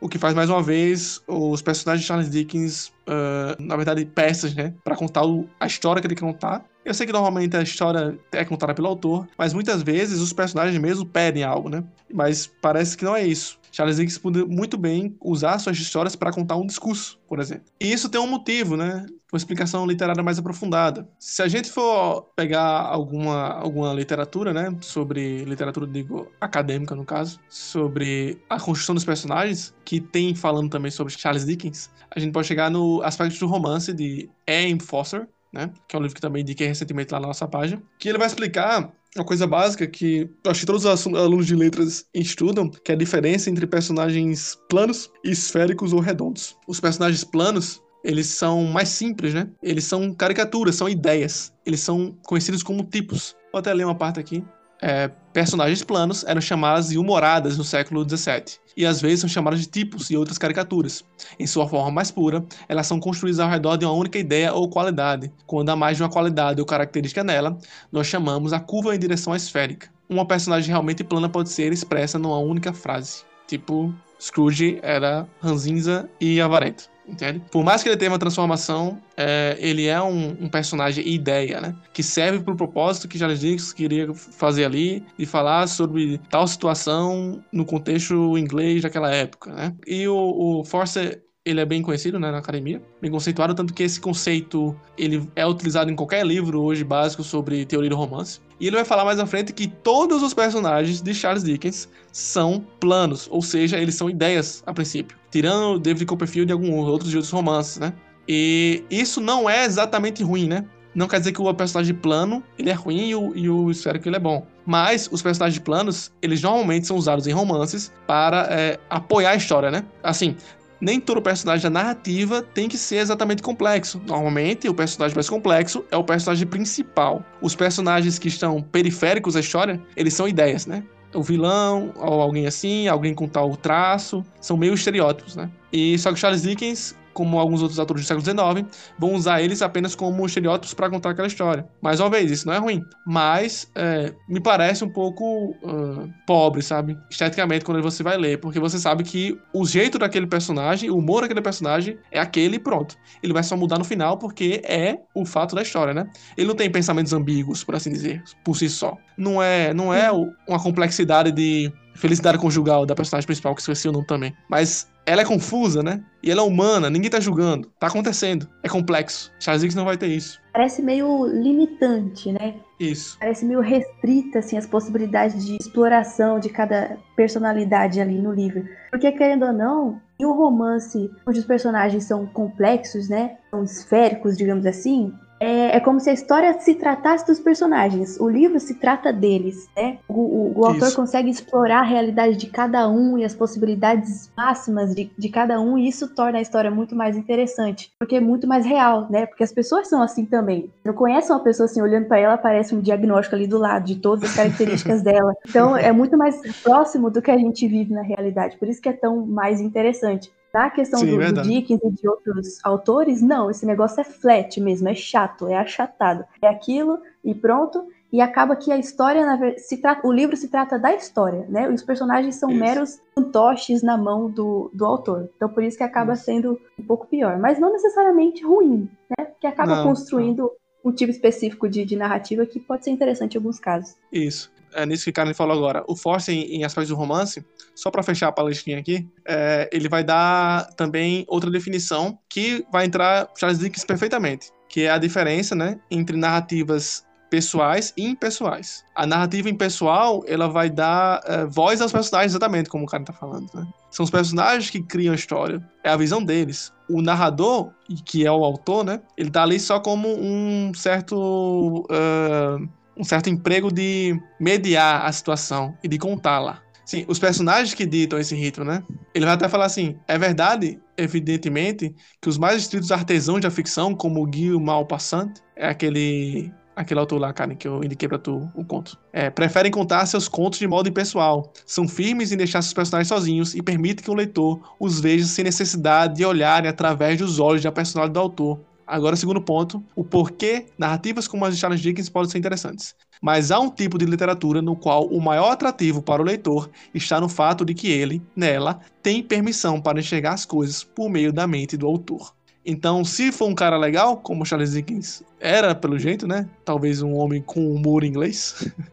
O 0.00 0.08
que 0.08 0.18
faz, 0.18 0.34
mais 0.34 0.48
uma 0.48 0.62
vez, 0.62 1.20
os 1.28 1.60
personagens 1.60 2.02
de 2.02 2.08
Charles 2.08 2.30
Dickens, 2.30 2.88
uh, 3.06 3.62
na 3.62 3.76
verdade, 3.76 4.04
peças, 4.06 4.54
né? 4.54 4.72
Pra 4.82 4.96
contar 4.96 5.26
o, 5.26 5.46
a 5.60 5.66
história 5.66 6.00
que 6.00 6.06
ele 6.06 6.14
quer 6.14 6.24
contar. 6.24 6.64
Eu 6.82 6.94
sei 6.94 7.06
que 7.06 7.12
normalmente 7.12 7.54
a 7.54 7.62
história 7.62 8.18
é 8.32 8.42
contada 8.44 8.72
pelo 8.72 8.88
autor, 8.88 9.28
mas 9.36 9.52
muitas 9.52 9.82
vezes 9.82 10.18
os 10.20 10.32
personagens 10.32 10.80
mesmo 10.80 11.04
pedem 11.04 11.44
algo, 11.44 11.68
né? 11.68 11.84
Mas 12.12 12.50
parece 12.62 12.96
que 12.96 13.04
não 13.04 13.14
é 13.14 13.22
isso. 13.22 13.59
Charles 13.72 13.96
Dickens 13.96 14.18
pode 14.18 14.44
muito 14.44 14.76
bem 14.76 15.16
usar 15.20 15.58
suas 15.58 15.78
histórias 15.78 16.16
para 16.16 16.32
contar 16.32 16.56
um 16.56 16.66
discurso, 16.66 17.18
por 17.28 17.38
exemplo. 17.38 17.64
E 17.80 17.92
isso 17.92 18.08
tem 18.08 18.20
um 18.20 18.26
motivo, 18.26 18.76
né? 18.76 19.06
Uma 19.32 19.36
explicação 19.36 19.86
literária 19.86 20.22
mais 20.22 20.38
aprofundada. 20.38 21.08
Se 21.18 21.40
a 21.42 21.48
gente 21.48 21.70
for 21.70 22.22
pegar 22.34 22.80
alguma, 22.80 23.48
alguma 23.52 23.92
literatura, 23.94 24.52
né? 24.52 24.76
Sobre 24.80 25.44
literatura, 25.44 25.86
digo, 25.86 26.30
acadêmica 26.40 26.94
no 26.94 27.04
caso, 27.04 27.38
sobre 27.48 28.42
a 28.48 28.58
construção 28.58 28.94
dos 28.94 29.04
personagens, 29.04 29.74
que 29.84 30.00
tem 30.00 30.34
falando 30.34 30.70
também 30.70 30.90
sobre 30.90 31.12
Charles 31.12 31.46
Dickens, 31.46 31.90
a 32.10 32.18
gente 32.18 32.32
pode 32.32 32.46
chegar 32.46 32.70
no 32.70 33.02
aspecto 33.02 33.38
do 33.38 33.46
romance 33.46 33.92
de 33.92 34.28
A.M. 34.48 34.80
Foster, 34.80 35.28
né? 35.52 35.70
Que 35.88 35.96
é 35.96 35.98
um 35.98 36.02
livro 36.02 36.14
que 36.14 36.20
também 36.20 36.42
indiquei 36.42 36.66
recentemente 36.66 37.12
lá 37.12 37.20
na 37.20 37.28
nossa 37.28 37.46
página. 37.46 37.82
Que 37.98 38.08
ele 38.08 38.18
vai 38.18 38.26
explicar 38.26 38.92
uma 39.16 39.24
coisa 39.24 39.46
básica 39.46 39.86
que 39.86 40.30
acho 40.46 40.60
que 40.60 40.66
todos 40.66 40.84
os 40.84 41.06
alunos 41.06 41.46
de 41.46 41.56
letras 41.56 42.04
estudam, 42.14 42.70
que 42.70 42.92
é 42.92 42.94
a 42.94 42.98
diferença 42.98 43.50
entre 43.50 43.66
personagens 43.66 44.56
planos, 44.68 45.10
esféricos 45.24 45.92
ou 45.92 46.00
redondos. 46.00 46.56
Os 46.68 46.80
personagens 46.80 47.24
planos, 47.24 47.82
eles 48.04 48.26
são 48.26 48.64
mais 48.64 48.88
simples, 48.88 49.34
né? 49.34 49.50
Eles 49.62 49.84
são 49.84 50.14
caricaturas, 50.14 50.76
são 50.76 50.88
ideias. 50.88 51.52
Eles 51.66 51.80
são 51.80 52.16
conhecidos 52.24 52.62
como 52.62 52.84
tipos. 52.84 53.34
Vou 53.52 53.58
até 53.58 53.74
ler 53.74 53.84
uma 53.84 53.96
parte 53.96 54.20
aqui 54.20 54.44
é, 54.82 55.10
personagens 55.32 55.82
planos 55.84 56.24
eram 56.24 56.40
chamadas 56.40 56.88
de 56.88 56.98
humoradas 56.98 57.58
no 57.58 57.64
século 57.64 58.08
XVII, 58.08 58.58
e 58.76 58.86
às 58.86 59.00
vezes 59.00 59.20
são 59.20 59.28
chamadas 59.28 59.60
de 59.60 59.66
tipos 59.66 60.10
e 60.10 60.16
outras 60.16 60.38
caricaturas. 60.38 61.04
Em 61.38 61.46
sua 61.46 61.68
forma 61.68 61.90
mais 61.90 62.10
pura, 62.10 62.44
elas 62.68 62.86
são 62.86 62.98
construídas 62.98 63.40
ao 63.40 63.48
redor 63.48 63.76
de 63.76 63.84
uma 63.84 63.94
única 63.94 64.18
ideia 64.18 64.52
ou 64.52 64.68
qualidade. 64.68 65.30
Quando 65.46 65.68
há 65.68 65.76
mais 65.76 65.96
de 65.96 66.02
uma 66.02 66.08
qualidade 66.08 66.60
ou 66.60 66.66
característica 66.66 67.22
nela, 67.22 67.58
nós 67.92 68.06
chamamos 68.06 68.52
a 68.52 68.60
curva 68.60 68.94
em 68.94 68.98
direção 68.98 69.34
esférica. 69.34 69.88
Uma 70.08 70.26
personagem 70.26 70.70
realmente 70.70 71.04
plana 71.04 71.28
pode 71.28 71.50
ser 71.50 71.72
expressa 71.72 72.18
numa 72.18 72.38
única 72.38 72.72
frase. 72.72 73.22
Tipo, 73.46 73.94
Scrooge 74.20 74.78
era 74.82 75.26
ranzinza 75.40 76.08
e 76.20 76.40
avarento 76.40 76.89
entende? 77.06 77.42
Por 77.50 77.64
mais 77.64 77.82
que 77.82 77.88
ele 77.88 77.96
tenha 77.96 78.10
uma 78.10 78.18
transformação, 78.18 79.00
é, 79.16 79.56
ele 79.58 79.86
é 79.86 80.00
um, 80.00 80.30
um, 80.40 80.48
personagem 80.48 81.06
ideia, 81.06 81.60
né? 81.60 81.74
Que 81.92 82.02
serve 82.02 82.40
para 82.40 82.54
o 82.54 82.56
propósito 82.56 83.08
que 83.08 83.18
Charles 83.18 83.40
Dickens 83.40 83.72
queria 83.72 84.12
fazer 84.14 84.64
ali, 84.64 85.04
de 85.18 85.26
falar 85.26 85.66
sobre 85.68 86.18
tal 86.30 86.46
situação 86.46 87.42
no 87.52 87.64
contexto 87.64 88.36
inglês 88.38 88.82
daquela 88.82 89.10
época, 89.10 89.52
né? 89.52 89.74
E 89.86 90.06
o, 90.08 90.60
o 90.60 90.64
Forcer 90.64 91.22
ele 91.44 91.60
é 91.60 91.64
bem 91.64 91.80
conhecido 91.80 92.18
né, 92.18 92.30
na 92.30 92.38
academia, 92.38 92.82
bem 93.00 93.10
conceituado, 93.10 93.54
tanto 93.54 93.72
que 93.72 93.82
esse 93.82 93.98
conceito 93.98 94.76
ele 94.96 95.26
é 95.34 95.46
utilizado 95.46 95.90
em 95.90 95.96
qualquer 95.96 96.24
livro 96.24 96.60
hoje 96.60 96.84
básico 96.84 97.22
sobre 97.22 97.64
teoria 97.64 97.88
do 97.88 97.96
romance. 97.96 98.40
E 98.58 98.66
ele 98.66 98.76
vai 98.76 98.84
falar 98.84 99.06
mais 99.06 99.18
à 99.18 99.26
frente 99.26 99.52
que 99.52 99.66
todos 99.66 100.22
os 100.22 100.34
personagens 100.34 101.00
de 101.00 101.14
Charles 101.14 101.42
Dickens 101.42 101.88
são 102.12 102.62
planos, 102.78 103.26
ou 103.30 103.40
seja, 103.40 103.78
eles 103.78 103.94
são 103.94 104.10
ideias 104.10 104.62
a 104.66 104.74
princípio, 104.74 105.16
tirando 105.30 105.78
David 105.78 106.04
Copperfield 106.04 106.50
e 106.50 106.52
alguns 106.52 106.86
outros 106.86 107.10
de 107.10 107.16
outros 107.16 107.32
romances, 107.32 107.78
né? 107.78 107.94
E 108.28 108.84
isso 108.90 109.20
não 109.20 109.48
é 109.48 109.64
exatamente 109.64 110.22
ruim, 110.22 110.46
né? 110.46 110.66
Não 110.94 111.06
quer 111.06 111.20
dizer 111.20 111.32
que 111.32 111.40
o 111.40 111.54
personagem 111.54 111.94
plano 111.94 112.42
ele 112.58 112.68
é 112.68 112.72
ruim 112.72 113.08
e 113.08 113.14
o, 113.14 113.32
e 113.34 113.48
o 113.48 113.70
ele 114.04 114.16
é 114.16 114.18
bom. 114.18 114.46
Mas 114.66 115.08
os 115.10 115.22
personagens 115.22 115.62
planos, 115.62 116.12
eles 116.20 116.42
normalmente 116.42 116.86
são 116.86 116.96
usados 116.96 117.26
em 117.26 117.32
romances 117.32 117.92
para 118.06 118.46
é, 118.50 118.78
apoiar 118.90 119.30
a 119.30 119.36
história, 119.36 119.70
né? 119.70 119.84
Assim, 120.02 120.36
nem 120.80 121.00
todo 121.00 121.20
personagem 121.20 121.62
da 121.64 121.70
narrativa 121.70 122.42
tem 122.42 122.68
que 122.68 122.78
ser 122.78 122.96
exatamente 122.96 123.42
complexo. 123.42 124.00
Normalmente, 124.06 124.68
o 124.68 124.74
personagem 124.74 125.14
mais 125.14 125.28
complexo 125.28 125.84
é 125.90 125.96
o 125.96 126.04
personagem 126.04 126.46
principal. 126.46 127.24
Os 127.40 127.54
personagens 127.54 128.18
que 128.18 128.28
estão 128.28 128.62
periféricos 128.62 129.36
à 129.36 129.40
história, 129.40 129.80
eles 129.96 130.14
são 130.14 130.26
ideias, 130.26 130.66
né? 130.66 130.82
O 131.12 131.22
vilão, 131.22 131.92
ou 131.96 132.20
alguém 132.20 132.46
assim, 132.46 132.86
alguém 132.86 133.12
com 133.14 133.26
tal 133.26 133.56
traço, 133.56 134.24
são 134.40 134.56
meio 134.56 134.74
estereótipos, 134.74 135.34
né? 135.34 135.50
E 135.72 135.98
só 135.98 136.12
que 136.12 136.18
Charles 136.18 136.42
Dickens 136.42 136.94
como 137.12 137.38
alguns 137.38 137.62
outros 137.62 137.78
autores 137.78 138.04
do 138.04 138.08
século 138.08 138.24
XIX, 138.24 138.68
vão 138.98 139.14
usar 139.14 139.42
eles 139.42 139.62
apenas 139.62 139.94
como 139.94 140.24
estereótipos 140.24 140.74
para 140.74 140.90
contar 140.90 141.10
aquela 141.10 141.28
história. 141.28 141.66
Mais 141.80 142.00
uma 142.00 142.10
vez, 142.10 142.30
isso 142.30 142.46
não 142.46 142.54
é 142.54 142.58
ruim, 142.58 142.82
mas 143.06 143.70
é, 143.74 144.12
me 144.28 144.40
parece 144.40 144.84
um 144.84 144.88
pouco 144.88 145.50
uh, 145.62 146.08
pobre, 146.26 146.62
sabe? 146.62 146.96
Esteticamente, 147.10 147.64
quando 147.64 147.82
você 147.82 148.02
vai 148.02 148.16
ler, 148.16 148.38
porque 148.38 148.60
você 148.60 148.78
sabe 148.78 149.04
que 149.04 149.38
o 149.52 149.66
jeito 149.66 149.98
daquele 149.98 150.26
personagem, 150.26 150.90
o 150.90 150.98
humor 150.98 151.22
daquele 151.22 151.42
personagem 151.42 151.98
é 152.10 152.20
aquele 152.20 152.56
e 152.56 152.58
pronto. 152.58 152.96
Ele 153.22 153.32
vai 153.32 153.42
só 153.42 153.56
mudar 153.56 153.78
no 153.78 153.84
final 153.84 154.16
porque 154.16 154.62
é 154.64 154.98
o 155.14 155.24
fato 155.24 155.54
da 155.54 155.62
história, 155.62 155.92
né? 155.92 156.08
Ele 156.36 156.48
não 156.48 156.54
tem 156.54 156.70
pensamentos 156.70 157.12
ambíguos, 157.12 157.64
por 157.64 157.74
assim 157.74 157.90
dizer, 157.90 158.22
por 158.44 158.56
si 158.56 158.68
só. 158.68 158.96
Não 159.16 159.42
é, 159.42 159.74
não 159.74 159.92
é 159.92 160.10
uma 160.46 160.62
complexidade 160.62 161.32
de 161.32 161.72
felicidade 161.94 162.38
conjugal 162.38 162.86
da 162.86 162.94
personagem 162.94 163.26
principal, 163.26 163.54
que 163.54 163.60
esqueci 163.60 163.88
o 163.88 163.92
nome 163.92 164.06
também. 164.06 164.34
Mas 164.48 164.88
ela 165.06 165.22
é 165.22 165.24
confusa, 165.24 165.82
né? 165.82 166.02
E 166.22 166.30
ela 166.30 166.42
é 166.42 166.44
humana, 166.44 166.90
ninguém 166.90 167.10
tá 167.10 167.18
julgando. 167.18 167.70
Tá 167.78 167.86
acontecendo. 167.86 168.48
É 168.62 168.68
complexo. 168.68 169.32
Charles 169.40 169.74
não 169.74 169.84
vai 169.84 169.96
ter 169.96 170.08
isso. 170.08 170.40
Parece 170.52 170.82
meio 170.82 171.26
limitante, 171.26 172.30
né? 172.32 172.56
Isso. 172.78 173.18
Parece 173.18 173.44
meio 173.44 173.60
restrita, 173.60 174.40
assim, 174.40 174.56
as 174.56 174.66
possibilidades 174.66 175.44
de 175.44 175.56
exploração 175.56 176.38
de 176.38 176.48
cada 176.48 176.98
personalidade 177.16 178.00
ali 178.00 178.20
no 178.20 178.32
livro. 178.32 178.64
Porque, 178.90 179.10
querendo 179.12 179.46
ou 179.46 179.52
não, 179.52 180.00
em 180.18 180.26
um 180.26 180.32
romance 180.32 181.10
onde 181.26 181.38
os 181.38 181.46
personagens 181.46 182.04
são 182.04 182.26
complexos, 182.26 183.08
né? 183.08 183.38
São 183.50 183.64
esféricos, 183.64 184.36
digamos 184.36 184.66
assim, 184.66 185.12
é, 185.40 185.76
é, 185.76 185.80
como 185.80 185.98
se 185.98 186.10
a 186.10 186.12
história 186.12 186.52
se 186.60 186.74
tratasse 186.74 187.26
dos 187.26 187.40
personagens. 187.40 188.20
O 188.20 188.28
livro 188.28 188.60
se 188.60 188.74
trata 188.74 189.10
deles, 189.10 189.68
né? 189.74 189.98
O, 190.06 190.12
o, 190.12 190.60
o 190.60 190.66
autor 190.66 190.94
consegue 190.94 191.30
explorar 191.30 191.80
a 191.80 191.84
realidade 191.84 192.36
de 192.36 192.46
cada 192.46 192.86
um 192.88 193.16
e 193.16 193.24
as 193.24 193.34
possibilidades 193.34 194.30
máximas 194.36 194.94
de, 194.94 195.10
de 195.16 195.28
cada 195.30 195.58
um, 195.58 195.78
e 195.78 195.88
isso 195.88 196.14
torna 196.14 196.38
a 196.38 196.42
história 196.42 196.70
muito 196.70 196.94
mais 196.94 197.16
interessante, 197.16 197.90
porque 197.98 198.16
é 198.16 198.20
muito 198.20 198.46
mais 198.46 198.66
real, 198.66 199.06
né? 199.10 199.24
Porque 199.24 199.42
as 199.42 199.52
pessoas 199.52 199.88
são 199.88 200.02
assim 200.02 200.26
também. 200.26 200.70
Não 200.84 200.92
conhece 200.92 201.32
uma 201.32 201.40
pessoa 201.40 201.64
assim, 201.64 201.80
olhando 201.80 202.06
para 202.06 202.18
ela, 202.18 202.34
aparece 202.34 202.74
um 202.74 202.80
diagnóstico 202.80 203.34
ali 203.34 203.46
do 203.46 203.58
lado 203.58 203.86
de 203.86 203.96
todas 203.96 204.28
as 204.28 204.36
características 204.36 205.00
dela. 205.02 205.32
Então 205.48 205.74
é 205.74 205.90
muito 205.90 206.18
mais 206.18 206.38
próximo 206.62 207.10
do 207.10 207.22
que 207.22 207.30
a 207.30 207.38
gente 207.38 207.66
vive 207.66 207.94
na 207.94 208.02
realidade. 208.02 208.58
Por 208.58 208.68
isso 208.68 208.80
que 208.80 208.88
é 208.90 208.92
tão 208.92 209.24
mais 209.24 209.60
interessante. 209.60 210.30
Na 210.52 210.70
questão 210.70 210.98
Sim, 211.00 211.18
do, 211.18 211.32
do. 211.32 211.42
Dickens 211.42 211.80
e 211.82 211.90
de 211.90 212.08
outros 212.08 212.58
autores, 212.64 213.22
não, 213.22 213.50
esse 213.50 213.64
negócio 213.64 214.00
é 214.00 214.04
flat 214.04 214.60
mesmo, 214.60 214.88
é 214.88 214.94
chato, 214.94 215.48
é 215.48 215.56
achatado. 215.56 216.24
É 216.42 216.48
aquilo 216.48 216.98
e 217.24 217.34
pronto. 217.34 217.86
E 218.12 218.20
acaba 218.20 218.56
que 218.56 218.72
a 218.72 218.76
história, 218.76 219.24
se 219.56 219.76
trata, 219.76 220.04
o 220.06 220.12
livro 220.12 220.36
se 220.36 220.48
trata 220.48 220.76
da 220.76 220.92
história, 220.92 221.46
né? 221.48 221.68
Os 221.68 221.82
personagens 221.82 222.34
são 222.34 222.50
Isso. 222.50 222.58
meros 222.58 223.00
fantoches 223.14 223.82
na 223.82 223.96
mão 223.96 224.28
do, 224.28 224.68
do 224.74 224.84
autor. 224.84 225.30
Então 225.36 225.48
por 225.48 225.62
isso 225.62 225.78
que 225.78 225.84
acaba 225.84 226.14
Isso. 226.14 226.24
sendo 226.24 226.60
um 226.76 226.82
pouco 226.82 227.06
pior. 227.06 227.38
Mas 227.38 227.60
não 227.60 227.70
necessariamente 227.70 228.44
ruim, 228.44 228.88
né? 229.16 229.26
Porque 229.26 229.46
acaba 229.46 229.76
Não, 229.76 229.84
construindo 229.84 230.50
um 230.84 230.90
tipo 230.90 231.10
específico 231.10 231.68
de, 231.68 231.84
de 231.84 231.94
narrativa 231.94 232.44
que 232.44 232.58
pode 232.58 232.84
ser 232.84 232.90
interessante 232.90 233.34
em 233.34 233.38
alguns 233.38 233.60
casos. 233.60 233.94
Isso. 234.10 234.50
É 234.74 234.86
nisso 234.86 235.04
que 235.04 235.10
o 235.10 235.12
Karen 235.12 235.34
falou 235.34 235.56
agora. 235.56 235.84
O 235.88 235.96
Force, 235.96 236.32
em, 236.32 236.56
em 236.56 236.64
aspectos 236.64 236.90
do 236.90 236.96
romance, 236.96 237.44
só 237.74 237.90
pra 237.90 238.02
fechar 238.02 238.28
a 238.28 238.32
palestrinha 238.32 238.78
aqui, 238.78 239.08
é, 239.26 239.68
ele 239.72 239.88
vai 239.88 240.04
dar 240.04 240.66
também 240.74 241.24
outra 241.28 241.50
definição 241.50 242.18
que 242.28 242.64
vai 242.72 242.86
entrar 242.86 243.28
Charles 243.36 243.58
Dickens 243.58 243.84
perfeitamente, 243.84 244.50
que 244.68 244.82
é 244.82 244.90
a 244.90 244.98
diferença, 244.98 245.54
né, 245.54 245.80
entre 245.90 246.16
narrativas 246.16 247.04
pessoais 247.30 247.94
e 247.96 248.04
impessoais. 248.04 248.84
A 248.94 249.06
narrativa 249.06 249.48
impessoal, 249.48 250.24
ela 250.26 250.48
vai 250.48 250.68
dar 250.68 251.22
é, 251.24 251.44
voz 251.46 251.80
aos 251.80 251.92
personagens, 251.92 252.32
exatamente 252.32 252.68
como 252.68 252.84
o 252.84 252.88
cara 252.88 253.04
tá 253.04 253.12
falando, 253.12 253.48
né? 253.54 253.66
São 253.90 254.04
os 254.04 254.10
personagens 254.10 254.68
que 254.68 254.82
criam 254.82 255.12
a 255.12 255.16
história. 255.16 255.64
É 255.82 255.90
a 255.90 255.96
visão 255.96 256.22
deles. 256.22 256.72
O 256.88 257.00
narrador, 257.00 257.70
que 258.04 258.26
é 258.26 258.32
o 258.32 258.44
autor, 258.44 258.84
né? 258.84 259.00
Ele 259.16 259.30
tá 259.30 259.42
ali 259.42 259.58
só 259.58 259.80
como 259.80 260.08
um 260.08 260.72
certo... 260.74 261.86
ah, 261.90 262.58
um 263.00 263.04
certo 263.04 263.30
emprego 263.30 263.72
de 263.72 264.20
mediar 264.38 265.06
a 265.06 265.12
situação 265.12 265.74
e 265.82 265.88
de 265.88 265.98
contá-la. 265.98 266.62
Sim, 266.84 267.04
os 267.08 267.18
personagens 267.18 267.72
que 267.72 267.86
ditam 267.86 268.18
esse 268.18 268.34
ritmo, 268.34 268.64
né? 268.64 268.82
Ele 269.14 269.24
vai 269.24 269.34
até 269.34 269.48
falar 269.48 269.66
assim: 269.66 269.96
é 270.08 270.18
verdade, 270.18 270.78
evidentemente, 270.96 271.94
que 272.20 272.28
os 272.28 272.36
mais 272.36 272.62
estritos 272.62 272.90
artesãos 272.90 273.40
da 273.40 273.50
ficção, 273.50 273.94
como 273.94 274.22
o 274.22 274.26
Guy 274.26 274.50
Maupassant, 274.58 275.32
é 275.56 275.68
aquele 275.68 276.52
aquele 276.74 276.98
autor 276.98 277.20
lá, 277.20 277.32
Karen, 277.32 277.54
que 277.54 277.68
eu 277.68 277.84
indiquei 277.84 278.08
pra 278.08 278.18
tu 278.18 278.48
o 278.54 278.64
conto, 278.64 278.98
é, 279.12 279.28
preferem 279.28 279.70
contar 279.70 280.06
seus 280.06 280.28
contos 280.28 280.58
de 280.58 280.66
modo 280.66 280.88
impessoal. 280.88 281.52
São 281.66 281.86
firmes 281.86 282.32
em 282.32 282.36
deixar 282.36 282.62
seus 282.62 282.72
personagens 282.72 283.08
sozinhos 283.08 283.54
e 283.54 283.62
permitem 283.62 284.02
que 284.02 284.10
o 284.10 284.14
leitor 284.14 284.74
os 284.80 284.98
veja 284.98 285.26
sem 285.26 285.44
necessidade 285.44 286.16
de 286.16 286.24
olharem 286.24 286.70
através 286.70 287.18
dos 287.18 287.38
olhos 287.38 287.62
da 287.62 287.70
personalidade 287.70 288.14
do 288.14 288.20
autor. 288.20 288.60
Agora, 288.90 289.14
segundo 289.14 289.40
ponto, 289.40 289.80
o 289.94 290.02
porquê 290.02 290.66
narrativas 290.76 291.28
como 291.28 291.44
as 291.44 291.54
de 291.54 291.60
Charles 291.60 291.80
Dickens 291.80 292.08
podem 292.08 292.28
ser 292.28 292.38
interessantes. 292.38 292.96
Mas 293.22 293.52
há 293.52 293.60
um 293.60 293.70
tipo 293.70 293.96
de 293.96 294.04
literatura 294.04 294.60
no 294.60 294.74
qual 294.74 295.06
o 295.06 295.20
maior 295.20 295.52
atrativo 295.52 296.02
para 296.02 296.20
o 296.20 296.24
leitor 296.24 296.68
está 296.92 297.20
no 297.20 297.28
fato 297.28 297.64
de 297.64 297.72
que 297.72 297.88
ele, 297.88 298.20
nela, 298.34 298.80
tem 299.00 299.22
permissão 299.22 299.80
para 299.80 300.00
enxergar 300.00 300.32
as 300.32 300.44
coisas 300.44 300.82
por 300.82 301.08
meio 301.08 301.32
da 301.32 301.46
mente 301.46 301.76
do 301.76 301.86
autor. 301.86 302.34
Então, 302.66 303.04
se 303.04 303.30
for 303.30 303.48
um 303.48 303.54
cara 303.54 303.76
legal, 303.76 304.16
como 304.16 304.44
Charles 304.44 304.72
Dickens 304.72 305.22
era, 305.38 305.72
pelo 305.72 305.96
jeito, 305.96 306.26
né? 306.26 306.48
Talvez 306.64 307.00
um 307.00 307.14
homem 307.14 307.40
com 307.40 307.72
humor 307.72 308.02
inglês. 308.02 308.68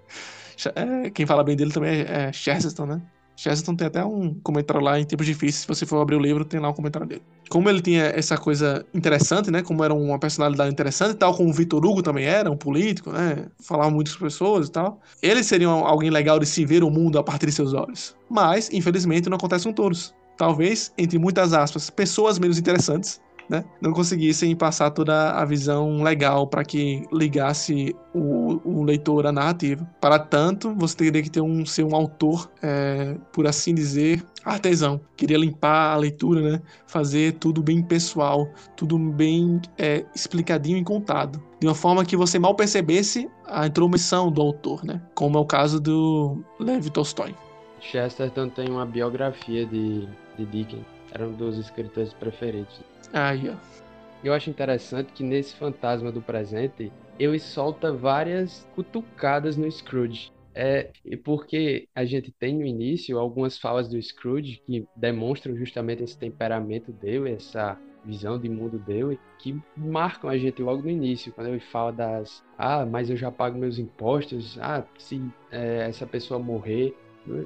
É, 0.74 1.12
quem 1.12 1.24
fala 1.24 1.44
bem 1.44 1.56
dele 1.56 1.72
também 1.72 2.00
é 2.02 2.34
Chesterton, 2.34 2.88
né? 2.88 3.02
Chesterton 3.38 3.76
tem 3.76 3.88
até 3.88 4.04
um 4.04 4.34
comentário 4.42 4.82
lá 4.82 5.00
em 5.00 5.06
tempos 5.06 5.28
difíceis. 5.28 5.62
Se 5.62 5.68
você 5.68 5.86
for 5.86 6.02
abrir 6.02 6.16
o 6.16 6.20
livro, 6.20 6.44
tem 6.44 6.60
lá 6.60 6.70
um 6.70 6.74
comentário 6.74 7.08
dele. 7.08 7.22
Como 7.50 7.70
ele 7.70 7.82
tinha 7.82 8.06
essa 8.06 8.36
coisa 8.36 8.84
interessante, 8.94 9.52
né? 9.52 9.62
Como 9.62 9.84
era 9.84 9.94
uma 9.94 10.18
personalidade 10.18 10.72
interessante, 10.72 11.16
tal 11.16 11.36
como 11.36 11.50
o 11.50 11.54
Vitor 11.54 11.86
Hugo 11.86 12.02
também 12.02 12.26
era, 12.26 12.50
um 12.50 12.58
político, 12.58 13.12
né? 13.12 13.46
Falava 13.60 13.92
muito 13.92 14.10
com 14.10 14.26
as 14.26 14.34
pessoas 14.34 14.68
e 14.68 14.72
tal. 14.72 15.00
Ele 15.22 15.44
seria 15.44 15.68
alguém 15.68 16.10
legal 16.10 16.40
de 16.40 16.48
se 16.48 16.66
ver 16.66 16.84
o 16.84 16.90
mundo 16.90 17.20
a 17.20 17.24
partir 17.24 17.46
de 17.46 17.52
seus 17.52 17.74
olhos. 17.74 18.16
Mas, 18.28 18.70
infelizmente, 18.74 19.30
não 19.30 19.38
acontece 19.38 19.66
com 19.66 19.74
todos. 19.74 20.14
Talvez, 20.36 20.92
entre 20.98 21.20
muitas 21.20 21.54
aspas, 21.54 21.90
pessoas 21.90 22.40
menos 22.40 22.58
interessantes 22.58 23.22
né, 23.50 23.64
não 23.82 23.94
conseguissem 23.94 24.56
passar 24.56 24.92
toda 24.92 25.32
a 25.32 25.46
visão 25.46 26.04
legal 26.04 26.48
para 26.48 26.64
que 26.64 27.04
ligasse 27.12 27.96
o, 28.14 28.62
o, 28.64 28.84
leitor 28.84 29.26
à 29.26 29.32
narrativa. 29.32 29.88
Para 30.02 30.20
tanto, 30.20 30.74
você 30.76 30.96
teria 30.98 31.22
que 31.22 31.30
ter 31.30 31.42
um, 31.42 31.66
ser 31.66 31.84
um 31.84 31.96
autor, 31.96 32.50
é, 32.62 33.16
por 33.32 33.48
assim 33.48 33.74
dizer, 33.74 34.24
artesão. 34.44 35.00
Queria 35.16 35.38
limpar 35.38 35.94
a 35.94 35.98
leitura, 35.98 36.42
né, 36.42 36.62
fazer 36.86 37.34
tudo 37.34 37.62
bem 37.62 37.82
pessoal, 37.82 38.48
tudo 38.76 38.98
bem 38.98 39.62
é, 39.78 40.06
explicadinho 40.14 40.78
e 40.78 40.84
contado. 40.84 41.42
De 41.60 41.68
uma 41.68 41.76
forma 41.76 42.06
que 42.06 42.16
você 42.16 42.38
mal 42.38 42.56
percebesse 42.56 43.30
a 43.46 43.66
intromissão 43.66 44.32
do 44.32 44.42
autor, 44.42 44.84
né, 44.84 45.02
como 45.16 45.38
é 45.38 45.42
o 45.42 45.46
caso 45.46 45.80
do 45.80 46.44
Lev 46.60 46.88
Tolstói. 46.90 47.34
Chesterton 47.80 48.50
tem 48.50 48.70
uma 48.70 48.86
biografia 48.86 49.66
de, 49.66 50.08
de 50.38 50.46
Dickens. 50.46 50.97
Era 51.18 51.28
um 51.28 51.34
dos 51.34 51.58
escritores 51.58 52.14
preferidos. 52.14 52.80
Aí, 53.12 53.50
ó. 53.50 53.56
Eu 54.24 54.34
acho 54.34 54.52
interessante 54.52 55.12
que 55.14 55.24
nesse 55.24 55.56
fantasma 55.56 56.12
do 56.12 56.22
presente, 56.22 56.92
ele 57.18 57.40
solta 57.40 57.92
várias 57.92 58.68
cutucadas 58.76 59.58
no 59.58 59.72
Scrooge. 59.72 60.32
É, 60.54 60.92
porque 61.24 61.88
a 61.96 62.06
gente 62.06 62.32
tem 62.32 62.56
no 62.56 62.66
início 62.66 63.18
algumas 63.18 63.58
falas 63.58 63.88
do 63.88 64.00
Scrooge 64.00 64.62
que 64.64 64.88
demonstram 64.96 65.56
justamente 65.56 66.04
esse 66.04 66.18
temperamento 66.18 66.92
dele, 66.92 67.32
essa 67.32 67.80
visão 68.06 68.40
de 68.40 68.48
mundo 68.48 68.78
dele, 68.78 69.20
que 69.40 69.60
marcam 69.76 70.30
a 70.30 70.38
gente 70.38 70.62
logo 70.62 70.84
no 70.84 70.90
início, 70.90 71.34
quando 71.34 71.48
ele 71.48 71.60
fala 71.60 71.92
das, 71.92 72.44
ah, 72.58 72.86
mas 72.86 73.10
eu 73.10 73.18
já 73.18 73.32
pago 73.32 73.58
meus 73.58 73.78
impostos, 73.80 74.58
ah, 74.60 74.84
se 74.98 75.22
é, 75.52 75.88
essa 75.90 76.06
pessoa 76.06 76.40
morrer, 76.40 76.96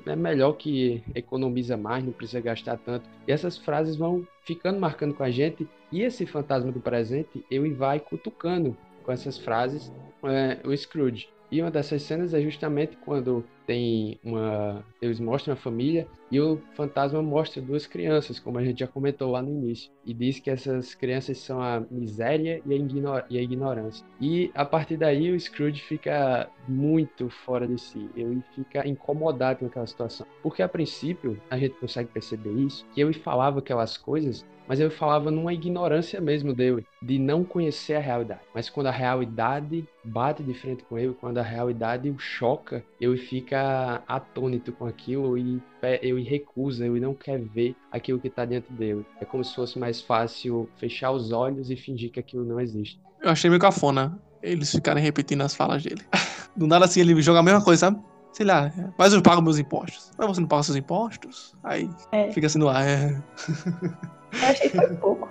é 0.05 0.15
melhor 0.15 0.53
que 0.53 1.03
economiza 1.15 1.77
mais, 1.77 2.03
não 2.03 2.11
precisa 2.11 2.41
gastar 2.41 2.77
tanto. 2.77 3.09
E 3.27 3.31
essas 3.31 3.57
frases 3.57 3.95
vão 3.95 4.25
ficando 4.43 4.79
marcando 4.79 5.13
com 5.13 5.23
a 5.23 5.31
gente. 5.31 5.67
E 5.91 6.01
esse 6.01 6.25
fantasma 6.25 6.71
do 6.71 6.79
presente, 6.79 7.43
ele 7.49 7.73
vai 7.73 7.99
cutucando 7.99 8.75
com 9.03 9.11
essas 9.11 9.37
frases 9.37 9.91
é, 10.23 10.59
o 10.65 10.75
Scrooge. 10.75 11.29
E 11.51 11.61
uma 11.61 11.69
dessas 11.69 12.01
cenas 12.03 12.33
é 12.33 12.41
justamente 12.41 12.97
quando 13.03 13.43
tem 13.71 14.19
uma. 14.21 14.83
Eles 15.01 15.17
mostram 15.17 15.53
a 15.53 15.57
família 15.57 16.05
e 16.29 16.41
o 16.41 16.61
fantasma 16.75 17.21
mostra 17.21 17.61
duas 17.61 17.87
crianças, 17.87 18.37
como 18.37 18.57
a 18.57 18.63
gente 18.63 18.81
já 18.81 18.87
comentou 18.87 19.31
lá 19.31 19.41
no 19.41 19.49
início. 19.49 19.89
E 20.05 20.13
diz 20.13 20.41
que 20.41 20.49
essas 20.49 20.93
crianças 20.93 21.37
são 21.37 21.61
a 21.61 21.81
miséria 21.89 22.61
e 22.65 22.73
a, 22.73 22.75
ignor 22.75 23.23
e 23.29 23.37
a 23.37 23.41
ignorância. 23.41 24.05
E 24.19 24.51
a 24.53 24.65
partir 24.65 24.97
daí 24.97 25.31
o 25.31 25.39
Scrooge 25.39 25.81
fica 25.81 26.49
muito 26.67 27.29
fora 27.29 27.65
de 27.65 27.79
si. 27.79 28.09
Ele 28.13 28.43
fica 28.53 28.85
incomodado 28.85 29.59
com 29.59 29.67
aquela 29.67 29.87
situação. 29.87 30.27
Porque 30.43 30.61
a 30.61 30.67
princípio 30.67 31.41
a 31.49 31.57
gente 31.57 31.75
consegue 31.75 32.09
perceber 32.11 32.51
isso, 32.51 32.85
que 32.93 32.99
ele 32.99 33.13
falava 33.13 33.59
aquelas 33.59 33.97
coisas 33.97 34.45
mas 34.71 34.79
ele 34.79 34.89
falava 34.89 35.29
numa 35.29 35.53
ignorância 35.53 36.21
mesmo 36.21 36.53
dele, 36.53 36.85
de 37.01 37.19
não 37.19 37.43
conhecer 37.43 37.95
a 37.95 37.99
realidade. 37.99 38.39
Mas 38.55 38.69
quando 38.69 38.87
a 38.87 38.91
realidade 38.91 39.85
bate 40.01 40.41
de 40.41 40.53
frente 40.53 40.81
com 40.85 40.97
ele, 40.97 41.13
quando 41.19 41.39
a 41.39 41.43
realidade 41.43 42.09
o 42.09 42.17
choca, 42.17 42.81
ele 42.97 43.17
fica 43.17 43.60
atônito 44.07 44.71
com 44.71 44.85
aquilo 44.85 45.37
e 45.37 45.61
ele 46.01 46.23
recusa, 46.23 46.85
ele 46.85 46.99
não 46.99 47.13
quer 47.13 47.39
ver 47.39 47.75
aquilo 47.91 48.19
que 48.19 48.27
está 48.27 48.45
dentro 48.45 48.73
dele. 48.73 49.05
É 49.19 49.25
como 49.25 49.43
se 49.43 49.55
fosse 49.55 49.79
mais 49.79 50.01
fácil 50.01 50.69
fechar 50.77 51.11
os 51.11 51.31
olhos 51.31 51.69
e 51.69 51.75
fingir 51.75 52.11
que 52.11 52.19
aquilo 52.19 52.43
não 52.43 52.59
existe. 52.59 52.99
Eu 53.21 53.29
achei 53.29 53.49
meio 53.49 53.61
cafona 53.61 54.19
eles 54.41 54.71
ficarem 54.71 55.03
repetindo 55.03 55.41
as 55.41 55.55
falas 55.55 55.83
dele. 55.83 56.01
Do 56.55 56.67
nada 56.67 56.85
assim 56.85 56.99
ele 56.99 57.21
joga 57.21 57.39
a 57.39 57.43
mesma 57.43 57.63
coisa, 57.63 57.87
sabe? 57.87 58.01
Sei 58.33 58.45
lá, 58.45 58.71
mas 58.97 59.13
eu 59.13 59.21
pago 59.21 59.41
meus 59.41 59.59
impostos. 59.59 60.11
Mas 60.17 60.27
você 60.27 60.41
não 60.41 60.47
paga 60.47 60.63
seus 60.63 60.77
impostos? 60.77 61.53
Aí 61.63 61.89
é. 62.11 62.31
fica 62.31 62.47
assim 62.47 62.59
no 62.59 62.69
ar. 62.69 62.87
É. 62.87 63.21
Eu 64.31 64.47
achei 64.47 64.69
que 64.69 64.77
foi 64.77 64.95
pouco. 64.95 65.29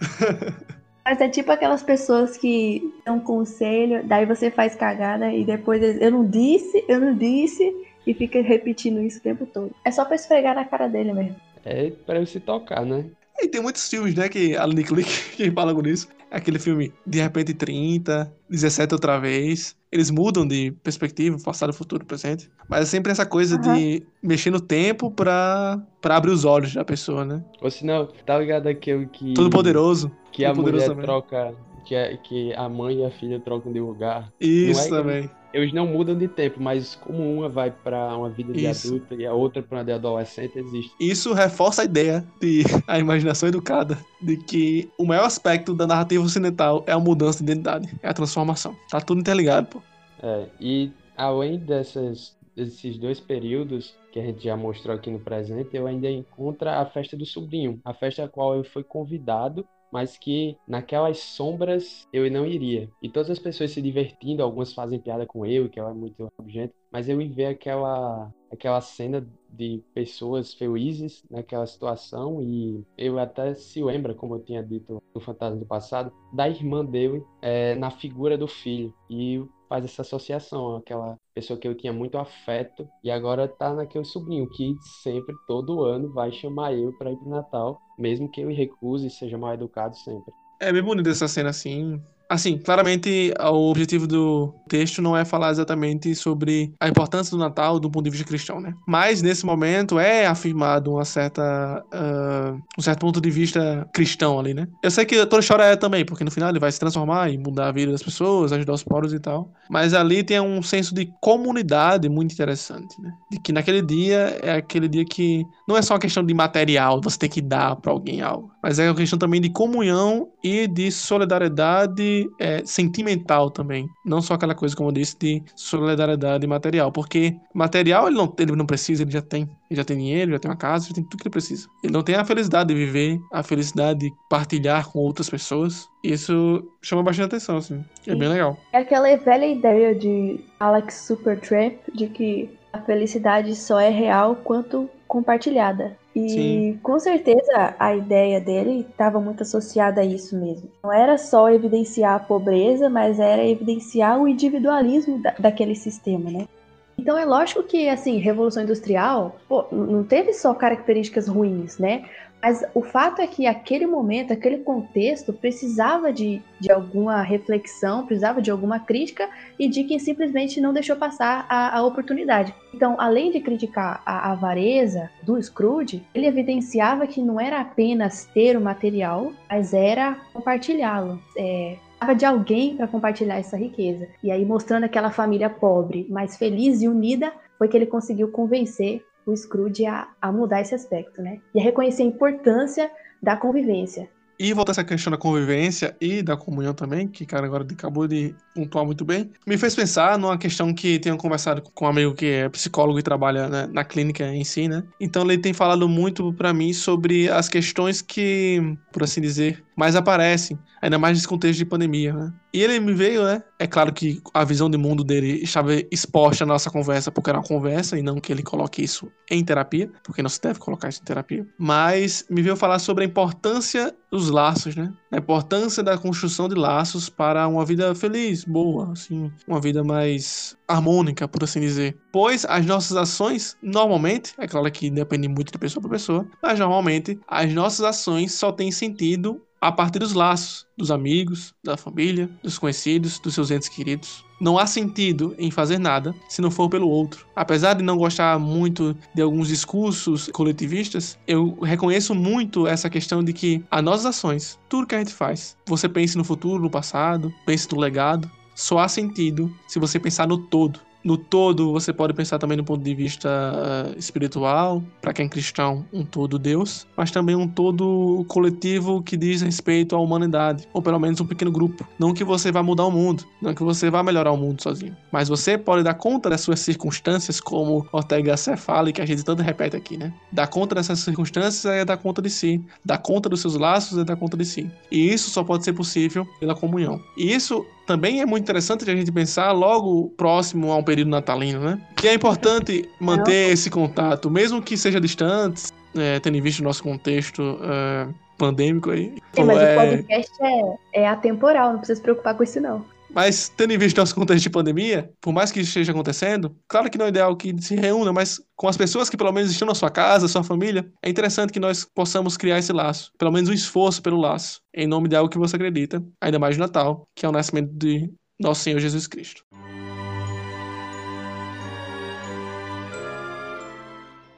Mas 1.06 1.20
é 1.20 1.28
tipo 1.28 1.52
aquelas 1.52 1.84
pessoas 1.84 2.36
que 2.36 2.92
dão 3.04 3.20
conselho, 3.20 4.02
daí 4.04 4.26
você 4.26 4.50
faz 4.50 4.74
cagada 4.74 5.32
e 5.32 5.44
depois 5.44 5.80
eu 6.00 6.10
não 6.10 6.26
disse, 6.26 6.84
eu 6.88 6.98
não 6.98 7.14
disse, 7.14 7.72
e 8.04 8.12
fica 8.12 8.42
repetindo 8.42 9.00
isso 9.00 9.20
o 9.20 9.22
tempo 9.22 9.46
todo. 9.46 9.70
É 9.84 9.92
só 9.92 10.04
pra 10.04 10.16
esfregar 10.16 10.56
na 10.56 10.64
cara 10.64 10.88
dele 10.88 11.12
mesmo. 11.12 11.36
É 11.64 11.92
pra 12.04 12.16
ele 12.16 12.26
se 12.26 12.40
tocar, 12.40 12.84
né? 12.84 13.04
E 13.38 13.46
tem 13.46 13.62
muitos 13.62 13.88
filmes, 13.88 14.16
né, 14.16 14.28
que 14.28 14.56
a 14.56 14.66
Nick 14.66 14.92
Lick 14.92 15.08
que 15.36 15.48
fala 15.52 15.72
com 15.72 15.86
isso. 15.86 16.08
Aquele 16.30 16.58
filme 16.58 16.92
De 17.06 17.20
Repente 17.20 17.54
30, 17.54 18.32
17 18.50 18.94
outra 18.94 19.18
vez. 19.18 19.76
Eles 19.90 20.10
mudam 20.10 20.46
de 20.46 20.72
perspectiva, 20.82 21.38
passado, 21.42 21.72
futuro, 21.72 22.04
presente. 22.04 22.50
Mas 22.68 22.82
é 22.82 22.84
sempre 22.84 23.12
essa 23.12 23.24
coisa 23.24 23.56
uhum. 23.56 23.74
de 23.74 24.02
mexer 24.22 24.50
no 24.50 24.60
tempo 24.60 25.10
pra, 25.10 25.80
pra 26.00 26.16
abrir 26.16 26.32
os 26.32 26.44
olhos 26.44 26.74
da 26.74 26.84
pessoa, 26.84 27.24
né? 27.24 27.42
Ou 27.62 27.70
se 27.70 27.84
não, 27.84 28.06
tá 28.26 28.38
ligado 28.38 28.66
aquele 28.66 29.06
que. 29.06 29.34
Todo 29.34 29.50
poderoso. 29.50 30.10
Que 30.32 30.42
Todo 30.42 30.52
a 30.52 30.54
poderoso 30.54 30.84
mulher 30.84 30.88
também. 30.88 31.04
troca. 31.04 31.54
Que, 31.86 31.94
é, 31.94 32.16
que 32.16 32.52
a 32.54 32.68
mãe 32.68 32.96
e 32.98 33.04
a 33.04 33.10
filha 33.12 33.38
trocam 33.38 33.72
de 33.72 33.78
lugar. 33.78 34.32
Isso 34.40 34.86
é 34.86 34.98
também. 34.98 35.18
Eles, 35.18 35.30
eles 35.56 35.72
não 35.72 35.86
mudam 35.86 36.16
de 36.16 36.28
tempo, 36.28 36.60
mas 36.60 36.94
como 36.94 37.38
uma 37.38 37.48
vai 37.48 37.70
pra 37.70 38.16
uma 38.16 38.28
vida 38.28 38.52
de 38.52 38.66
Isso. 38.66 38.88
adulta 38.88 39.14
e 39.14 39.26
a 39.26 39.32
outra 39.32 39.62
pra 39.62 39.78
uma 39.78 39.84
de 39.84 39.92
adolescente, 39.92 40.58
existe. 40.58 40.92
Isso 41.00 41.32
reforça 41.32 41.82
a 41.82 41.84
ideia 41.84 42.26
de 42.40 42.62
a 42.86 42.98
imaginação 42.98 43.48
educada 43.48 43.98
de 44.20 44.36
que 44.36 44.90
o 44.98 45.04
maior 45.04 45.24
aspecto 45.24 45.74
da 45.74 45.86
narrativa 45.86 46.22
ocidental 46.22 46.84
é 46.86 46.92
a 46.92 46.98
mudança 46.98 47.42
de 47.42 47.50
identidade, 47.50 47.88
é 48.02 48.08
a 48.08 48.14
transformação. 48.14 48.76
Tá 48.90 49.00
tudo 49.00 49.20
interligado, 49.20 49.66
pô. 49.68 49.82
É, 50.22 50.46
e 50.60 50.90
além 51.16 51.58
dessas 51.58 52.36
desses 52.54 52.96
dois 52.96 53.20
períodos 53.20 53.94
que 54.10 54.18
a 54.18 54.22
gente 54.22 54.42
já 54.42 54.56
mostrou 54.56 54.96
aqui 54.96 55.10
no 55.10 55.20
presente, 55.20 55.76
eu 55.76 55.86
ainda 55.86 56.10
encontro 56.10 56.70
a 56.70 56.86
festa 56.86 57.14
do 57.14 57.26
sobrinho, 57.26 57.78
a 57.84 57.92
festa 57.92 58.24
a 58.24 58.28
qual 58.28 58.56
eu 58.56 58.64
fui 58.64 58.82
convidado 58.82 59.66
mas 59.92 60.16
que 60.16 60.56
naquelas 60.66 61.18
sombras 61.18 62.06
eu 62.12 62.30
não 62.30 62.46
iria. 62.46 62.88
E 63.02 63.08
todas 63.08 63.30
as 63.30 63.38
pessoas 63.38 63.70
se 63.70 63.82
divertindo, 63.82 64.42
algumas 64.42 64.72
fazem 64.72 64.98
piada 64.98 65.26
com 65.26 65.44
eu, 65.46 65.68
que 65.68 65.78
ela 65.78 65.90
é 65.90 65.94
muito 65.94 66.28
gente, 66.46 66.72
mas 66.90 67.08
eu 67.08 67.20
ia 67.20 67.32
ver 67.32 67.46
aquela 67.46 68.32
aquela 68.50 68.80
cena 68.80 69.26
de 69.50 69.82
pessoas 69.92 70.54
felizes 70.54 71.24
naquela 71.30 71.66
situação 71.66 72.40
e 72.42 72.84
eu 72.96 73.18
até 73.18 73.54
se 73.54 73.82
lembra, 73.82 74.14
como 74.14 74.36
eu 74.36 74.40
tinha 74.40 74.62
dito 74.62 75.02
no 75.14 75.20
Fantasma 75.20 75.58
do 75.58 75.66
Passado, 75.66 76.12
da 76.32 76.48
irmã 76.48 76.84
dele 76.84 77.22
é, 77.42 77.74
na 77.74 77.90
figura 77.90 78.38
do 78.38 78.46
filho 78.46 78.94
e 79.10 79.44
faz 79.68 79.84
essa 79.84 80.02
associação, 80.02 80.76
aquela 80.76 81.16
pessoa 81.34 81.58
que 81.58 81.66
eu 81.66 81.74
tinha 81.74 81.92
muito 81.92 82.16
afeto 82.18 82.88
e 83.02 83.10
agora 83.10 83.48
tá 83.48 83.74
naquele 83.74 84.04
sobrinho 84.04 84.48
que 84.48 84.74
sempre, 85.02 85.34
todo 85.46 85.82
ano, 85.82 86.12
vai 86.12 86.30
chamar 86.32 86.74
eu 86.74 86.92
para 86.96 87.10
ir 87.10 87.16
pro 87.16 87.28
Natal, 87.28 87.80
mesmo 87.98 88.28
que 88.28 88.40
eu 88.40 88.48
recuse 88.48 89.06
e 89.06 89.10
seja 89.10 89.38
mal 89.38 89.54
educado 89.54 89.96
sempre. 89.96 90.32
É 90.60 90.72
bem 90.72 90.82
bonita 90.82 91.10
essa 91.10 91.28
cena 91.28 91.50
assim, 91.50 92.00
Assim, 92.28 92.58
claramente 92.58 93.32
o 93.38 93.70
objetivo 93.70 94.06
do 94.06 94.52
texto 94.68 95.00
não 95.00 95.16
é 95.16 95.24
falar 95.24 95.50
exatamente 95.50 96.14
sobre 96.14 96.74
a 96.80 96.88
importância 96.88 97.30
do 97.30 97.38
Natal 97.38 97.78
do 97.78 97.90
ponto 97.90 98.04
de 98.04 98.10
vista 98.10 98.26
cristão, 98.26 98.60
né? 98.60 98.74
Mas 98.86 99.22
nesse 99.22 99.46
momento 99.46 99.98
é 99.98 100.26
afirmado 100.26 100.92
uma 100.94 101.04
certa, 101.04 101.84
uh, 101.94 102.60
um 102.76 102.82
certo 102.82 103.00
ponto 103.00 103.20
de 103.20 103.30
vista 103.30 103.88
cristão 103.94 104.38
ali, 104.40 104.54
né? 104.54 104.66
Eu 104.82 104.90
sei 104.90 105.04
que 105.04 105.24
toda 105.26 105.40
história 105.40 105.62
é 105.62 105.76
também, 105.76 106.04
porque 106.04 106.24
no 106.24 106.30
final 106.30 106.50
ele 106.50 106.58
vai 106.58 106.72
se 106.72 106.80
transformar 106.80 107.30
e 107.30 107.38
mudar 107.38 107.68
a 107.68 107.72
vida 107.72 107.92
das 107.92 108.02
pessoas, 108.02 108.52
ajudar 108.52 108.72
os 108.72 108.82
pobres 108.82 109.12
e 109.12 109.20
tal. 109.20 109.52
Mas 109.70 109.94
ali 109.94 110.24
tem 110.24 110.40
um 110.40 110.62
senso 110.62 110.94
de 110.94 111.08
comunidade 111.20 112.08
muito 112.08 112.32
interessante, 112.32 113.00
né? 113.00 113.10
De 113.30 113.38
que 113.38 113.52
naquele 113.52 113.82
dia 113.82 114.38
é 114.42 114.54
aquele 114.54 114.88
dia 114.88 115.04
que 115.04 115.44
não 115.68 115.76
é 115.76 115.82
só 115.82 115.94
uma 115.94 116.00
questão 116.00 116.24
de 116.24 116.34
material, 116.34 117.00
você 117.00 117.18
tem 117.18 117.30
que 117.30 117.40
dar 117.40 117.76
para 117.76 117.92
alguém 117.92 118.20
algo, 118.20 118.50
mas 118.62 118.78
é 118.78 118.88
uma 118.88 118.96
questão 118.96 119.18
também 119.18 119.40
de 119.40 119.50
comunhão 119.50 120.28
e 120.42 120.66
de 120.66 120.90
solidariedade 120.90 122.15
é, 122.38 122.64
sentimental 122.64 123.50
também. 123.50 123.88
Não 124.04 124.20
só 124.20 124.34
aquela 124.34 124.54
coisa, 124.54 124.76
como 124.76 124.88
eu 124.88 124.92
disse, 124.92 125.16
de 125.18 125.42
solidariedade 125.54 126.46
material. 126.46 126.92
Porque 126.92 127.36
material 127.54 128.06
ele 128.06 128.16
não, 128.16 128.32
ele 128.38 128.52
não 128.52 128.66
precisa, 128.66 129.02
ele 129.02 129.10
já 129.10 129.22
tem. 129.22 129.42
Ele 129.68 129.76
já 129.78 129.84
tem 129.84 129.96
dinheiro, 129.96 130.32
já 130.32 130.38
tem 130.38 130.50
uma 130.50 130.56
casa, 130.56 130.88
já 130.88 130.94
tem 130.94 131.04
tudo 131.04 131.20
que 131.20 131.28
ele 131.28 131.32
precisa. 131.32 131.68
Ele 131.82 131.92
não 131.92 132.02
tem 132.02 132.14
a 132.14 132.24
felicidade 132.24 132.68
de 132.68 132.74
viver, 132.74 133.20
a 133.32 133.42
felicidade 133.42 134.00
de 134.00 134.12
partilhar 134.30 134.88
com 134.88 135.00
outras 135.00 135.28
pessoas. 135.28 135.88
Isso 136.04 136.64
chama 136.80 137.02
bastante 137.02 137.26
atenção, 137.26 137.56
assim. 137.56 137.84
É 138.06 138.14
bem 138.14 138.28
legal. 138.28 138.56
É 138.72 138.78
aquela 138.78 139.14
velha 139.16 139.46
ideia 139.46 139.94
de 139.94 140.40
Alex 140.60 141.06
Supertramp 141.06 141.74
de 141.92 142.06
que 142.06 142.50
a 142.72 142.80
felicidade 142.80 143.56
só 143.56 143.80
é 143.80 143.88
real 143.88 144.36
quanto 144.36 144.88
compartilhada. 145.08 145.96
E 146.16 146.30
Sim. 146.30 146.80
com 146.82 146.98
certeza 146.98 147.74
a 147.78 147.94
ideia 147.94 148.40
dele 148.40 148.86
estava 148.88 149.20
muito 149.20 149.42
associada 149.42 150.00
a 150.00 150.04
isso 150.04 150.34
mesmo. 150.34 150.70
Não 150.82 150.90
era 150.90 151.18
só 151.18 151.50
evidenciar 151.50 152.14
a 152.14 152.18
pobreza, 152.18 152.88
mas 152.88 153.20
era 153.20 153.44
evidenciar 153.44 154.18
o 154.18 154.26
individualismo 154.26 155.20
da, 155.22 155.34
daquele 155.38 155.74
sistema, 155.74 156.30
né? 156.30 156.48
Então 156.96 157.18
é 157.18 157.26
lógico 157.26 157.62
que, 157.62 157.86
assim, 157.90 158.16
Revolução 158.16 158.62
Industrial, 158.62 159.36
pô, 159.46 159.66
não 159.70 160.02
teve 160.02 160.32
só 160.32 160.54
características 160.54 161.28
ruins, 161.28 161.76
né? 161.76 162.06
Mas 162.42 162.64
o 162.74 162.82
fato 162.82 163.20
é 163.20 163.26
que 163.26 163.46
aquele 163.46 163.86
momento, 163.86 164.32
aquele 164.32 164.58
contexto, 164.58 165.32
precisava 165.32 166.12
de, 166.12 166.40
de 166.60 166.70
alguma 166.70 167.22
reflexão, 167.22 168.06
precisava 168.06 168.40
de 168.40 168.50
alguma 168.50 168.78
crítica, 168.78 169.28
e 169.58 169.68
de 169.68 169.84
quem 169.84 169.98
simplesmente 169.98 170.60
não 170.60 170.72
deixou 170.72 170.96
passar 170.96 171.46
a, 171.48 171.76
a 171.76 171.82
oportunidade. 171.82 172.54
Então, 172.72 172.96
além 173.00 173.32
de 173.32 173.40
criticar 173.40 174.02
a 174.04 174.30
avareza 174.32 175.10
do 175.22 175.42
Scrooge, 175.42 176.04
ele 176.14 176.26
evidenciava 176.26 177.06
que 177.06 177.22
não 177.22 177.40
era 177.40 177.60
apenas 177.60 178.26
ter 178.26 178.56
o 178.56 178.60
material, 178.60 179.32
mas 179.48 179.72
era 179.72 180.16
compartilhá-lo. 180.32 181.20
É, 181.36 181.76
de 182.16 182.26
alguém 182.26 182.76
para 182.76 182.86
compartilhar 182.86 183.38
essa 183.38 183.56
riqueza. 183.56 184.06
E 184.22 184.30
aí, 184.30 184.44
mostrando 184.44 184.84
aquela 184.84 185.10
família 185.10 185.48
pobre, 185.48 186.06
mas 186.10 186.36
feliz 186.36 186.82
e 186.82 186.88
unida, 186.88 187.32
foi 187.58 187.68
que 187.68 187.76
ele 187.76 187.86
conseguiu 187.86 188.28
convencer 188.28 189.02
o 189.26 189.36
Scrooge 189.36 189.84
a, 189.84 190.08
a 190.22 190.30
mudar 190.30 190.60
esse 190.60 190.74
aspecto, 190.74 191.20
né? 191.20 191.40
E 191.54 191.60
a 191.60 191.62
reconhecer 191.62 192.02
a 192.02 192.06
importância 192.06 192.90
da 193.22 193.36
convivência. 193.36 194.08
E 194.38 194.52
voltar 194.52 194.72
essa 194.72 194.84
questão 194.84 195.10
da 195.10 195.16
convivência 195.16 195.96
e 195.98 196.22
da 196.22 196.36
comunhão 196.36 196.74
também, 196.74 197.08
que 197.08 197.24
cara 197.24 197.46
agora 197.46 197.66
acabou 197.68 198.06
de 198.06 198.34
pontuar 198.54 198.84
muito 198.84 199.02
bem, 199.02 199.30
me 199.46 199.56
fez 199.56 199.74
pensar 199.74 200.18
numa 200.18 200.36
questão 200.36 200.74
que 200.74 200.98
tenho 200.98 201.16
conversado 201.16 201.62
com 201.62 201.86
um 201.86 201.88
amigo 201.88 202.14
que 202.14 202.26
é 202.26 202.48
psicólogo 202.50 202.98
e 202.98 203.02
trabalha 203.02 203.48
né, 203.48 203.66
na 203.72 203.82
clínica 203.82 204.24
em 204.26 204.44
si, 204.44 204.68
né? 204.68 204.82
Então 205.00 205.22
ele 205.22 205.38
tem 205.38 205.54
falado 205.54 205.88
muito 205.88 206.34
para 206.34 206.52
mim 206.52 206.74
sobre 206.74 207.30
as 207.30 207.48
questões 207.48 208.02
que, 208.02 208.76
por 208.92 209.02
assim 209.02 209.22
dizer, 209.22 209.64
mais 209.76 209.94
aparecem, 209.94 210.58
ainda 210.80 210.98
mais 210.98 211.16
nesse 211.16 211.28
contexto 211.28 211.58
de 211.58 211.66
pandemia, 211.66 212.12
né? 212.12 212.32
E 212.52 212.62
ele 212.62 212.80
me 212.80 212.94
veio, 212.94 213.22
né? 213.22 213.42
É 213.58 213.66
claro 213.66 213.92
que 213.92 214.22
a 214.32 214.42
visão 214.42 214.70
de 214.70 214.78
mundo 214.78 215.04
dele 215.04 215.42
estava 215.42 215.74
exposta 215.90 216.46
na 216.46 216.54
nossa 216.54 216.70
conversa, 216.70 217.12
porque 217.12 217.28
era 217.28 217.38
uma 217.38 217.44
conversa 217.44 217.98
e 217.98 218.02
não 218.02 218.18
que 218.18 218.32
ele 218.32 218.42
coloque 218.42 218.82
isso 218.82 219.12
em 219.30 219.44
terapia, 219.44 219.90
porque 220.02 220.22
não 220.22 220.30
se 220.30 220.40
deve 220.40 220.58
colocar 220.58 220.88
isso 220.88 221.02
em 221.02 221.04
terapia. 221.04 221.46
Mas 221.58 222.24
me 222.30 222.40
veio 222.40 222.56
falar 222.56 222.78
sobre 222.78 223.04
a 223.04 223.06
importância 223.06 223.94
dos 224.10 224.30
laços, 224.30 224.74
né? 224.74 224.90
A 225.12 225.18
importância 225.18 225.82
da 225.82 225.98
construção 225.98 226.48
de 226.48 226.54
laços 226.54 227.10
para 227.10 227.46
uma 227.46 227.64
vida 227.64 227.94
feliz, 227.94 228.44
boa, 228.44 228.92
assim, 228.92 229.30
uma 229.46 229.60
vida 229.60 229.84
mais 229.84 230.56
harmônica, 230.66 231.28
por 231.28 231.44
assim 231.44 231.60
dizer. 231.60 231.96
Pois 232.10 232.46
as 232.46 232.64
nossas 232.64 232.96
ações, 232.96 233.56
normalmente, 233.62 234.32
é 234.38 234.48
claro 234.48 234.70
que 234.70 234.90
depende 234.90 235.28
muito 235.28 235.52
de 235.52 235.58
pessoa 235.58 235.82
para 235.82 235.90
pessoa, 235.90 236.26
mas 236.42 236.58
normalmente 236.58 237.20
as 237.28 237.52
nossas 237.52 237.84
ações 237.84 238.32
só 238.32 238.50
têm 238.50 238.72
sentido 238.72 239.42
a 239.66 239.72
partir 239.72 239.98
dos 239.98 240.12
laços 240.12 240.64
dos 240.76 240.92
amigos, 240.92 241.52
da 241.64 241.76
família, 241.76 242.30
dos 242.40 242.56
conhecidos, 242.56 243.18
dos 243.18 243.34
seus 243.34 243.50
entes 243.50 243.68
queridos. 243.68 244.24
Não 244.40 244.58
há 244.58 244.64
sentido 244.64 245.34
em 245.38 245.50
fazer 245.50 245.78
nada 245.78 246.14
se 246.28 246.40
não 246.40 246.52
for 246.52 246.68
pelo 246.68 246.88
outro. 246.88 247.26
Apesar 247.34 247.74
de 247.74 247.82
não 247.82 247.96
gostar 247.96 248.38
muito 248.38 248.96
de 249.12 249.22
alguns 249.22 249.48
discursos 249.48 250.28
coletivistas, 250.32 251.18
eu 251.26 251.58
reconheço 251.62 252.14
muito 252.14 252.66
essa 252.68 252.88
questão 252.88 253.24
de 253.24 253.32
que 253.32 253.64
as 253.68 253.82
nossas 253.82 254.06
ações, 254.06 254.56
tudo 254.68 254.86
que 254.86 254.94
a 254.94 254.98
gente 254.98 255.12
faz, 255.12 255.56
você 255.66 255.88
pense 255.88 256.16
no 256.16 256.22
futuro, 256.22 256.62
no 256.62 256.70
passado, 256.70 257.34
pense 257.44 257.68
no 257.72 257.80
legado, 257.80 258.30
só 258.54 258.78
há 258.78 258.88
sentido 258.88 259.52
se 259.66 259.80
você 259.80 259.98
pensar 259.98 260.28
no 260.28 260.38
todo. 260.38 260.80
No 261.06 261.16
todo, 261.16 261.70
você 261.70 261.92
pode 261.92 262.12
pensar 262.14 262.36
também 262.36 262.56
no 262.56 262.64
ponto 262.64 262.82
de 262.82 262.92
vista 262.92 263.28
uh, 263.28 263.96
espiritual, 263.96 264.82
para 265.00 265.12
quem 265.12 265.26
é 265.26 265.28
cristão, 265.28 265.86
um 265.92 266.04
todo 266.04 266.36
Deus, 266.36 266.84
mas 266.96 267.12
também 267.12 267.36
um 267.36 267.46
todo 267.46 268.24
coletivo 268.26 269.00
que 269.00 269.16
diz 269.16 269.40
respeito 269.40 269.94
à 269.94 270.00
humanidade, 270.00 270.66
ou 270.72 270.82
pelo 270.82 270.98
menos 270.98 271.20
um 271.20 271.24
pequeno 271.24 271.52
grupo. 271.52 271.86
Não 271.96 272.12
que 272.12 272.24
você 272.24 272.50
vá 272.50 272.60
mudar 272.60 272.86
o 272.86 272.90
mundo, 272.90 273.22
não 273.40 273.54
que 273.54 273.62
você 273.62 273.88
vá 273.88 274.02
melhorar 274.02 274.32
o 274.32 274.36
mundo 274.36 274.60
sozinho, 274.60 274.96
mas 275.12 275.28
você 275.28 275.56
pode 275.56 275.84
dar 275.84 275.94
conta 275.94 276.28
das 276.28 276.40
suas 276.40 276.58
circunstâncias, 276.58 277.38
como 277.38 277.86
Ortega 277.92 278.32
Gasset 278.32 278.60
fala 278.60 278.90
e 278.90 278.92
que 278.92 279.00
a 279.00 279.06
gente 279.06 279.24
tanto 279.24 279.44
repete 279.44 279.76
aqui, 279.76 279.96
né? 279.96 280.12
Dar 280.32 280.48
conta 280.48 280.74
dessas 280.74 280.98
circunstâncias 280.98 281.64
é 281.66 281.84
dar 281.84 281.98
conta 281.98 282.20
de 282.20 282.30
si, 282.30 282.60
dar 282.84 282.98
conta 282.98 283.28
dos 283.28 283.40
seus 283.40 283.54
laços 283.54 283.96
é 283.96 284.02
dar 284.02 284.16
conta 284.16 284.36
de 284.36 284.44
si. 284.44 284.68
E 284.90 285.08
isso 285.14 285.30
só 285.30 285.44
pode 285.44 285.62
ser 285.62 285.72
possível 285.72 286.26
pela 286.40 286.56
comunhão. 286.56 287.00
E 287.16 287.32
isso 287.32 287.64
também 287.86 288.20
é 288.20 288.26
muito 288.26 288.42
interessante 288.42 288.88
a 288.90 288.94
gente 288.94 289.12
pensar 289.12 289.52
logo 289.52 290.10
próximo 290.16 290.72
a 290.72 290.76
um 290.76 290.82
período 290.82 291.08
natalino, 291.08 291.60
né? 291.60 291.80
Que 291.96 292.08
é 292.08 292.14
importante 292.14 292.88
manter 293.00 293.50
esse 293.52 293.70
contato, 293.70 294.30
mesmo 294.30 294.60
que 294.60 294.76
seja 294.76 295.00
distante, 295.00 295.72
é, 295.96 296.18
tendo 296.20 296.36
em 296.36 296.40
vista 296.40 296.60
o 296.62 296.64
nosso 296.64 296.82
contexto 296.82 297.58
é, 297.62 298.08
pandêmico 298.36 298.90
aí. 298.90 299.14
Sim, 299.32 299.44
mas 299.44 299.58
é... 299.58 299.72
o 299.72 299.80
podcast 299.80 300.32
é, 300.42 301.02
é 301.02 301.08
atemporal, 301.08 301.72
não 301.72 301.78
precisa 301.78 301.96
se 301.96 302.02
preocupar 302.02 302.34
com 302.34 302.42
isso 302.42 302.60
não. 302.60 302.84
Mas, 303.10 303.48
tendo 303.48 303.72
em 303.72 303.78
vista 303.78 304.00
nosso 304.00 304.14
contexto 304.14 304.42
de 304.42 304.50
pandemia, 304.50 305.10
por 305.20 305.32
mais 305.32 305.50
que 305.52 305.60
isso 305.60 305.70
esteja 305.70 305.92
acontecendo, 305.92 306.56
claro 306.68 306.90
que 306.90 306.98
não 306.98 307.06
é 307.06 307.08
ideal 307.08 307.36
que 307.36 307.54
se 307.62 307.74
reúna, 307.74 308.12
mas 308.12 308.40
com 308.54 308.68
as 308.68 308.76
pessoas 308.76 309.08
que 309.08 309.16
pelo 309.16 309.32
menos 309.32 309.50
estão 309.50 309.66
na 309.66 309.74
sua 309.74 309.90
casa, 309.90 310.28
sua 310.28 310.42
família, 310.42 310.90
é 311.02 311.08
interessante 311.08 311.52
que 311.52 311.60
nós 311.60 311.84
possamos 311.84 312.36
criar 312.36 312.58
esse 312.58 312.72
laço, 312.72 313.12
pelo 313.18 313.32
menos 313.32 313.48
um 313.48 313.52
esforço 313.52 314.02
pelo 314.02 314.20
laço, 314.20 314.60
em 314.74 314.86
nome 314.86 315.08
de 315.08 315.16
algo 315.16 315.30
que 315.30 315.38
você 315.38 315.56
acredita, 315.56 316.04
ainda 316.20 316.38
mais 316.38 316.56
no 316.56 316.64
Natal, 316.64 317.08
que 317.14 317.24
é 317.24 317.28
o 317.28 317.32
nascimento 317.32 317.70
de 317.72 318.10
nosso 318.38 318.62
Senhor 318.62 318.80
Jesus 318.80 319.06
Cristo. 319.06 319.42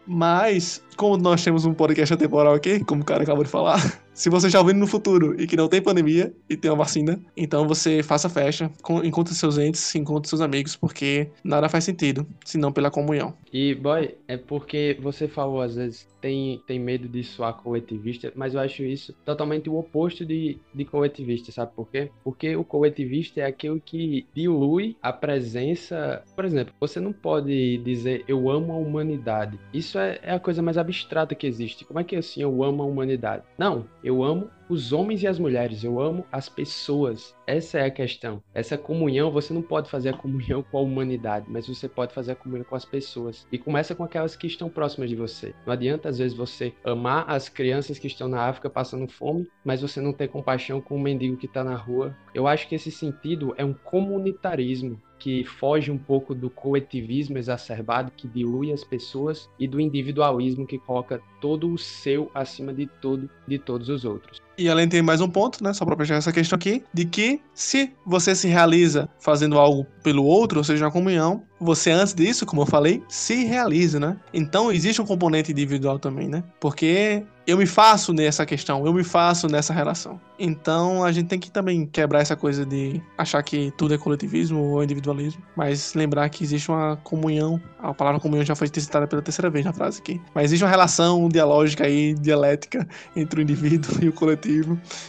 Mas 0.06 0.82
como 0.98 1.16
nós 1.16 1.44
temos 1.44 1.64
um 1.64 1.72
podcast 1.72 2.12
atemporal 2.12 2.54
aqui, 2.54 2.84
como 2.84 3.02
o 3.02 3.04
cara 3.04 3.22
acabou 3.22 3.44
de 3.44 3.50
falar, 3.50 3.78
se 4.12 4.28
você 4.28 4.50
já 4.50 4.58
ouvindo 4.58 4.80
no 4.80 4.86
futuro 4.86 5.40
e 5.40 5.46
que 5.46 5.56
não 5.56 5.68
tem 5.68 5.80
pandemia 5.80 6.34
e 6.50 6.56
tem 6.56 6.68
uma 6.68 6.78
vacina, 6.78 7.20
então 7.36 7.68
você 7.68 8.02
faça 8.02 8.28
festa, 8.28 8.68
encontre 9.04 9.32
seus 9.32 9.58
entes, 9.58 9.94
encontre 9.94 10.28
seus 10.28 10.40
amigos, 10.40 10.74
porque 10.74 11.30
nada 11.44 11.68
faz 11.68 11.84
sentido, 11.84 12.26
senão 12.44 12.72
pela 12.72 12.90
comunhão. 12.90 13.32
E, 13.52 13.76
boy, 13.76 14.16
é 14.26 14.36
porque 14.36 14.98
você 15.00 15.28
falou 15.28 15.62
às 15.62 15.76
vezes 15.76 16.08
tem, 16.20 16.60
tem 16.66 16.78
medo 16.78 17.08
de 17.08 17.22
soar 17.22 17.54
coletivista, 17.54 18.32
mas 18.34 18.54
eu 18.54 18.60
acho 18.60 18.82
isso 18.82 19.14
totalmente 19.24 19.70
o 19.70 19.78
oposto 19.78 20.24
de, 20.24 20.58
de 20.74 20.84
coletivista, 20.84 21.52
sabe 21.52 21.72
por 21.74 21.88
quê? 21.88 22.10
Porque 22.24 22.56
o 22.56 22.64
coletivista 22.64 23.40
é 23.40 23.44
aquele 23.44 23.80
que 23.80 24.26
dilui 24.34 24.96
a 25.00 25.12
presença. 25.12 26.24
Por 26.34 26.44
exemplo, 26.44 26.74
você 26.80 26.98
não 26.98 27.12
pode 27.12 27.78
dizer 27.78 28.24
eu 28.26 28.50
amo 28.50 28.72
a 28.72 28.76
humanidade. 28.76 29.58
Isso 29.72 29.98
é, 29.98 30.18
é 30.22 30.32
a 30.32 30.40
coisa 30.40 30.60
mais 30.62 30.76
abstrata 30.88 31.34
que 31.34 31.46
existe. 31.46 31.84
Como 31.84 32.00
é 32.00 32.04
que 32.04 32.16
assim 32.16 32.42
eu 32.42 32.62
amo 32.64 32.82
a 32.82 32.86
humanidade? 32.86 33.44
Não, 33.58 33.86
eu 34.02 34.24
amo 34.24 34.50
os 34.68 34.92
homens 34.92 35.22
e 35.22 35.26
as 35.26 35.38
mulheres, 35.38 35.82
eu 35.82 36.00
amo 36.00 36.26
as 36.30 36.48
pessoas. 36.48 37.34
Essa 37.46 37.78
é 37.78 37.86
a 37.86 37.90
questão. 37.90 38.42
Essa 38.52 38.76
comunhão, 38.76 39.30
você 39.30 39.54
não 39.54 39.62
pode 39.62 39.88
fazer 39.88 40.10
a 40.10 40.16
comunhão 40.16 40.62
com 40.62 40.78
a 40.78 40.82
humanidade, 40.82 41.46
mas 41.48 41.66
você 41.66 41.88
pode 41.88 42.12
fazer 42.12 42.32
a 42.32 42.36
comunhão 42.36 42.64
com 42.64 42.74
as 42.74 42.84
pessoas. 42.84 43.46
E 43.50 43.58
começa 43.58 43.94
com 43.94 44.04
aquelas 44.04 44.36
que 44.36 44.46
estão 44.46 44.68
próximas 44.68 45.08
de 45.08 45.16
você. 45.16 45.54
Não 45.66 45.72
adianta, 45.72 46.08
às 46.08 46.18
vezes, 46.18 46.36
você 46.36 46.74
amar 46.84 47.24
as 47.28 47.48
crianças 47.48 47.98
que 47.98 48.06
estão 48.06 48.28
na 48.28 48.42
África 48.42 48.68
passando 48.68 49.08
fome, 49.08 49.48
mas 49.64 49.80
você 49.80 50.00
não 50.00 50.12
ter 50.12 50.28
compaixão 50.28 50.80
com 50.80 50.96
o 50.96 51.00
mendigo 51.00 51.36
que 51.36 51.46
está 51.46 51.64
na 51.64 51.74
rua. 51.74 52.14
Eu 52.34 52.46
acho 52.46 52.68
que 52.68 52.74
esse 52.74 52.90
sentido 52.90 53.54
é 53.56 53.64
um 53.64 53.72
comunitarismo 53.72 55.00
que 55.18 55.44
foge 55.44 55.90
um 55.90 55.98
pouco 55.98 56.34
do 56.34 56.48
coletivismo 56.48 57.38
exacerbado 57.38 58.12
que 58.16 58.28
dilui 58.28 58.72
as 58.72 58.84
pessoas 58.84 59.50
e 59.58 59.66
do 59.66 59.80
individualismo 59.80 60.66
que 60.66 60.78
coloca 60.78 61.20
todo 61.40 61.72
o 61.72 61.78
seu 61.78 62.30
acima 62.34 62.72
de 62.72 62.86
tudo 62.86 63.28
de 63.46 63.58
todos 63.58 63.88
os 63.88 64.04
outros. 64.04 64.40
E 64.58 64.68
além 64.68 64.88
tem 64.88 65.00
mais 65.00 65.20
um 65.20 65.28
ponto, 65.28 65.62
né, 65.62 65.72
só 65.72 65.84
para 65.84 65.96
fechar 65.96 66.16
essa 66.16 66.32
questão 66.32 66.56
aqui, 66.56 66.82
de 66.92 67.04
que 67.04 67.40
se 67.54 67.92
você 68.04 68.34
se 68.34 68.48
realiza 68.48 69.08
fazendo 69.20 69.56
algo 69.56 69.86
pelo 70.02 70.24
outro, 70.24 70.58
ou 70.58 70.64
seja, 70.64 70.84
na 70.84 70.90
comunhão, 70.90 71.44
você 71.60 71.90
antes 71.90 72.14
disso, 72.14 72.46
como 72.46 72.62
eu 72.62 72.66
falei, 72.66 73.02
se 73.08 73.44
realiza, 73.44 73.98
né? 73.98 74.16
Então 74.32 74.72
existe 74.72 75.00
um 75.00 75.06
componente 75.06 75.52
individual 75.52 75.98
também, 75.98 76.28
né? 76.28 76.42
Porque 76.60 77.24
eu 77.46 77.56
me 77.56 77.66
faço 77.66 78.12
nessa 78.12 78.44
questão, 78.44 78.84
eu 78.84 78.92
me 78.92 79.02
faço 79.02 79.48
nessa 79.48 79.72
relação. 79.72 80.20
Então 80.38 81.02
a 81.02 81.10
gente 81.10 81.28
tem 81.28 81.40
que 81.40 81.50
também 81.50 81.86
quebrar 81.86 82.20
essa 82.20 82.36
coisa 82.36 82.64
de 82.64 83.02
achar 83.16 83.42
que 83.42 83.72
tudo 83.76 83.94
é 83.94 83.98
coletivismo 83.98 84.60
ou 84.60 84.84
individualismo, 84.84 85.42
mas 85.56 85.94
lembrar 85.94 86.28
que 86.28 86.44
existe 86.44 86.70
uma 86.70 86.96
comunhão. 86.98 87.60
A 87.78 87.94
palavra 87.94 88.20
comunhão 88.20 88.44
já 88.44 88.54
foi 88.54 88.68
citada 88.68 89.06
pela 89.06 89.22
terceira 89.22 89.48
vez 89.48 89.64
na 89.64 89.72
frase 89.72 89.98
aqui. 89.98 90.20
Mas 90.34 90.44
existe 90.44 90.62
uma 90.62 90.70
relação 90.70 91.26
dialógica 91.28 91.84
aí, 91.84 92.12
dialética 92.14 92.86
entre 93.16 93.40
o 93.40 93.42
indivíduo 93.42 93.96
e 94.04 94.08
o 94.08 94.12
coletivo, 94.12 94.47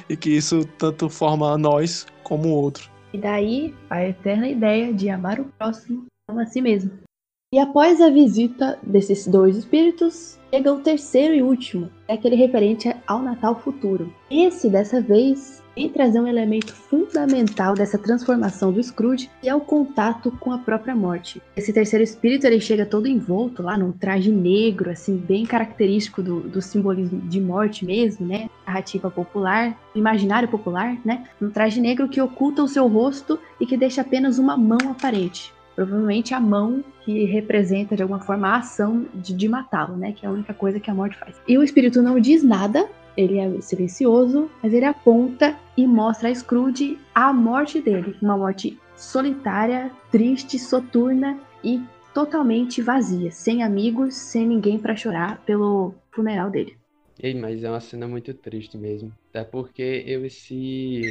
e 0.10 0.18
que 0.18 0.30
isso 0.30 0.66
tanto 0.78 1.10
forma 1.10 1.58
nós 1.58 2.06
como 2.24 2.50
o 2.50 2.54
outro. 2.54 2.90
E 3.14 3.18
daí 3.18 3.74
a 3.90 4.04
eterna 4.06 4.48
ideia 4.48 4.94
de 4.94 5.10
amar 5.10 5.40
o 5.40 5.46
próximo 5.58 6.06
como 6.28 6.40
a 6.40 6.46
si 6.46 6.62
mesmo. 6.62 6.92
E 7.52 7.58
após 7.58 8.00
a 8.00 8.12
visita 8.12 8.78
desses 8.84 9.26
dois 9.26 9.58
espíritos, 9.58 10.38
chega 10.54 10.72
o 10.72 10.82
terceiro 10.82 11.34
e 11.34 11.42
último, 11.42 11.90
é 12.08 12.14
aquele 12.14 12.36
referente 12.36 12.96
ao 13.08 13.24
Natal 13.24 13.60
futuro. 13.60 14.14
Esse, 14.30 14.70
dessa 14.70 15.02
vez, 15.02 15.59
vem 15.76 15.90
trazer 15.90 16.20
um 16.20 16.28
elemento 16.28 16.74
fundamental 16.74 17.74
dessa 17.74 17.98
transformação 17.98 18.72
do 18.72 18.82
Scrooge, 18.82 19.30
que 19.42 19.50
é 19.50 19.56
o 19.56 19.62
contato 19.62 20.32
com 20.40 20.52
a 20.52 20.58
própria 20.58 20.96
morte. 20.96 21.42
Esse 21.56 21.74
terceiro 21.74 22.04
espírito, 22.04 22.46
ele 22.46 22.60
chega 22.60 22.86
todo 22.86 23.08
envolto 23.08 23.64
lá 23.64 23.78
num 23.78 23.92
traje 23.92 24.32
negro, 24.32 24.90
assim, 24.90 25.18
bem 25.18 25.46
característico 25.46 26.22
do, 26.22 26.42
do 26.42 26.62
simbolismo 26.62 27.22
de 27.22 27.40
morte 27.40 27.86
mesmo, 27.86 28.26
né? 28.26 28.50
Narrativa 28.66 29.10
popular, 29.10 29.78
imaginário 29.96 30.48
popular, 30.48 30.98
né? 31.04 31.28
Um 31.42 31.50
traje 31.50 31.80
negro 31.80 32.08
que 32.08 32.22
oculta 32.22 32.64
o 32.64 32.68
seu 32.68 32.88
rosto 32.88 33.40
e 33.60 33.66
que 33.66 33.78
deixa 33.78 34.02
apenas 34.02 34.40
uma 34.40 34.58
mão 34.58 34.80
aparente 34.90 35.54
provavelmente 35.80 36.34
a 36.34 36.42
mão 36.42 36.84
que 37.06 37.24
representa 37.24 37.96
de 37.96 38.02
alguma 38.02 38.20
forma 38.20 38.50
a 38.50 38.58
ação 38.58 39.06
de, 39.16 39.34
de 39.34 39.48
matá-lo, 39.48 39.96
né? 39.96 40.12
Que 40.12 40.26
é 40.26 40.30
a 40.30 40.32
única 40.32 40.54
coisa 40.54 40.78
que 40.78 40.92
a 40.92 40.94
morte 40.94 41.18
faz. 41.18 41.42
E 41.48 41.58
o 41.58 41.64
espírito 41.64 42.02
não 42.02 42.20
diz 42.20 42.44
nada, 42.44 42.86
ele 43.20 43.38
é 43.38 43.60
silencioso, 43.60 44.50
mas 44.64 44.74
ele 44.74 44.86
aponta 44.86 45.60
e 45.76 45.86
mostra 45.86 46.30
a 46.30 46.34
Scrooge 46.34 46.98
a 47.14 47.34
morte 47.34 47.82
dele, 47.82 48.16
uma 48.22 48.38
morte 48.38 48.80
solitária, 48.96 49.92
triste, 50.10 50.58
soturna 50.58 51.38
e 51.62 51.82
totalmente 52.14 52.82
vazia, 52.82 53.30
sem 53.30 53.62
amigos, 53.62 54.16
sem 54.16 54.48
ninguém 54.48 54.80
para 54.80 54.96
chorar 54.96 55.44
pelo 55.44 55.94
funeral 56.12 56.50
dele. 56.50 56.78
Ei, 57.22 57.34
mas 57.34 57.62
é 57.62 57.70
uma 57.70 57.82
cena 57.82 58.08
muito 58.08 58.34
triste 58.34 58.78
mesmo. 58.78 59.12
Até 59.30 59.44
porque 59.44 60.06
eu 60.08 60.26
esse 60.26 61.02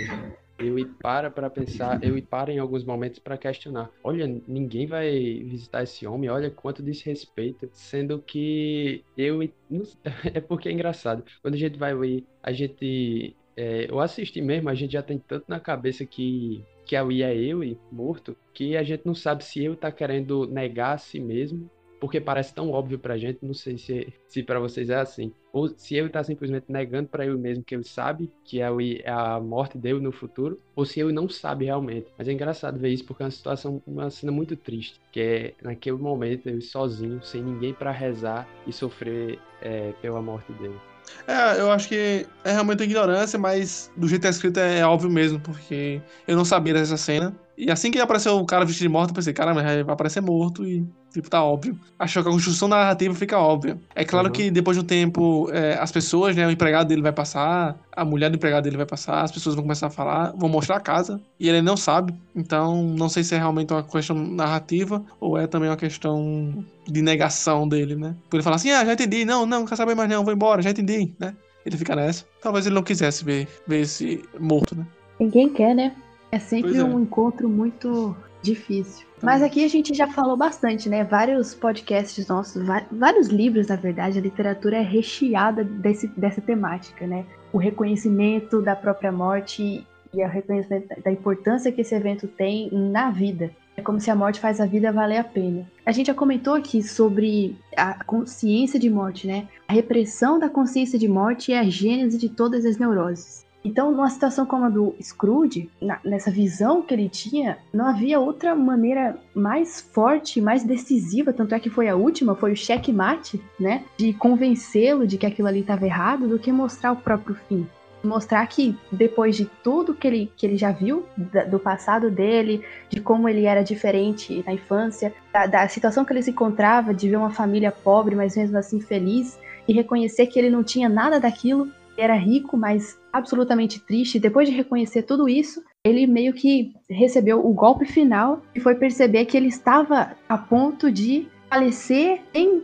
eu 0.59 0.79
para 1.01 1.31
para 1.31 1.49
pensar, 1.49 2.03
eu 2.03 2.17
e 2.19 2.23
para 2.23 2.53
em 2.53 2.59
alguns 2.59 2.85
momentos 2.85 3.19
para 3.19 3.39
questionar. 3.39 3.91
Olha, 4.03 4.27
ninguém 4.47 4.87
vai 4.87 5.11
visitar 5.45 5.83
esse 5.83 6.07
homem, 6.07 6.29
olha 6.29 6.51
quanto 6.51 6.83
desrespeito, 6.83 7.69
sendo 7.73 8.21
que 8.21 9.05
eu 9.17 9.41
é 10.35 10.41
porque 10.41 10.69
é 10.69 10.73
engraçado. 10.73 11.25
Quando 11.43 11.55
a 11.55 11.59
gente 11.59 11.79
vai 11.79 11.95
ver, 11.95 12.25
a 12.43 12.53
gente 12.53 13.37
é, 13.57 13.91
eu 13.91 14.01
assisti 14.01 14.41
mesmo, 14.41 14.69
a 14.69 14.75
gente 14.75 14.93
já 14.93 15.03
tem 15.03 15.19
tanto 15.19 15.45
na 15.49 15.61
cabeça 15.61 16.05
que 16.05 16.65
que 16.85 16.97
a 16.97 17.03
Wii 17.03 17.23
é 17.23 17.37
eu 17.37 17.63
e 17.63 17.79
morto, 17.93 18.35
que 18.55 18.75
a 18.75 18.83
gente 18.83 19.05
não 19.05 19.15
sabe 19.15 19.45
se 19.45 19.63
eu 19.63 19.77
tá 19.77 19.93
querendo 19.93 20.47
negar 20.47 20.95
a 20.95 20.99
si 20.99 21.21
mesmo 21.21 21.71
porque 22.01 22.21
parece 22.21 22.55
tão 22.55 22.71
óbvio 22.71 22.99
pra 22.99 23.19
gente, 23.19 23.39
não 23.43 23.55
sei 23.55 23.77
se, 23.79 24.13
se 24.29 24.43
para 24.43 24.61
vocês 24.61 24.91
é 24.91 24.97
assim. 24.97 25.33
Ou 25.53 25.69
se 25.69 25.97
ele 25.97 26.09
tá 26.09 26.23
simplesmente 26.23 26.67
negando 26.69 27.09
para 27.09 27.25
ele 27.25 27.37
mesmo 27.37 27.65
que 27.65 27.75
ele 27.75 27.85
sabe 27.85 28.31
que 28.45 28.61
é, 28.61 28.69
é 29.03 29.11
a 29.11 29.41
morte 29.41 29.77
dele 29.77 30.01
no 30.01 30.13
futuro, 30.13 30.61
ou 30.77 30.85
se 30.85 31.01
ele 31.01 31.13
não 31.13 31.29
sabe 31.29 31.65
realmente. 31.65 32.07
Mas 32.17 32.29
é 32.29 32.33
engraçado 32.33 32.79
ver 32.79 32.91
isso 32.91 33.05
porque 33.05 33.23
é 33.23 33.27
uma 33.27 33.31
situação, 33.31 33.83
uma 33.87 34.11
cena 34.11 34.31
muito 34.31 34.57
triste, 34.57 35.01
que 35.13 35.21
é 35.21 35.55
naquele 35.63 35.97
momento 35.97 36.49
ele 36.49 36.61
sozinho, 36.61 37.23
sem 37.23 37.43
ninguém 37.43 37.73
para 37.75 37.91
rezar 37.91 38.49
e 38.67 38.73
sofrer 38.73 39.39
é, 39.61 39.93
pela 40.01 40.23
morte 40.23 40.53
dele. 40.53 40.79
É, 41.27 41.61
eu 41.61 41.71
acho 41.71 41.89
que 41.89 42.27
é 42.45 42.53
realmente 42.53 42.83
ignorância, 42.83 43.39
mas 43.39 43.91
do 43.97 44.09
jeito 44.09 44.23
que 44.23 44.27
é 44.27 44.31
escrito 44.31 44.61
é, 44.61 44.81
é 44.81 44.87
óbvio 44.87 45.11
mesmo, 45.11 45.41
porque 45.41 46.01
eu 46.27 46.37
não 46.37 46.45
sabia 46.45 46.75
dessa 46.75 46.97
cena. 46.97 47.35
E 47.57 47.71
assim 47.71 47.91
que 47.91 47.99
apareceu 47.99 48.37
o 48.37 48.47
cara 48.47 48.65
vestido 48.65 48.85
de 48.85 48.89
morto, 48.89 49.11
eu 49.11 49.15
pensei, 49.15 49.33
cara, 49.33 49.53
mas 49.53 49.65
vai 49.65 49.81
aparecer 49.81 50.21
morto 50.21 50.65
e, 50.67 50.87
tipo, 51.19 51.31
tá 51.31 51.43
óbvio. 51.43 51.79
Achou 51.99 52.23
que 52.23 52.29
a 52.29 52.33
construção 52.33 52.69
narrativa 52.69 53.15
fica 53.15 53.39
óbvia. 53.39 53.77
É 53.95 54.05
claro 54.05 54.29
uhum. 54.29 54.33
que 54.33 54.51
depois 54.51 54.77
de 54.77 54.83
um 54.83 54.87
tempo, 54.87 55.51
é, 55.53 55.75
as 55.75 55.91
pessoas, 55.91 56.37
né, 56.37 56.47
o 56.47 56.51
empregado 56.51 56.89
dele 56.89 57.03
vai 57.03 57.13
passar, 57.13 57.77
a 57.93 58.05
mulher 58.05 58.31
do 58.31 58.37
empregado 58.37 58.65
dele 58.65 58.77
vai 58.77 58.87
passar, 58.87 59.23
as 59.23 59.33
pessoas 59.33 59.55
vão 59.55 59.65
começar 59.65 59.89
a 59.89 59.91
falar, 59.91 60.33
vão 60.37 60.49
mostrar 60.49 60.77
a 60.77 60.81
casa, 60.81 61.21
e 61.39 61.49
ele 61.49 61.61
não 61.61 61.77
sabe. 61.77 62.15
Então, 62.35 62.83
não 62.83 63.09
sei 63.09 63.25
se 63.25 63.35
é 63.35 63.39
realmente 63.39 63.73
uma 63.73 63.83
questão 63.83 64.17
narrativa 64.17 65.05
ou 65.21 65.37
é 65.37 65.47
também 65.47 65.69
uma 65.69 65.77
questão 65.77 66.65
de 66.87 67.03
negação 67.03 67.69
dele, 67.69 67.97
né? 67.97 68.15
Por 68.31 68.37
ele 68.37 68.45
falar 68.45 68.57
assim, 68.57 68.71
ah, 68.71 68.85
já 68.85 68.93
entendi, 68.93 69.25
não, 69.25 69.45
não, 69.45 69.61
não 69.61 69.67
quer 69.67 69.77
saber 69.77 69.95
mais 69.95 70.09
não, 70.09 70.25
vou 70.25 70.33
embora, 70.33 70.63
já 70.63 70.71
entendi, 70.71 71.13
né? 71.19 71.35
Ele 71.67 71.77
fica 71.77 71.95
nessa. 71.97 72.25
Talvez 72.41 72.65
ele 72.67 72.75
não 72.75 72.83
quisesse 72.83 73.25
ver, 73.25 73.49
ver 73.67 73.81
esse 73.81 74.23
morto, 74.39 74.75
né? 74.77 74.87
Ninguém 75.19 75.49
quer, 75.49 75.75
né? 75.75 75.95
É 76.31 76.39
sempre 76.39 76.77
é. 76.77 76.85
um 76.85 77.01
encontro 77.01 77.49
muito 77.49 78.15
difícil. 78.49 79.07
Mas 79.23 79.43
aqui 79.43 79.65
a 79.65 79.69
gente 79.69 79.95
já 79.95 80.07
falou 80.07 80.37
bastante, 80.37 80.89
né? 80.89 81.05
Vários 81.05 81.55
podcasts 81.55 82.27
nossos, 82.29 82.63
vários 82.91 83.29
livros, 83.29 83.69
na 83.69 83.77
verdade, 83.77 84.19
a 84.19 84.23
literatura 84.23 84.77
é 84.77 84.83
recheada 84.83 85.65
desse, 85.65 86.07
dessa 86.09 86.41
temática, 86.41 87.07
né? 87.07 87.25
O 87.53 87.59
reconhecimento 87.59 88.63
da 88.63 88.77
própria 88.77 89.11
morte 89.11 89.87
e 90.15 90.25
o 90.25 90.29
reconhecimento 90.29 90.89
da 91.03 91.11
importância 91.11 91.73
que 91.73 91.81
esse 91.81 91.95
evento 91.95 92.27
tem 92.27 92.71
na 92.73 93.11
vida. 93.11 93.51
É 93.77 93.81
como 93.81 94.01
se 94.01 94.11
a 94.11 94.17
morte 94.17 94.41
faz 94.41 94.61
a 94.61 94.67
vida 94.67 94.91
valer 94.91 95.19
a 95.19 95.25
pena. 95.25 95.65
A 95.87 95.93
gente 95.93 96.09
já 96.09 96.15
comentou 96.15 96.55
aqui 96.55 96.83
sobre 96.83 97.57
a 97.77 98.03
consciência 98.05 98.79
de 98.79 98.91
morte, 98.91 99.27
né? 99.27 99.47
A 99.69 99.73
repressão 99.73 100.39
da 100.39 100.49
consciência 100.49 100.99
de 100.99 101.07
morte 101.07 101.53
é 101.53 101.61
a 101.61 101.65
gênese 101.65 102.19
de 102.19 102.29
todas 102.29 102.65
as 102.65 102.77
neuroses. 102.77 103.47
Então, 103.65 103.91
numa 103.91 104.09
situação 104.09 104.47
como 104.47 104.65
a 104.65 104.69
do 104.69 104.95
Scrooge, 105.03 105.69
na, 105.81 105.99
nessa 106.05 106.31
visão 106.31 106.81
que 106.81 106.95
ele 106.95 107.09
tinha, 107.09 107.59
não 107.73 107.87
havia 107.87 108.21
outra 108.21 108.55
maneira 108.55 109.19
mais 109.35 109.81
forte, 109.81 110.41
mais 110.41 110.63
decisiva, 110.63 111.33
tanto 111.33 111.55
é 111.55 111.61
que 111.61 111.71
foi 111.71 111.89
a 111.89 111.97
última, 111.97 112.37
foi 112.37 112.53
o 112.53 112.57
checkmate, 112.57 113.41
né? 113.59 113.85
De 113.97 114.13
convencê-lo 114.13 115.07
de 115.07 115.19
que 115.19 115.27
aquilo 115.27 115.49
ali 115.49 115.61
estava 115.61 115.85
errado, 115.85 116.29
do 116.29 116.39
que 116.39 116.53
mostrar 116.53 116.93
o 116.93 116.97
próprio 116.97 117.37
fim. 117.49 117.67
Mostrar 118.03 118.47
que 118.47 118.79
depois 118.93 119.37
de 119.37 119.45
tudo 119.45 119.93
que 119.93 120.07
ele, 120.07 120.33
que 120.37 120.47
ele 120.47 120.57
já 120.57 120.71
viu, 120.71 121.05
da, 121.17 121.45
do 121.45 121.59
passado 121.59 122.11
dele, 122.11 122.65
de 122.89 123.01
como 123.01 123.29
ele 123.29 123.45
era 123.45 123.63
diferente 123.63 124.43
na 124.47 124.53
infância, 124.53 125.13
da, 125.33 125.47
da 125.47 125.69
situação 125.69 126.05
que 126.05 126.13
ele 126.13 126.23
se 126.23 126.31
encontrava, 126.31 126.95
de 126.95 127.11
ver 127.11 127.17
uma 127.17 127.31
família 127.31 127.73
pobre, 127.73 128.15
mas 128.15 128.37
mesmo 128.37 128.57
assim 128.57 128.81
feliz, 128.81 129.37
e 129.67 129.73
reconhecer 129.73 130.27
que 130.27 130.39
ele 130.39 130.49
não 130.49 130.63
tinha 130.63 130.89
nada 130.89 131.19
daquilo, 131.19 131.69
era 131.99 132.15
rico, 132.15 132.57
mas 132.57 132.99
absolutamente 133.13 133.81
triste. 133.81 134.21
Depois 134.21 134.49
de 134.49 134.55
reconhecer 134.55 135.03
tudo 135.03 135.29
isso, 135.29 135.63
ele 135.85 136.07
meio 136.07 136.33
que 136.33 136.73
recebeu 136.89 137.45
o 137.45 137.53
golpe 137.53 137.85
final 137.85 138.43
e 138.55 138.61
foi 138.61 138.77
perceber 138.77 139.25
que 139.25 139.37
ele 139.37 139.49
estava 139.49 140.17
a 140.29 140.39
ponto 140.39 140.91
de 140.91 141.27
falecer 141.51 142.21
sem 142.33 142.63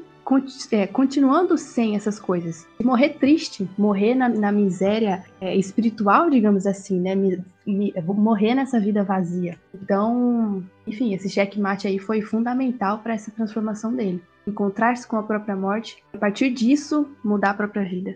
é, 0.73 0.87
continuando 0.87 1.59
sem 1.59 1.97
essas 1.97 2.19
coisas. 2.19 2.67
morrer 2.83 3.11
triste, 3.11 3.69
morrer 3.77 4.15
na, 4.15 4.29
na 4.29 4.51
miséria 4.51 5.23
é, 5.39 5.55
espiritual, 5.55 6.31
digamos 6.31 6.67
assim, 6.67 6.99
né? 6.99 7.15
Me, 7.15 7.45
me, 7.67 7.93
morrer 8.07 8.55
nessa 8.55 8.81
vida 8.81 9.05
vazia. 9.05 9.59
Então, 9.75 10.65
enfim, 10.87 11.13
esse 11.13 11.29
checkmate 11.29 11.87
aí 11.87 11.99
foi 11.99 12.23
fundamental 12.23 13.01
para 13.01 13.13
essa 13.13 13.31
transformação 13.31 13.95
dele. 13.95 14.23
Encontrar-se 14.47 15.07
com 15.07 15.17
a 15.17 15.23
própria 15.23 15.57
morte, 15.57 16.03
a 16.13 16.19
partir 16.19 16.51
disso, 16.51 17.07
mudar 17.23 17.51
a 17.51 17.55
própria 17.55 17.85
vida. 17.85 18.15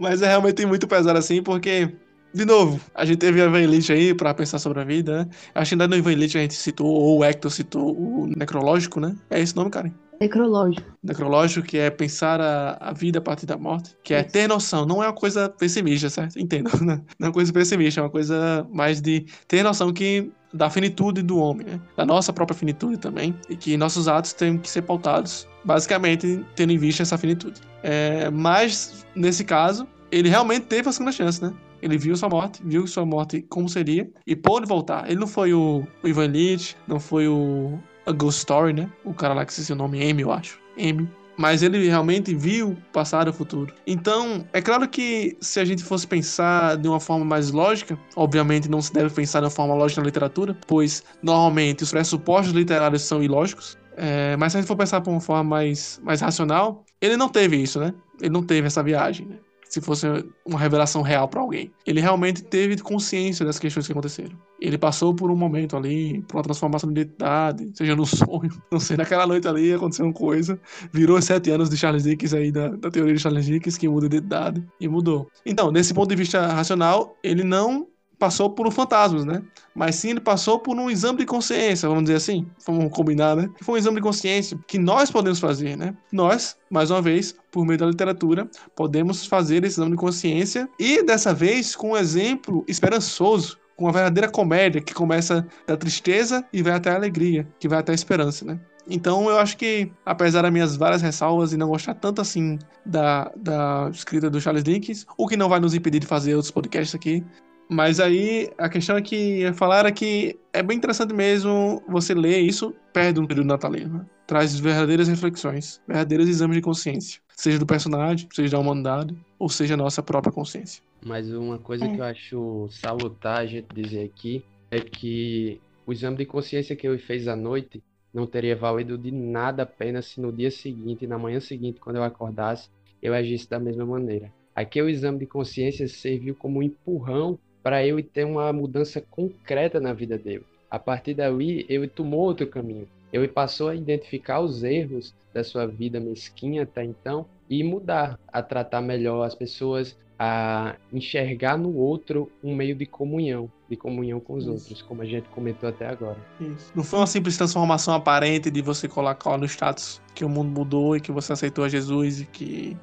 Mas 0.00 0.22
é 0.22 0.26
realmente 0.26 0.64
muito 0.64 0.88
pesado 0.88 1.18
assim, 1.18 1.42
porque 1.42 1.92
de 2.32 2.44
novo, 2.44 2.80
a 2.94 3.04
gente 3.04 3.18
teve 3.18 3.42
a 3.42 3.44
Evangelite 3.44 3.92
aí 3.92 4.14
pra 4.14 4.32
pensar 4.32 4.58
sobre 4.58 4.80
a 4.80 4.84
vida, 4.84 5.24
né? 5.24 5.30
Acho 5.54 5.70
que 5.70 5.74
ainda 5.74 5.88
no 5.88 5.96
Evangelite 5.96 6.38
a 6.38 6.40
gente 6.40 6.54
citou, 6.54 6.86
ou 6.86 7.18
o 7.18 7.24
Hector 7.24 7.50
citou 7.50 7.94
o 7.94 8.26
necrológico, 8.26 9.00
né? 9.00 9.16
É 9.28 9.40
esse 9.40 9.54
nome, 9.54 9.70
Karen? 9.70 9.92
Necrológico. 10.20 10.86
Necrológico, 11.02 11.66
que 11.66 11.78
é 11.78 11.90
pensar 11.90 12.40
a, 12.40 12.76
a 12.80 12.92
vida 12.92 13.18
a 13.18 13.22
partir 13.22 13.46
da 13.46 13.56
morte, 13.56 13.96
que 14.04 14.14
é 14.14 14.22
ter 14.22 14.46
noção, 14.46 14.86
não 14.86 15.02
é 15.02 15.06
uma 15.06 15.14
coisa 15.14 15.48
pessimista, 15.48 16.08
certo? 16.08 16.38
Entenda, 16.38 16.70
né? 16.80 17.02
Não 17.18 17.26
é 17.26 17.28
uma 17.28 17.32
coisa 17.32 17.52
pessimista, 17.52 18.00
é 18.00 18.04
uma 18.04 18.10
coisa 18.10 18.66
mais 18.70 19.00
de 19.00 19.26
ter 19.48 19.62
noção 19.62 19.92
que 19.92 20.30
da 20.52 20.68
finitude 20.68 21.22
do 21.22 21.38
homem, 21.38 21.66
né? 21.66 21.80
da 21.96 22.04
nossa 22.04 22.32
própria 22.32 22.56
finitude 22.56 22.98
também, 22.98 23.34
e 23.48 23.56
que 23.56 23.76
nossos 23.76 24.08
atos 24.08 24.32
têm 24.32 24.58
que 24.58 24.68
ser 24.68 24.82
pautados, 24.82 25.46
basicamente, 25.64 26.44
tendo 26.56 26.72
em 26.72 26.78
vista 26.78 27.02
essa 27.02 27.16
finitude. 27.16 27.60
É, 27.82 28.30
mas, 28.30 29.06
nesse 29.14 29.44
caso, 29.44 29.86
ele 30.10 30.28
realmente 30.28 30.66
teve 30.66 30.88
a 30.88 30.92
segunda 30.92 31.12
chance, 31.12 31.42
né? 31.42 31.52
Ele 31.82 31.96
viu 31.96 32.14
sua 32.16 32.28
morte, 32.28 32.60
viu 32.64 32.86
sua 32.86 33.06
morte 33.06 33.42
como 33.42 33.68
seria 33.68 34.10
e 34.26 34.36
pôde 34.36 34.66
voltar. 34.66 35.08
Ele 35.08 35.18
não 35.18 35.26
foi 35.26 35.54
o, 35.54 35.82
o 36.02 36.08
Ivan 36.08 36.26
Lich, 36.26 36.76
não 36.86 37.00
foi 37.00 37.26
o 37.26 37.78
a 38.06 38.12
Ghost 38.12 38.40
Story, 38.40 38.72
né? 38.72 38.90
O 39.04 39.14
cara 39.14 39.34
lá 39.34 39.44
que 39.44 39.52
se 39.52 39.72
o 39.72 39.76
nome 39.76 40.02
M, 40.02 40.22
eu 40.22 40.32
acho. 40.32 40.58
M. 40.76 41.08
Mas 41.40 41.62
ele 41.62 41.88
realmente 41.88 42.34
viu 42.34 42.72
o 42.72 42.76
passado 42.92 43.28
e 43.28 43.30
o 43.30 43.32
futuro. 43.32 43.72
Então, 43.86 44.46
é 44.52 44.60
claro 44.60 44.86
que 44.86 45.38
se 45.40 45.58
a 45.58 45.64
gente 45.64 45.82
fosse 45.82 46.06
pensar 46.06 46.76
de 46.76 46.86
uma 46.86 47.00
forma 47.00 47.24
mais 47.24 47.50
lógica, 47.50 47.98
obviamente 48.14 48.68
não 48.68 48.82
se 48.82 48.92
deve 48.92 49.08
pensar 49.08 49.40
de 49.40 49.46
uma 49.46 49.50
forma 49.50 49.74
lógica 49.74 50.02
na 50.02 50.04
literatura, 50.04 50.54
pois 50.66 51.02
normalmente 51.22 51.82
os 51.82 51.92
pressupostos 51.92 52.52
literários 52.52 53.00
são 53.00 53.22
ilógicos. 53.22 53.78
É, 53.96 54.36
mas 54.36 54.52
se 54.52 54.58
a 54.58 54.60
gente 54.60 54.68
for 54.68 54.76
pensar 54.76 55.00
por 55.00 55.12
uma 55.12 55.20
forma 55.20 55.42
mais, 55.42 55.98
mais 56.04 56.20
racional, 56.20 56.84
ele 57.00 57.16
não 57.16 57.30
teve 57.30 57.56
isso, 57.56 57.80
né? 57.80 57.94
Ele 58.20 58.30
não 58.30 58.42
teve 58.42 58.66
essa 58.66 58.82
viagem, 58.82 59.26
né? 59.26 59.36
Se 59.70 59.80
fosse 59.80 60.06
uma 60.44 60.58
revelação 60.58 61.00
real 61.00 61.28
para 61.28 61.40
alguém. 61.40 61.70
Ele 61.86 62.00
realmente 62.00 62.42
teve 62.42 62.76
consciência 62.78 63.46
das 63.46 63.58
questões 63.58 63.86
que 63.86 63.92
aconteceram. 63.92 64.36
Ele 64.60 64.76
passou 64.76 65.14
por 65.14 65.30
um 65.30 65.36
momento 65.36 65.76
ali, 65.76 66.22
por 66.22 66.36
uma 66.36 66.42
transformação 66.42 66.92
de 66.92 67.00
identidade, 67.00 67.70
seja 67.74 67.94
no 67.94 68.04
sonho, 68.04 68.50
não 68.70 68.80
sei, 68.80 68.96
naquela 68.96 69.26
noite 69.26 69.46
ali 69.46 69.72
aconteceu 69.72 70.04
uma 70.04 70.12
coisa, 70.12 70.58
virou 70.92 71.22
sete 71.22 71.50
anos 71.50 71.70
de 71.70 71.76
Charles 71.76 72.02
Dickens 72.02 72.34
aí, 72.34 72.50
da, 72.50 72.68
da 72.68 72.90
teoria 72.90 73.14
de 73.14 73.20
Charles 73.20 73.46
Dickens, 73.46 73.78
que 73.78 73.88
muda 73.88 74.08
de 74.08 74.16
identidade, 74.16 74.66
e 74.80 74.88
mudou. 74.88 75.28
Então, 75.46 75.72
desse 75.72 75.94
ponto 75.94 76.08
de 76.08 76.16
vista 76.16 76.48
racional, 76.48 77.16
ele 77.22 77.44
não 77.44 77.86
passou 78.20 78.50
por 78.50 78.68
um 78.68 78.70
fantasmas, 78.70 79.24
né? 79.24 79.42
Mas 79.74 79.94
sim 79.96 80.10
ele 80.10 80.20
passou 80.20 80.58
por 80.58 80.76
um 80.76 80.90
exame 80.90 81.20
de 81.20 81.26
consciência, 81.26 81.88
vamos 81.88 82.04
dizer 82.04 82.16
assim, 82.16 82.46
vamos 82.66 82.92
combinar, 82.92 83.34
né? 83.34 83.48
Foi 83.62 83.76
um 83.76 83.78
exame 83.78 83.96
de 83.96 84.02
consciência 84.02 84.58
que 84.66 84.78
nós 84.78 85.10
podemos 85.10 85.40
fazer, 85.40 85.76
né? 85.76 85.96
Nós, 86.12 86.56
mais 86.70 86.90
uma 86.90 87.00
vez, 87.00 87.34
por 87.50 87.64
meio 87.64 87.78
da 87.78 87.86
literatura, 87.86 88.48
podemos 88.76 89.24
fazer 89.24 89.64
esse 89.64 89.80
exame 89.80 89.92
de 89.92 89.96
consciência 89.96 90.68
e 90.78 91.02
dessa 91.02 91.32
vez 91.32 91.74
com 91.74 91.92
um 91.92 91.96
exemplo 91.96 92.62
esperançoso, 92.68 93.58
com 93.74 93.86
uma 93.86 93.92
verdadeira 93.92 94.28
comédia 94.28 94.82
que 94.82 94.92
começa 94.92 95.46
da 95.66 95.74
tristeza 95.74 96.44
e 96.52 96.62
vai 96.62 96.74
até 96.74 96.90
a 96.90 96.96
alegria, 96.96 97.48
que 97.58 97.66
vai 97.66 97.78
até 97.78 97.92
a 97.92 97.94
esperança, 97.94 98.44
né? 98.44 98.60
Então 98.86 99.30
eu 99.30 99.38
acho 99.38 99.56
que, 99.56 99.90
apesar 100.04 100.42
das 100.42 100.52
minhas 100.52 100.76
várias 100.76 101.00
ressalvas 101.00 101.52
e 101.52 101.56
não 101.56 101.68
gostar 101.68 101.94
tanto 101.94 102.20
assim 102.20 102.58
da, 102.84 103.30
da 103.36 103.88
escrita 103.92 104.28
do 104.28 104.40
Charles 104.40 104.64
Dickens, 104.64 105.06
o 105.16 105.26
que 105.26 105.36
não 105.36 105.48
vai 105.48 105.60
nos 105.60 105.74
impedir 105.74 106.00
de 106.00 106.06
fazer 106.06 106.34
outros 106.34 106.50
podcasts 106.50 106.94
aqui, 106.94 107.24
mas 107.70 108.00
aí 108.00 108.50
a 108.58 108.68
questão 108.68 108.96
é 108.96 109.00
que 109.00 109.52
falar 109.54 109.86
é 109.86 109.92
que 109.92 110.36
é 110.52 110.60
bem 110.60 110.76
interessante 110.76 111.14
mesmo 111.14 111.80
você 111.88 112.12
ler 112.12 112.40
isso 112.40 112.74
perto 112.92 113.20
do 113.20 113.28
período 113.28 113.46
natalino. 113.46 113.98
Né? 113.98 114.06
Traz 114.26 114.58
verdadeiras 114.58 115.06
reflexões, 115.06 115.80
verdadeiros 115.86 116.28
exames 116.28 116.56
de 116.56 116.62
consciência, 116.62 117.20
seja 117.36 117.60
do 117.60 117.66
personagem, 117.66 118.28
seja 118.32 118.56
da 118.56 118.58
humanidade, 118.58 119.16
ou 119.38 119.48
seja 119.48 119.74
a 119.74 119.76
nossa 119.76 120.02
própria 120.02 120.32
consciência. 120.32 120.82
Mas 121.06 121.32
uma 121.32 121.58
coisa 121.58 121.84
é. 121.84 121.94
que 121.94 122.00
eu 122.00 122.04
acho 122.04 122.68
salutar 122.72 123.38
a 123.38 123.46
gente 123.46 123.68
dizer 123.72 124.04
aqui 124.04 124.44
é 124.68 124.80
que 124.80 125.60
o 125.86 125.92
exame 125.92 126.16
de 126.16 126.26
consciência 126.26 126.74
que 126.74 126.88
eu 126.88 126.98
fez 126.98 127.28
à 127.28 127.36
noite 127.36 127.80
não 128.12 128.26
teria 128.26 128.56
valido 128.56 128.98
de 128.98 129.12
nada 129.12 129.62
apenas 129.62 130.06
se 130.06 130.20
no 130.20 130.32
dia 130.32 130.50
seguinte, 130.50 131.06
na 131.06 131.16
manhã 131.16 131.38
seguinte, 131.38 131.78
quando 131.78 131.96
eu 131.96 132.02
acordasse, 132.02 132.68
eu 133.00 133.14
agisse 133.14 133.48
da 133.48 133.60
mesma 133.60 133.86
maneira. 133.86 134.32
Aqui 134.56 134.82
o 134.82 134.88
exame 134.88 135.20
de 135.20 135.26
consciência 135.26 135.86
serviu 135.86 136.34
como 136.34 136.58
um 136.58 136.62
empurrão 136.64 137.38
para 137.62 137.84
ele 137.84 138.02
ter 138.02 138.24
uma 138.24 138.52
mudança 138.52 139.00
concreta 139.10 139.80
na 139.80 139.92
vida 139.92 140.16
dele. 140.16 140.44
A 140.70 140.78
partir 140.78 141.14
daí, 141.14 141.66
ele 141.68 141.88
tomou 141.88 142.20
outro 142.20 142.46
caminho. 142.46 142.88
Ele 143.12 143.26
passou 143.26 143.68
a 143.68 143.74
identificar 143.74 144.40
os 144.40 144.62
erros 144.62 145.12
da 145.34 145.42
sua 145.42 145.66
vida 145.66 145.98
mesquinha 145.98 146.62
até 146.62 146.84
então 146.84 147.26
e 147.48 147.64
mudar, 147.64 148.18
a 148.28 148.40
tratar 148.40 148.80
melhor 148.80 149.24
as 149.24 149.34
pessoas, 149.34 149.96
a 150.16 150.76
enxergar 150.92 151.56
no 151.56 151.74
outro 151.74 152.30
um 152.44 152.54
meio 152.54 152.74
de 152.74 152.86
comunhão, 152.86 153.50
de 153.68 153.74
comunhão 153.74 154.20
com 154.20 154.34
os 154.34 154.44
Isso. 154.44 154.52
outros, 154.52 154.82
como 154.82 155.02
a 155.02 155.06
gente 155.06 155.28
comentou 155.30 155.68
até 155.68 155.88
agora. 155.88 156.18
Isso. 156.38 156.70
Não 156.74 156.84
foi 156.84 157.00
uma 157.00 157.06
simples 157.06 157.36
transformação 157.36 157.94
aparente 157.94 158.50
de 158.50 158.62
você 158.62 158.86
colocar 158.86 159.36
no 159.38 159.46
status 159.46 160.00
que 160.14 160.24
o 160.24 160.28
mundo 160.28 160.50
mudou 160.50 160.94
e 160.94 161.00
que 161.00 161.10
você 161.10 161.32
aceitou 161.32 161.64
a 161.64 161.68
Jesus 161.68 162.20
e 162.20 162.26
que 162.26 162.76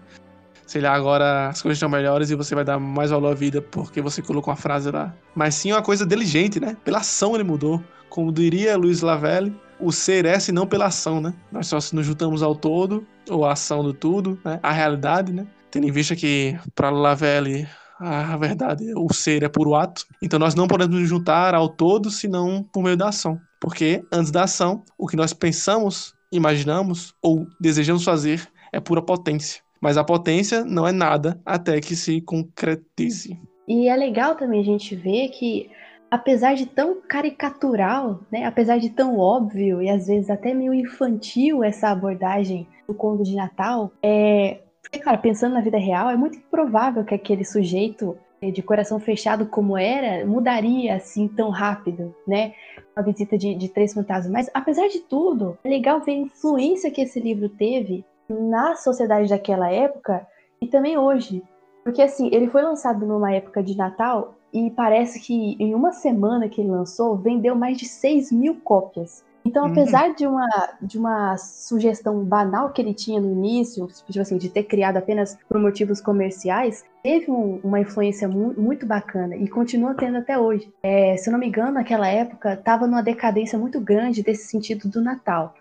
sei 0.68 0.82
lá, 0.82 0.93
agora 0.93 1.47
as 1.47 1.61
coisas 1.61 1.78
estão 1.78 1.89
melhores 1.89 2.30
e 2.30 2.36
você 2.36 2.53
vai 2.53 2.63
dar 2.63 2.78
mais 2.78 3.09
valor 3.09 3.32
à 3.32 3.34
vida 3.34 3.61
porque 3.61 4.01
você 4.01 4.22
colocou 4.22 4.51
uma 4.51 4.57
frase 4.57 4.91
lá. 4.91 5.15
Mas 5.34 5.55
sim 5.55 5.72
uma 5.72 5.82
coisa 5.82 6.03
inteligente, 6.03 6.59
né? 6.59 6.78
Pela 6.84 6.99
ação 6.99 7.34
ele 7.34 7.43
mudou. 7.43 7.82
Como 8.09 8.32
diria 8.32 8.78
Luiz 8.78 9.01
Lavelli, 9.01 9.55
o 9.80 9.91
ser 9.91 10.26
é 10.26 10.39
se 10.39 10.51
não 10.51 10.68
pela 10.68 10.88
ação, 10.88 11.22
né? 11.22 11.34
Nós 11.51 11.68
só 11.68 11.78
nos 11.93 12.05
juntamos 12.05 12.43
ao 12.43 12.53
todo, 12.55 13.07
ou 13.30 13.45
à 13.45 13.53
ação 13.53 13.82
do 13.82 13.93
tudo, 13.93 14.38
né? 14.43 14.59
A 14.61 14.72
realidade, 14.72 15.32
né? 15.32 15.47
Tendo 15.72 15.88
em 15.88 15.91
vista 15.91 16.15
que, 16.15 16.57
para 16.76 16.89
Lavelli, 16.89 17.68
a 17.99 18.38
verdade, 18.38 18.84
o 18.95 19.11
ser 19.13 19.43
é 19.43 19.49
puro 19.49 19.74
ato. 19.74 20.05
Então 20.22 20.38
nós 20.38 20.53
não 20.53 20.68
podemos 20.68 20.99
nos 20.99 21.09
juntar 21.09 21.55
ao 21.55 21.70
todo 21.70 22.11
senão 22.11 22.63
por 22.74 22.84
meio 22.84 22.97
da 22.97 23.09
ação. 23.09 23.39
Porque 23.59 24.03
antes 24.11 24.32
da 24.32 24.43
ação, 24.43 24.84
o 24.97 25.07
que 25.07 25.15
nós 25.15 25.34
pensamos, 25.34 26.13
imaginamos 26.32 27.13
ou 27.22 27.47
desejamos 27.59 28.03
fazer 28.03 28.47
é 28.72 28.80
pura 28.80 29.01
potência. 29.01 29.66
Mas 29.82 29.97
a 29.97 30.03
potência 30.03 30.63
não 30.63 30.88
é 30.88 30.91
nada 30.91 31.39
até 31.45 31.80
que 31.80 31.95
se 31.95 32.21
concretize. 32.21 33.39
E 33.67 33.89
é 33.89 33.95
legal 33.95 34.36
também 34.36 34.61
a 34.61 34.63
gente 34.63 34.95
ver 34.95 35.30
que, 35.30 35.69
apesar 36.09 36.55
de 36.55 36.65
tão 36.65 37.01
caricatural, 37.01 38.21
né, 38.32 38.45
apesar 38.45 38.78
de 38.78 38.89
tão 38.89 39.17
óbvio 39.17 39.82
e 39.82 39.89
às 39.89 40.07
vezes 40.07 40.30
até 40.30 40.53
meio 40.53 40.73
infantil 40.73 41.63
essa 41.63 41.89
abordagem 41.89 42.67
do 42.88 42.93
conto 42.93 43.23
de 43.23 43.36
Natal, 43.36 43.91
é, 44.01 44.59
porque, 44.82 45.01
pensando 45.17 45.53
na 45.53 45.61
vida 45.61 45.78
real, 45.78 46.09
é 46.09 46.15
muito 46.15 46.38
improvável 46.38 47.03
que 47.03 47.13
aquele 47.13 47.43
sujeito 47.43 48.17
eh, 48.41 48.51
de 48.51 48.61
coração 48.61 48.99
fechado 48.99 49.45
como 49.45 49.78
era, 49.78 50.25
mudaria 50.25 50.95
assim 50.95 51.28
tão 51.28 51.49
rápido, 51.49 52.15
né? 52.25 52.53
Uma 52.95 53.03
visita 53.03 53.38
de, 53.38 53.53
de 53.55 53.67
três 53.67 53.93
fantasmas. 53.93 54.32
Mas, 54.32 54.49
apesar 54.53 54.88
de 54.88 54.99
tudo, 54.99 55.57
é 55.63 55.69
legal 55.69 55.99
ver 55.99 56.11
a 56.11 56.15
influência 56.15 56.89
que 56.89 57.01
esse 57.01 57.19
livro 57.19 57.49
teve 57.49 58.05
na 58.30 58.75
sociedade 58.75 59.30
daquela 59.30 59.71
época 59.71 60.25
e 60.61 60.67
também 60.67 60.97
hoje. 60.97 61.43
Porque 61.84 62.01
assim, 62.01 62.30
ele 62.34 62.47
foi 62.47 62.61
lançado 62.61 63.05
numa 63.05 63.32
época 63.34 63.63
de 63.63 63.78
Natal 63.78 64.36
e 64.53 64.71
parece 64.71 65.19
que 65.19 65.55
em 65.59 65.73
uma 65.73 65.91
semana 65.91 66.49
que 66.49 66.61
ele 66.61 66.71
lançou, 66.71 67.15
vendeu 67.15 67.55
mais 67.55 67.78
de 67.78 67.86
6 67.86 68.32
mil 68.32 68.55
cópias. 68.55 69.25
Então, 69.45 69.63
uhum. 69.63 69.71
apesar 69.71 70.09
uhum. 70.09 70.15
de, 70.15 70.28
uma, 70.28 70.69
de 70.82 70.97
uma 70.97 71.38
sugestão 71.38 72.21
banal 72.21 72.71
que 72.71 72.82
ele 72.82 72.93
tinha 72.93 73.21
no 73.21 73.32
início, 73.32 73.88
tipo 73.88 74.19
assim, 74.19 74.38
de 74.38 74.49
ter 74.49 74.63
criado 74.63 74.97
apenas 74.97 75.38
por 75.47 75.57
motivos 75.57 76.01
comerciais, 76.01 76.84
teve 77.01 77.32
um, 77.32 77.61
uma 77.63 77.80
influência 77.80 78.28
mu 78.28 78.53
muito 78.57 78.86
bacana 78.86 79.38
e 79.38 79.47
continua 79.47 79.93
tendo 79.93 80.17
até 80.17 80.38
hoje. 80.38 80.69
É, 80.84 81.15
se 81.15 81.30
eu 81.30 81.32
não 81.32 81.39
me 81.39 81.47
engano, 81.47 81.71
naquela 81.71 82.09
época, 82.09 82.55
estava 82.55 82.86
numa 82.86 83.01
decadência 83.01 83.57
muito 83.57 83.80
grande 83.80 84.21
desse 84.21 84.47
sentido 84.47 84.89
do 84.89 85.01
Natal 85.01 85.53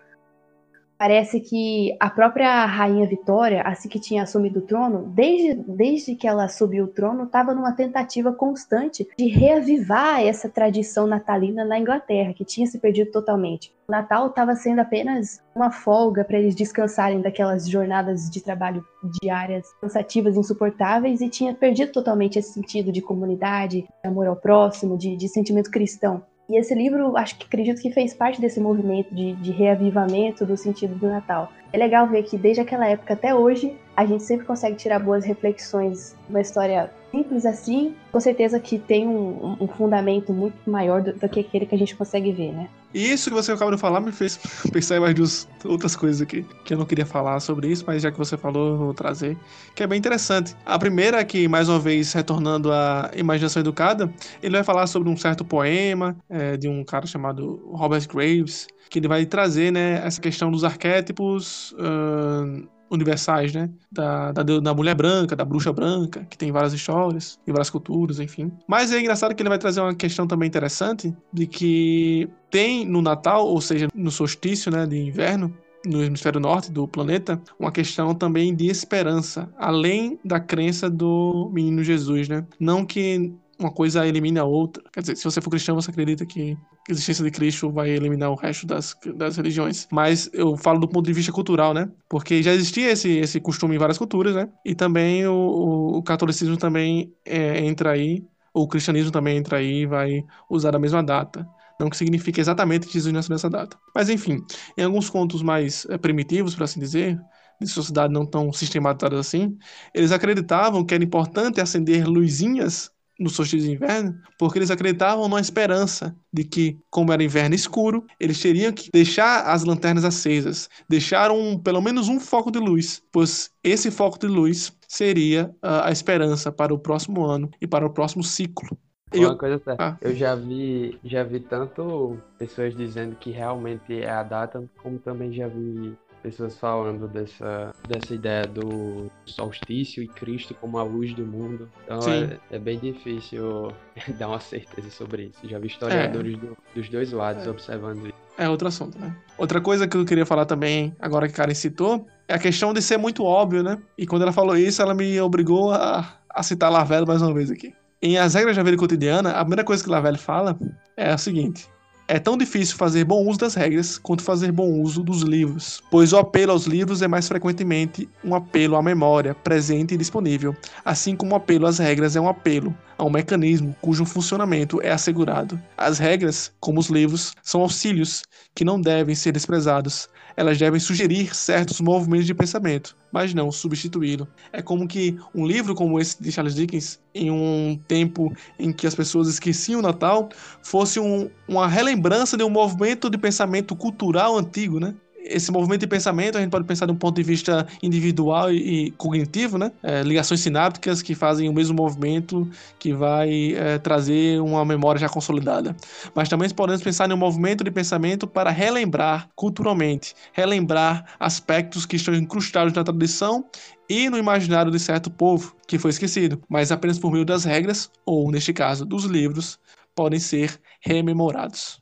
parece 0.97 1.39
que 1.39 1.95
a 1.99 2.09
própria 2.09 2.65
rainha 2.65 3.07
Vitória, 3.07 3.61
assim 3.61 3.87
que 3.87 3.99
tinha 3.99 4.23
assumido 4.23 4.59
o 4.59 4.63
trono, 4.63 5.11
desde, 5.13 5.53
desde 5.53 6.15
que 6.15 6.27
ela 6.27 6.47
subiu 6.47 6.85
o 6.85 6.87
trono, 6.89 7.25
estava 7.25 7.53
numa 7.53 7.71
tentativa 7.71 8.33
constante 8.33 9.07
de 9.17 9.27
reavivar 9.27 10.21
essa 10.21 10.49
tradição 10.49 11.07
natalina 11.07 11.63
na 11.63 11.79
Inglaterra, 11.79 12.33
que 12.33 12.43
tinha 12.43 12.67
se 12.67 12.79
perdido 12.79 13.11
totalmente. 13.11 13.73
O 13.87 13.91
Natal 13.91 14.27
estava 14.27 14.55
sendo 14.55 14.79
apenas 14.79 15.41
uma 15.55 15.71
folga 15.71 16.25
para 16.25 16.37
eles 16.37 16.55
descansarem 16.55 17.21
daquelas 17.21 17.69
jornadas 17.69 18.29
de 18.29 18.43
trabalho 18.43 18.83
diárias 19.21 19.65
cansativas, 19.79 20.35
insuportáveis, 20.35 21.21
e 21.21 21.29
tinha 21.29 21.53
perdido 21.53 21.91
totalmente 21.91 22.37
esse 22.37 22.53
sentido 22.53 22.91
de 22.91 23.01
comunidade, 23.01 23.81
de 23.81 24.09
amor 24.09 24.27
ao 24.27 24.35
próximo, 24.35 24.97
de, 24.97 25.15
de 25.15 25.29
sentimento 25.29 25.71
cristão. 25.71 26.23
E 26.49 26.55
esse 26.55 26.73
livro, 26.73 27.17
acho 27.17 27.37
que 27.37 27.45
acredito 27.45 27.81
que 27.81 27.91
fez 27.91 28.13
parte 28.13 28.39
desse 28.39 28.59
movimento 28.59 29.13
de, 29.13 29.33
de 29.33 29.51
reavivamento 29.51 30.45
do 30.45 30.55
sentido 30.55 30.95
do 30.95 31.07
Natal. 31.07 31.51
É 31.73 31.77
legal 31.77 32.07
ver 32.07 32.23
que 32.23 32.37
desde 32.37 32.61
aquela 32.61 32.87
época 32.87 33.13
até 33.13 33.35
hoje, 33.35 33.75
a 33.97 34.05
gente 34.05 34.21
sempre 34.21 34.45
consegue 34.45 34.75
tirar 34.75 34.99
boas 34.99 35.25
reflexões. 35.25 36.15
Uma 36.29 36.39
história 36.39 36.91
simples 37.09 37.47
assim, 37.47 37.95
com 38.11 38.19
certeza 38.19 38.59
que 38.59 38.77
tem 38.77 39.07
um, 39.07 39.57
um 39.59 39.67
fundamento 39.67 40.31
muito 40.31 40.69
maior 40.69 41.01
do, 41.01 41.13
do, 41.13 41.27
que 41.27 41.39
aquele 41.39 41.65
que 41.65 41.73
a 41.73 41.77
gente 41.77 41.95
consegue 41.95 42.31
ver, 42.31 42.51
né? 42.51 42.69
E 42.93 43.11
isso 43.11 43.31
que 43.31 43.35
você 43.35 43.51
acabou 43.51 43.73
de 43.73 43.81
falar 43.81 43.99
me 43.99 44.11
fez 44.11 44.37
pensar 44.71 44.97
em 44.97 44.99
mais 44.99 45.15
duas 45.15 45.49
outras 45.65 45.95
coisas 45.95 46.21
aqui, 46.21 46.45
que 46.63 46.75
eu 46.75 46.77
não 46.77 46.85
queria 46.85 47.07
falar 47.07 47.39
sobre 47.39 47.69
isso, 47.69 47.83
mas 47.87 48.03
já 48.03 48.11
que 48.11 48.17
você 48.19 48.37
falou, 48.37 48.67
eu 48.67 48.77
vou 48.77 48.93
trazer, 48.93 49.35
que 49.73 49.81
é 49.81 49.87
bem 49.87 49.97
interessante. 49.97 50.55
A 50.63 50.77
primeira 50.77 51.25
que, 51.25 51.47
mais 51.47 51.67
uma 51.67 51.79
vez, 51.79 52.13
retornando 52.13 52.71
à 52.71 53.09
imaginação 53.15 53.61
educada, 53.61 54.13
ele 54.43 54.53
vai 54.53 54.63
falar 54.63 54.85
sobre 54.85 55.09
um 55.09 55.17
certo 55.17 55.43
poema 55.43 56.15
é, 56.29 56.55
de 56.55 56.69
um 56.69 56.83
cara 56.83 57.07
chamado 57.07 57.67
Robert 57.73 58.07
Graves, 58.07 58.67
que 58.91 58.99
ele 58.99 59.07
vai 59.07 59.25
trazer 59.25 59.71
né, 59.71 60.05
essa 60.05 60.21
questão 60.21 60.51
dos 60.51 60.63
arquétipos 60.63 61.71
uh, 61.71 62.76
universais, 62.89 63.53
né? 63.53 63.69
Da, 63.91 64.31
da, 64.31 64.43
da, 64.43 64.73
mulher 64.73 64.95
branca, 64.95 65.35
da 65.35 65.45
bruxa 65.45 65.71
branca, 65.71 66.25
que 66.29 66.37
tem 66.37 66.51
várias 66.51 66.73
histórias 66.73 67.39
e 67.45 67.51
várias 67.51 67.69
culturas, 67.69 68.19
enfim. 68.19 68.51
Mas 68.67 68.91
é 68.91 68.99
engraçado 68.99 69.35
que 69.35 69.41
ele 69.41 69.49
vai 69.49 69.57
trazer 69.57 69.81
uma 69.81 69.95
questão 69.95 70.27
também 70.27 70.47
interessante 70.47 71.15
de 71.31 71.47
que 71.47 72.29
tem 72.49 72.85
no 72.85 73.01
Natal, 73.01 73.45
ou 73.47 73.61
seja, 73.61 73.87
no 73.93 74.11
solstício 74.11 74.71
né, 74.71 74.85
de 74.85 74.97
inverno, 74.97 75.53
no 75.85 76.03
hemisfério 76.03 76.39
norte 76.39 76.71
do 76.71 76.87
planeta, 76.87 77.41
uma 77.59 77.71
questão 77.71 78.13
também 78.13 78.53
de 78.53 78.67
esperança, 78.67 79.49
além 79.57 80.19
da 80.23 80.39
crença 80.39 80.89
do 80.89 81.49
menino 81.53 81.83
Jesus, 81.83 82.27
né? 82.27 82.45
Não 82.59 82.85
que 82.85 83.33
uma 83.59 83.71
coisa 83.71 84.05
elimina 84.05 84.41
a 84.41 84.45
outra. 84.45 84.83
Quer 84.91 85.01
dizer, 85.01 85.15
se 85.15 85.23
você 85.23 85.41
for 85.41 85.49
cristão, 85.49 85.75
você 85.75 85.89
acredita 85.89 86.25
que 86.25 86.57
a 86.87 86.91
existência 86.91 87.23
de 87.23 87.31
Cristo 87.31 87.71
vai 87.71 87.89
eliminar 87.89 88.29
o 88.29 88.35
resto 88.35 88.65
das, 88.67 88.95
das 89.15 89.37
religiões. 89.37 89.87
Mas 89.91 90.29
eu 90.33 90.55
falo 90.57 90.79
do 90.79 90.87
ponto 90.87 91.05
de 91.05 91.13
vista 91.13 91.31
cultural, 91.31 91.73
né? 91.73 91.89
Porque 92.07 92.43
já 92.43 92.53
existia 92.53 92.91
esse, 92.91 93.09
esse 93.17 93.39
costume 93.39 93.75
em 93.75 93.79
várias 93.79 93.97
culturas, 93.97 94.35
né? 94.35 94.49
E 94.63 94.75
também 94.75 95.25
o, 95.25 95.97
o, 95.97 96.03
catolicismo 96.03 96.57
também 96.57 97.13
é, 97.25 97.59
entra 97.65 97.91
aí, 97.91 98.23
o 98.53 98.67
cristianismo 98.67 99.11
também 99.11 99.37
entra 99.37 99.57
aí 99.57 99.81
e 99.81 99.85
vai 99.85 100.23
usar 100.49 100.75
a 100.75 100.79
mesma 100.79 101.03
data. 101.03 101.47
Não 101.79 101.89
que 101.89 101.97
signifique 101.97 102.41
exatamente 102.41 102.87
que 102.87 102.93
Jesus 102.93 103.13
nasceu 103.13 103.33
nessa 103.33 103.49
data. 103.49 103.77
Mas 103.93 104.09
enfim, 104.09 104.43
em 104.77 104.83
alguns 104.83 105.09
contos 105.09 105.41
mais 105.41 105.85
é, 105.89 105.97
primitivos, 105.97 106.55
por 106.55 106.63
assim 106.63 106.79
dizer, 106.79 107.19
de 107.59 107.67
sociedade 107.67 108.13
não 108.13 108.25
tão 108.25 108.51
sistematizadas 108.53 109.19
assim, 109.19 109.57
eles 109.93 110.11
acreditavam 110.11 110.85
que 110.85 110.93
era 110.93 111.03
importante 111.03 111.59
acender 111.59 112.07
luzinhas 112.07 112.91
no 113.19 113.29
solstício 113.29 113.67
de 113.67 113.75
inverno, 113.75 114.15
porque 114.37 114.59
eles 114.59 114.71
acreditavam 114.71 115.27
na 115.27 115.39
esperança 115.39 116.15
de 116.31 116.43
que, 116.43 116.79
como 116.89 117.11
era 117.11 117.23
inverno 117.23 117.55
escuro, 117.55 118.05
eles 118.19 118.39
teriam 118.39 118.71
que 118.71 118.89
deixar 118.91 119.43
as 119.47 119.63
lanternas 119.63 120.05
acesas, 120.05 120.69
deixar 120.87 121.31
um, 121.31 121.57
pelo 121.57 121.81
menos 121.81 122.09
um 122.09 122.19
foco 122.19 122.51
de 122.51 122.59
luz, 122.59 123.01
pois 123.11 123.49
esse 123.63 123.89
foco 123.89 124.19
de 124.19 124.27
luz 124.27 124.71
seria 124.87 125.49
uh, 125.63 125.83
a 125.83 125.91
esperança 125.91 126.51
para 126.51 126.73
o 126.73 126.79
próximo 126.79 127.25
ano 127.25 127.49
e 127.59 127.67
para 127.67 127.85
o 127.85 127.89
próximo 127.89 128.23
ciclo. 128.23 128.77
Uma 129.13 129.23
eu... 129.23 129.37
coisa 129.37 129.57
certa, 129.63 129.83
ah. 129.83 129.97
eu 130.01 130.13
já 130.13 130.35
vi, 130.35 130.99
já 131.03 131.23
vi 131.23 131.39
tanto 131.39 132.17
pessoas 132.37 132.75
dizendo 132.75 133.15
que 133.15 133.31
realmente 133.31 134.01
é 134.01 134.09
a 134.09 134.21
data, 134.21 134.63
como 134.81 134.99
também 134.99 135.31
já 135.31 135.47
vi 135.47 135.97
pessoas 136.27 136.57
falando 136.57 137.07
dessa, 137.07 137.73
dessa 137.87 138.13
ideia 138.13 138.45
do 138.45 139.09
solstício 139.25 140.03
e 140.03 140.07
Cristo 140.07 140.53
como 140.53 140.77
a 140.77 140.83
luz 140.83 141.13
do 141.13 141.25
mundo. 141.25 141.69
Então 141.85 141.99
é, 142.11 142.37
é, 142.51 142.59
bem 142.59 142.77
difícil 142.77 143.71
dar 144.19 144.27
uma 144.27 144.39
certeza 144.39 144.89
sobre 144.89 145.31
isso. 145.31 145.47
Já 145.47 145.57
vi 145.57 145.67
historiadores 145.67 146.35
é. 146.35 146.37
do, 146.37 146.57
dos 146.75 146.89
dois 146.89 147.11
lados 147.13 147.47
é. 147.47 147.49
observando 147.49 148.07
isso. 148.07 148.17
É 148.37 148.49
outro 148.49 148.67
assunto, 148.67 148.99
né? 148.99 149.15
Outra 149.37 149.61
coisa 149.61 149.87
que 149.87 149.95
eu 149.95 150.05
queria 150.05 150.25
falar 150.25 150.45
também, 150.45 150.93
agora 150.99 151.27
que 151.27 151.33
Karen 151.33 151.53
citou, 151.53 152.05
é 152.27 152.35
a 152.35 152.39
questão 152.39 152.73
de 152.73 152.81
ser 152.81 152.97
muito 152.97 153.23
óbvio, 153.23 153.63
né? 153.63 153.79
E 153.97 154.05
quando 154.05 154.23
ela 154.23 154.33
falou 154.33 154.57
isso, 154.57 154.81
ela 154.81 154.93
me 154.93 155.19
obrigou 155.21 155.71
a, 155.71 156.19
a 156.29 156.43
citar 156.43 156.69
Lavelle 156.69 157.07
mais 157.07 157.21
uma 157.21 157.33
vez 157.33 157.49
aqui. 157.49 157.73
Em 158.01 158.17
As 158.17 158.35
Regras 158.35 158.55
da 158.55 158.61
Vida 158.61 158.77
Cotidiana, 158.77 159.31
a 159.31 159.39
primeira 159.39 159.63
coisa 159.63 159.83
que 159.83 159.89
Lavelle 159.89 160.19
fala 160.19 160.59
é 160.95 161.09
a 161.09 161.17
seguinte: 161.17 161.67
é 162.07 162.19
tão 162.19 162.37
difícil 162.37 162.77
fazer 162.77 163.03
bom 163.03 163.25
uso 163.25 163.39
das 163.39 163.53
regras 163.53 163.97
quanto 163.97 164.23
fazer 164.23 164.51
bom 164.51 164.81
uso 164.81 165.03
dos 165.03 165.21
livros, 165.21 165.83
pois 165.91 166.13
o 166.13 166.17
apelo 166.17 166.53
aos 166.53 166.65
livros 166.65 167.01
é 167.01 167.07
mais 167.07 167.27
frequentemente 167.27 168.07
um 168.23 168.33
apelo 168.33 168.77
à 168.77 168.81
memória 168.81 169.35
presente 169.35 169.93
e 169.93 169.97
disponível, 169.97 170.55
assim 170.85 171.15
como 171.15 171.33
o 171.33 171.35
apelo 171.35 171.67
às 171.67 171.79
regras 171.79 172.15
é 172.15 172.21
um 172.21 172.29
apelo 172.29 172.75
a 172.97 173.03
um 173.03 173.09
mecanismo 173.09 173.75
cujo 173.81 174.05
funcionamento 174.05 174.81
é 174.81 174.91
assegurado. 174.91 175.61
As 175.77 175.99
regras, 175.99 176.51
como 176.59 176.79
os 176.79 176.87
livros, 176.87 177.33
são 177.43 177.61
auxílios 177.61 178.23
que 178.55 178.65
não 178.65 178.79
devem 178.79 179.13
ser 179.13 179.33
desprezados. 179.33 180.09
Elas 180.37 180.59
devem 180.59 180.79
sugerir 180.79 181.35
certos 181.35 181.81
movimentos 181.81 182.27
de 182.27 182.33
pensamento, 182.35 182.95
mas 183.11 183.33
não 183.33 183.51
substituí-lo. 183.51 184.27
É 184.53 184.61
como 184.61 184.87
que 184.87 185.17
um 185.33 185.47
livro 185.47 185.73
como 185.73 185.99
esse 185.99 186.21
de 186.21 186.31
Charles 186.31 186.53
Dickens, 186.53 186.99
em 187.13 187.31
um 187.31 187.79
tempo 187.87 188.31
em 188.59 188.71
que 188.71 188.85
as 188.85 188.93
pessoas 188.93 189.27
esqueciam 189.27 189.79
o 189.79 189.83
Natal, 189.83 190.29
fosse 190.61 190.99
um, 190.99 191.27
uma 191.47 191.67
relembrança 191.67 192.37
de 192.37 192.43
um 192.43 192.51
movimento 192.51 193.09
de 193.09 193.17
pensamento 193.17 193.75
cultural 193.75 194.37
antigo, 194.37 194.79
né? 194.79 194.93
Esse 195.29 195.51
movimento 195.51 195.81
de 195.81 195.87
pensamento 195.87 196.37
a 196.37 196.41
gente 196.41 196.51
pode 196.51 196.65
pensar 196.65 196.85
de 196.85 196.91
um 196.91 196.95
ponto 196.95 197.15
de 197.15 197.23
vista 197.23 197.67
individual 197.81 198.51
e, 198.51 198.87
e 198.87 198.91
cognitivo, 198.91 199.57
né? 199.57 199.71
É, 199.83 200.03
ligações 200.03 200.39
sinápticas 200.39 201.01
que 201.01 201.15
fazem 201.15 201.49
o 201.49 201.53
mesmo 201.53 201.75
movimento 201.75 202.49
que 202.79 202.93
vai 202.93 203.53
é, 203.53 203.77
trazer 203.77 204.41
uma 204.41 204.63
memória 204.65 204.99
já 204.99 205.09
consolidada. 205.09 205.75
Mas 206.15 206.29
também 206.29 206.49
podemos 206.49 206.81
pensar 206.81 207.09
em 207.09 207.13
um 207.13 207.17
movimento 207.17 207.63
de 207.63 207.71
pensamento 207.71 208.27
para 208.27 208.49
relembrar 208.49 209.29
culturalmente, 209.35 210.13
relembrar 210.33 211.05
aspectos 211.19 211.85
que 211.85 211.95
estão 211.95 212.13
incrustados 212.15 212.73
na 212.73 212.83
tradição 212.83 213.45
e 213.89 214.09
no 214.09 214.17
imaginário 214.17 214.71
de 214.71 214.79
certo 214.79 215.09
povo 215.09 215.55
que 215.67 215.77
foi 215.77 215.91
esquecido, 215.91 216.41
mas 216.49 216.71
apenas 216.71 216.99
por 216.99 217.11
meio 217.11 217.25
das 217.25 217.43
regras, 217.43 217.89
ou 218.05 218.31
neste 218.31 218.53
caso, 218.53 218.85
dos 218.85 219.05
livros, 219.05 219.59
podem 219.95 220.19
ser 220.19 220.59
rememorados. 220.81 221.81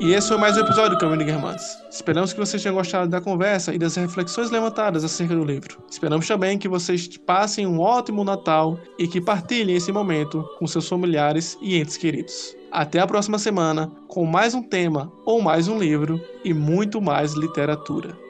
E 0.00 0.12
esse 0.12 0.28
foi 0.28 0.36
mais 0.36 0.56
um 0.56 0.60
episódio 0.60 0.90
do 0.90 0.98
Caminho 0.98 1.18
de 1.18 1.24
Guermantes. 1.24 1.76
Esperamos 1.90 2.32
que 2.32 2.38
vocês 2.38 2.62
tenham 2.62 2.76
gostado 2.76 3.10
da 3.10 3.20
conversa 3.20 3.74
e 3.74 3.78
das 3.78 3.96
reflexões 3.96 4.48
levantadas 4.48 5.02
acerca 5.02 5.34
do 5.34 5.44
livro. 5.44 5.76
Esperamos 5.90 6.24
também 6.28 6.56
que 6.56 6.68
vocês 6.68 7.16
passem 7.16 7.66
um 7.66 7.80
ótimo 7.80 8.22
Natal 8.22 8.78
e 8.96 9.08
que 9.08 9.20
partilhem 9.20 9.74
esse 9.74 9.90
momento 9.90 10.48
com 10.56 10.68
seus 10.68 10.88
familiares 10.88 11.58
e 11.60 11.76
entes 11.76 11.96
queridos. 11.96 12.54
Até 12.70 13.00
a 13.00 13.08
próxima 13.08 13.40
semana 13.40 13.90
com 14.06 14.24
mais 14.24 14.54
um 14.54 14.62
tema 14.62 15.10
ou 15.26 15.42
mais 15.42 15.66
um 15.66 15.76
livro 15.76 16.20
e 16.44 16.54
muito 16.54 17.00
mais 17.00 17.32
literatura. 17.32 18.27